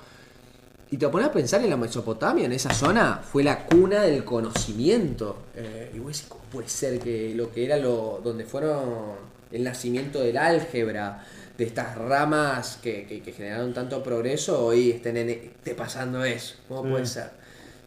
[0.92, 4.24] Y te pones a pensar en la Mesopotamia, en esa zona, fue la cuna del
[4.24, 5.38] conocimiento.
[5.56, 8.22] Eh, y vos decís, ¿cómo puede ser que lo que era lo.
[8.24, 9.16] donde fueron
[9.52, 11.26] el nacimiento del álgebra,
[11.58, 16.56] de estas ramas que, que- que generaron tanto progreso, hoy estén en- esté pasando eso?
[16.68, 16.90] ¿Cómo Sí.
[16.92, 17.30] puede ser?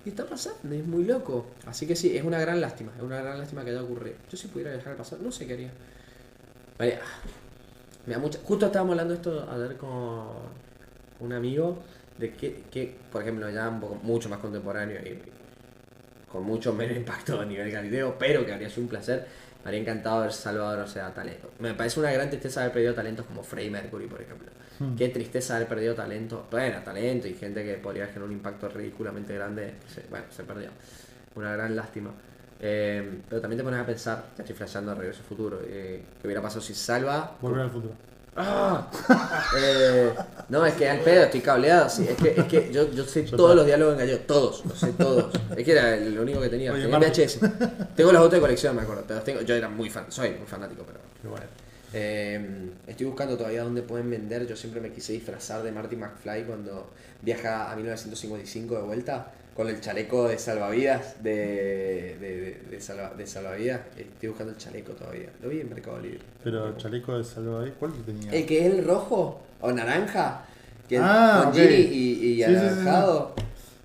[0.04, 1.46] Y está pasando, es muy loco.
[1.66, 4.16] Así que sí, es una gran lástima, es una gran lástima que haya ocurrido.
[4.30, 5.70] Yo si pudiera viajar al pasado, no sé qué haría.
[6.78, 7.18] Vale, ah,
[8.06, 8.38] me da mucha...
[8.42, 10.26] Justo estábamos hablando de esto a ver con
[11.20, 11.82] un amigo
[12.18, 15.20] de que, que, por ejemplo, ya un poco mucho más contemporáneo y
[16.30, 19.26] con mucho menos impacto a nivel Galileo, pero que habría sido un placer.
[19.62, 21.50] Me habría encantado haber salvado, o sea, talento.
[21.58, 24.48] Me parece una gran tristeza haber perdido talentos como Freddie Mercury, por ejemplo.
[24.78, 24.94] Hmm.
[24.94, 26.46] Qué tristeza haber perdido talento.
[26.50, 29.74] Bueno, talento y gente que podría generar un impacto ridículamente grande.
[30.10, 30.70] bueno, se perdió.
[31.34, 32.12] Una gran lástima.
[32.60, 36.02] Eh, pero también te pones a pensar, ya estoy flasheando a regreso al futuro, eh,
[36.20, 37.36] ¿qué hubiera pasado si salva?
[37.40, 37.94] Volver al futuro.
[38.36, 38.90] ¡Ah!
[39.58, 40.12] Eh,
[40.50, 41.88] no, es que al pedo estoy cableado.
[41.88, 44.78] sí, es que, es que yo, yo sé todos los diálogos en gallego, todos, los
[44.78, 45.32] sé todos.
[45.56, 46.72] Es que era lo único que tenía.
[46.72, 46.98] Oye, tenía.
[46.98, 47.38] VHS.
[47.94, 49.04] Tengo los otros de colección, me acuerdo.
[49.08, 50.98] los tengo- yo era muy fan, soy muy fanático, pero.
[51.30, 51.46] Bueno.
[51.98, 52.38] Eh,
[52.86, 54.46] estoy buscando todavía dónde pueden vender.
[54.46, 56.90] Yo siempre me quise disfrazar de Marty McFly cuando
[57.22, 63.14] viaja a 1955 de vuelta con el chaleco de salvavidas de, de, de- de salva-
[63.16, 63.80] de salvavidas.
[63.96, 65.30] Estoy buscando el chaleco todavía.
[65.42, 66.20] Lo vi en Mercado Libre.
[66.44, 68.30] Pero chaleco de salvavidas, ¿cuál que tenía?
[68.32, 70.44] El que es el rojo o naranja,
[70.86, 71.54] que Ah, con ok.
[71.54, 72.44] Gini y, y Sí, sí, sí, sí.
[72.54, 73.34] anaranjado.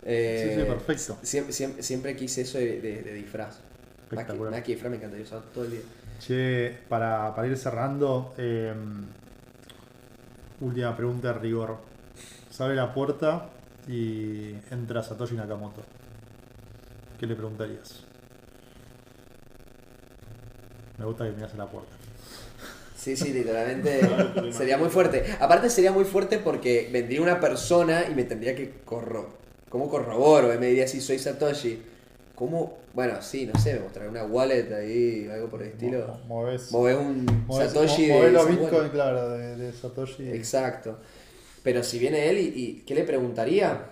[0.04, 1.18] Eh, sí, perfecto.
[1.22, 3.60] Siempre, siempre, siempre quise eso de, disfraz.
[4.10, 4.52] espectacular.
[4.52, 5.82] Mac keyframe me encantaría usar todo el día.
[6.22, 8.72] Che, para, para ir cerrando, eh,
[10.60, 11.78] última pregunta de rigor.
[12.52, 13.50] Se abre la puerta
[13.88, 15.82] y entra Satoshi Nakamoto.
[17.20, 18.04] ¿Qué le preguntarías?
[21.00, 21.96] Me gusta que miras a la puerta.
[22.96, 24.02] Sí, sí, literalmente
[24.54, 25.26] sería muy fuerte.
[25.40, 29.42] Aparte sería muy fuerte porque vendría una persona y me tendría que corro...
[29.70, 30.54] ¿Cómo corroboro?
[30.54, 31.91] Y me diría si soy Satoshi.
[32.42, 32.76] ¿Cómo?
[32.96, 36.08] Bueno, sí, no sé, me mostraré una wallet ahí, algo por el estilo.
[36.28, 38.92] Mo- Movés, Mover un movés- Satoshi mo- movés los esa Bitcoin, wallet.
[38.92, 40.28] claro, de, de Satoshi.
[40.32, 40.98] Exacto.
[41.62, 43.92] Pero si viene él y, y ¿qué le preguntaría?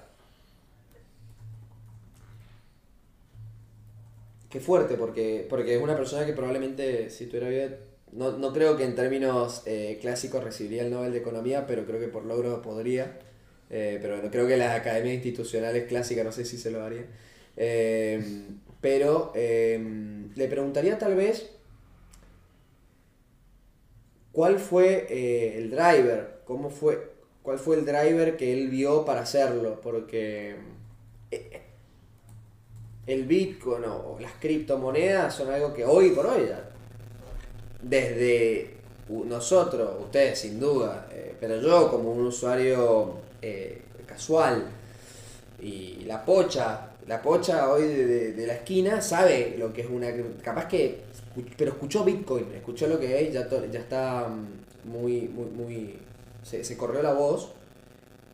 [4.50, 7.68] Qué fuerte, porque, porque es una persona que probablemente, si tuviera vida,
[8.14, 12.00] no, no creo que en términos eh, clásicos recibiría el Nobel de Economía, pero creo
[12.00, 13.20] que por logro podría.
[13.70, 17.06] Eh, pero no creo que las academias institucionales clásicas, no sé si se lo haría.
[17.58, 18.24] Eh,
[18.82, 19.80] pero eh,
[20.36, 21.50] le preguntaría tal vez
[24.32, 27.12] cuál fue eh, el driver, cómo fue,
[27.42, 30.56] cuál fue el driver que él vio para hacerlo, porque
[31.32, 31.62] eh,
[33.08, 36.48] el Bitcoin o las criptomonedas son algo que hoy por hoy,
[37.82, 38.78] desde
[39.10, 43.18] nosotros, ustedes sin duda, eh, pero yo como un usuario
[44.06, 44.66] casual
[45.62, 50.10] y la pocha, la pocha hoy de, de- la esquina sabe lo que es una,
[50.44, 51.02] capaz que,
[51.58, 56.00] pero escuchó Bitcoin, escuchó lo que es, ya, to- ya está mm, muy, muy, muy,
[56.44, 57.52] se, se corrió la voz,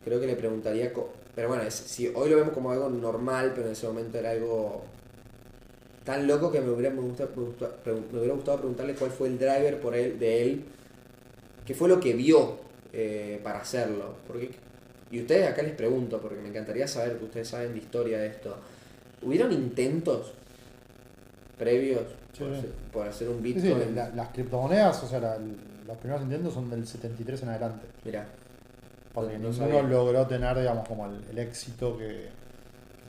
[0.04, 0.92] creo que le preguntaría,
[1.34, 4.30] pero bueno, es- si hoy lo vemos como algo normal, pero en ese momento era
[4.32, 4.82] algo
[6.04, 10.18] tan loco que me hubiera, me hubiera gustado preguntarle cuál fue el driver por él,
[10.18, 10.64] de él,
[11.66, 12.58] qué fue lo que vio
[12.92, 14.14] eh, para hacerlo.
[14.26, 14.50] Porque,
[15.10, 18.26] y ustedes acá les pregunto, porque me encantaría saber que ustedes saben de historia de
[18.28, 18.56] esto.
[19.22, 20.32] ¿Hubieron intentos
[21.58, 22.02] previos
[22.38, 23.94] por, hacer, por hacer un Sí, sí, Bitcoin?
[23.96, 25.38] la- las criptomonedas, o sea, la-
[25.86, 27.86] los primeros intentos son del 73 en adelante.
[28.04, 28.26] Mira,
[29.14, 29.82] Porque No ninguno sabía.
[29.82, 32.26] logró tener, digamos, como el, el éxito que,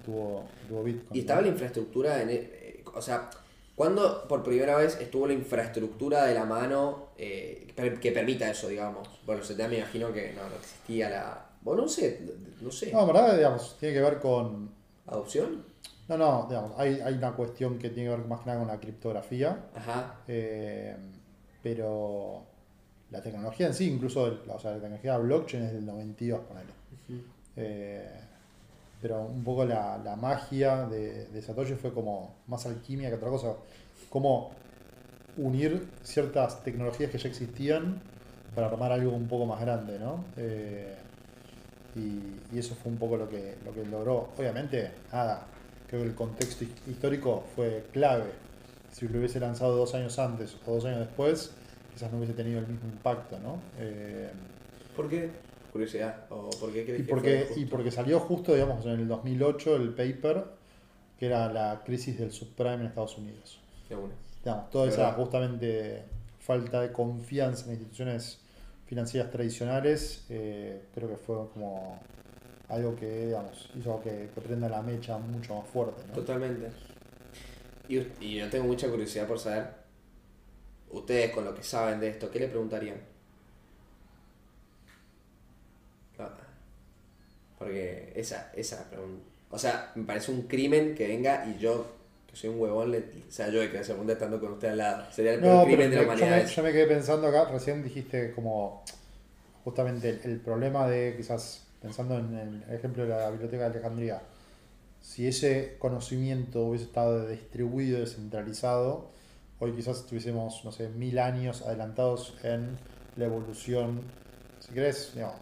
[0.05, 1.09] tuvo, que tuvo Bitcoin.
[1.17, 3.29] Y estaba la infraestructura, en, eh, o sea,
[3.75, 7.67] ¿cuándo por primera vez estuvo la infraestructura de la mano eh,
[8.01, 9.09] que permita eso, digamos?
[9.25, 11.45] Bueno, se te me imagino que no, no existía la...
[11.67, 12.21] Bueno, no sé,
[12.61, 12.93] no sé.
[12.93, 14.69] No, en verdad, digamos, tiene que ver con.
[15.05, 15.65] ¿Adopción?
[16.07, 18.69] No, no, digamos, hay, hay una cuestión que tiene que ver más que nada con
[18.69, 19.65] la criptografía.
[19.75, 20.15] Ajá.
[20.29, 20.95] eh,
[21.61, 22.43] pero
[23.11, 26.69] la tecnología en sí, incluso el- o sea, la tecnología blockchain es del 92, ponele.
[27.57, 28.09] Eh,
[29.01, 33.29] pero un poco la, la magia de, de Satoshi fue como más alquimia que otra
[33.29, 33.53] cosa.
[34.09, 34.51] Como
[35.35, 38.01] unir ciertas tecnologías que ya existían
[38.55, 40.23] para armar algo un poco más grande, ¿no?
[40.37, 40.95] Eh,
[41.97, 44.33] y, y eso fue un poco lo que, lo que logró.
[44.37, 45.47] Obviamente, nada,
[45.87, 48.31] creo que el contexto his- histórico fue clave.
[48.91, 51.55] Si lo hubiese lanzado dos años antes o dos años después,
[51.93, 53.61] quizás no hubiese tenido el mismo impacto, ¿no?
[53.77, 54.31] Eh,
[54.95, 55.29] ¿Por qué?
[55.71, 56.25] Curiosidad.
[56.29, 59.07] ¿O por qué crees y que porque, fue y porque salió justo, digamos, en el
[59.07, 60.45] 2008 el paper,
[61.19, 63.59] que era la crisis del subprime en Estados Unidos.
[64.43, 66.03] Digamos, toda Es esa justamente
[66.39, 68.39] falta de confianza en instituciones
[68.87, 71.99] financieras tradicionales, eh, creo que fue como
[72.69, 76.13] algo que, digamos, hizo que, que prenda la mecha mucho más fuerte, ¿no?
[76.13, 76.71] Totalmente.
[77.87, 79.67] Y, y yo tengo mucha curiosidad por saber,
[80.89, 82.97] ustedes con lo que saben de esto, ¿qué le preguntarían?
[86.19, 86.29] Ah,
[87.57, 89.23] Porque esa, esa pregunta.
[89.49, 91.96] O sea, me parece un crimen que venga y yo,
[92.37, 94.77] soy un huevón, le, o sea, yo de que se pregunta estando con usted al
[94.77, 95.11] lado.
[95.11, 96.29] Sería el peor No, crimen de la yo humanidad.
[96.29, 98.83] me, yo me quedé pensando acá, recién dijiste como
[99.63, 102.35] justamente el, el problema de quizás pensando en
[102.67, 104.21] el ejemplo de la biblioteca de Alejandría,
[105.01, 109.11] si ese conocimiento hubiese estado distribuido, descentralizado,
[109.59, 112.77] hoy quizás estuviésemos, no sé, mil años adelantados en
[113.15, 114.01] la evolución,
[114.59, 115.37] si querés, digamos,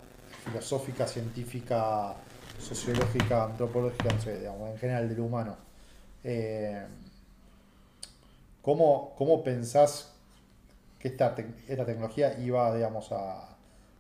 [0.46, 2.16] filosófica, científica,
[2.60, 5.58] sociológica, antropológica, no sé, digamos, en general del humano.
[6.26, 6.84] Eh,
[8.62, 10.12] ¿Cómo, cómo pensás
[10.98, 11.36] que esta,
[11.68, 13.56] esta tecnología iba, digamos, a,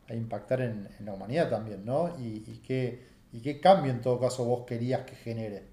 [0.08, 2.18] a impactar en, en la humanidad también, ¿no?
[2.20, 5.64] Y, y qué, y qué cambio en todo caso vos querías que genere.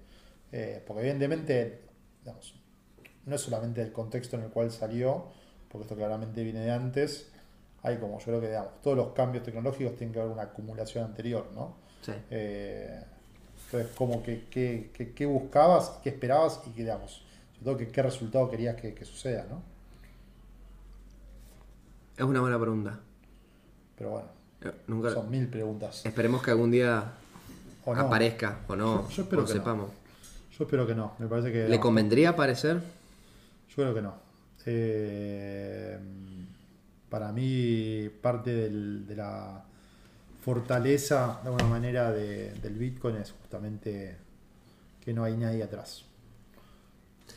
[0.51, 1.81] Eh, porque evidentemente,
[2.21, 2.53] digamos,
[3.25, 5.25] no es solamente el contexto en el cual salió,
[5.69, 7.31] porque esto claramente viene de antes,
[7.81, 11.03] hay como yo creo que, digamos, todos los cambios tecnológicos tienen que haber una acumulación
[11.03, 11.77] anterior, ¿no?
[12.01, 12.11] Sí.
[12.29, 13.03] Eh,
[13.73, 17.23] entonces, como que, que, que- qué buscabas, qué esperabas y que, digamos,
[17.53, 19.61] sobre todo que qué resultado querías que, que suceda, ¿no?
[22.17, 22.99] Es una buena pregunta.
[23.97, 24.27] Pero bueno,
[24.61, 25.11] Eh, Nunca...
[25.11, 26.05] son mil preguntas.
[26.05, 27.13] Esperemos que algún día
[27.85, 28.01] O no.
[28.01, 29.59] aparezca o no, Yo- yo espero o que no.
[29.59, 29.89] sepamos.
[30.57, 31.13] Yo espero que no.
[31.19, 31.67] Me parece que.
[31.67, 32.77] ¿Le convendría aparecer?
[33.69, 34.13] Yo creo que no.
[34.65, 35.97] Eh,
[37.09, 39.63] para mí, parte del- de la
[40.43, 44.17] fortaleza, de alguna manera, de- del Bitcoin es justamente
[45.01, 46.05] que no hay nadie atrás.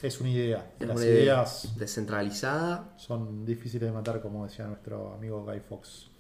[0.03, 0.73] Es una idea.
[0.79, 5.61] Es Las una idea ideas descentralizada, son difíciles de matar, como decía nuestro amigo Guy
[5.61, 6.11] Fox.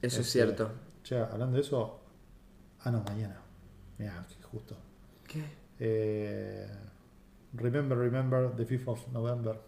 [0.00, 0.70] eso es Este, cierto.
[1.02, 2.00] Che, hablando de eso.
[2.84, 3.36] Ah, no, mañana.
[3.98, 4.76] Mira, justo.
[5.26, 5.42] ¿Qué?
[5.80, 6.68] Eh,
[7.54, 9.58] remember, remember the 5th of November.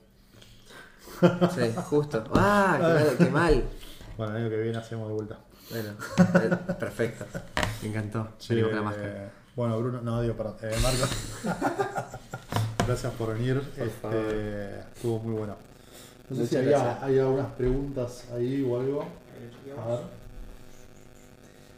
[1.55, 2.25] Sí, justo.
[2.35, 2.77] ¡Ah!
[2.79, 3.17] ¡Qué mal!
[3.19, 3.65] qué mal.
[4.17, 5.41] Bueno, el año que viene hacemos de vuelta.
[5.71, 5.91] Bueno,
[6.69, 7.25] eh, perfecto.
[7.83, 8.29] Me encantó.
[8.49, 9.31] Venimos con la Eh, máscara.
[9.57, 10.57] Bueno, Bruno, no, digo, perdón.
[10.63, 12.19] Eh, Marco.
[12.87, 13.61] gracias por venir.
[13.61, 15.57] Por este, estuvo muy bueno.
[16.29, 19.03] No sé Muchas si había, hay algunas preguntas ahí o algo.
[19.03, 20.01] A ver.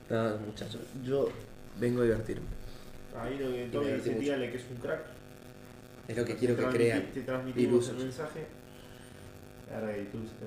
[0.08, 1.28] No, muchachos, yo
[1.80, 2.46] vengo a divertirme.
[3.20, 5.00] Ahí lo que me todo que divertí dice, dígale que es un crack.
[6.08, 7.06] Es lo que quiero Te que transmiti- crean.
[7.12, 8.46] Te transmitimos el mensaje.
[9.74, 10.46] Ahora que tú se te.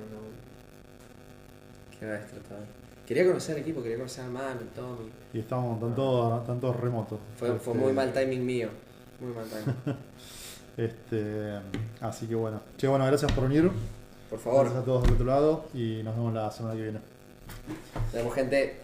[1.99, 2.78] Qué maestro todo.
[3.09, 5.09] Quería conocer al equipo, quería conocer a Manu, Tommy.
[5.33, 7.17] Y estamos, están todos, todos remotos.
[7.37, 8.69] Fue, fue Este, muy mal timing mío.
[9.19, 9.97] Muy mal timing.
[10.77, 11.59] Este,
[12.01, 12.61] así que bueno.
[12.77, 13.71] Che, bueno, gracias por venir.
[14.29, 16.99] Por favor, Gracias a todos del otro lado y nos vemos la semana que viene.
[18.11, 18.79] tenemos gente.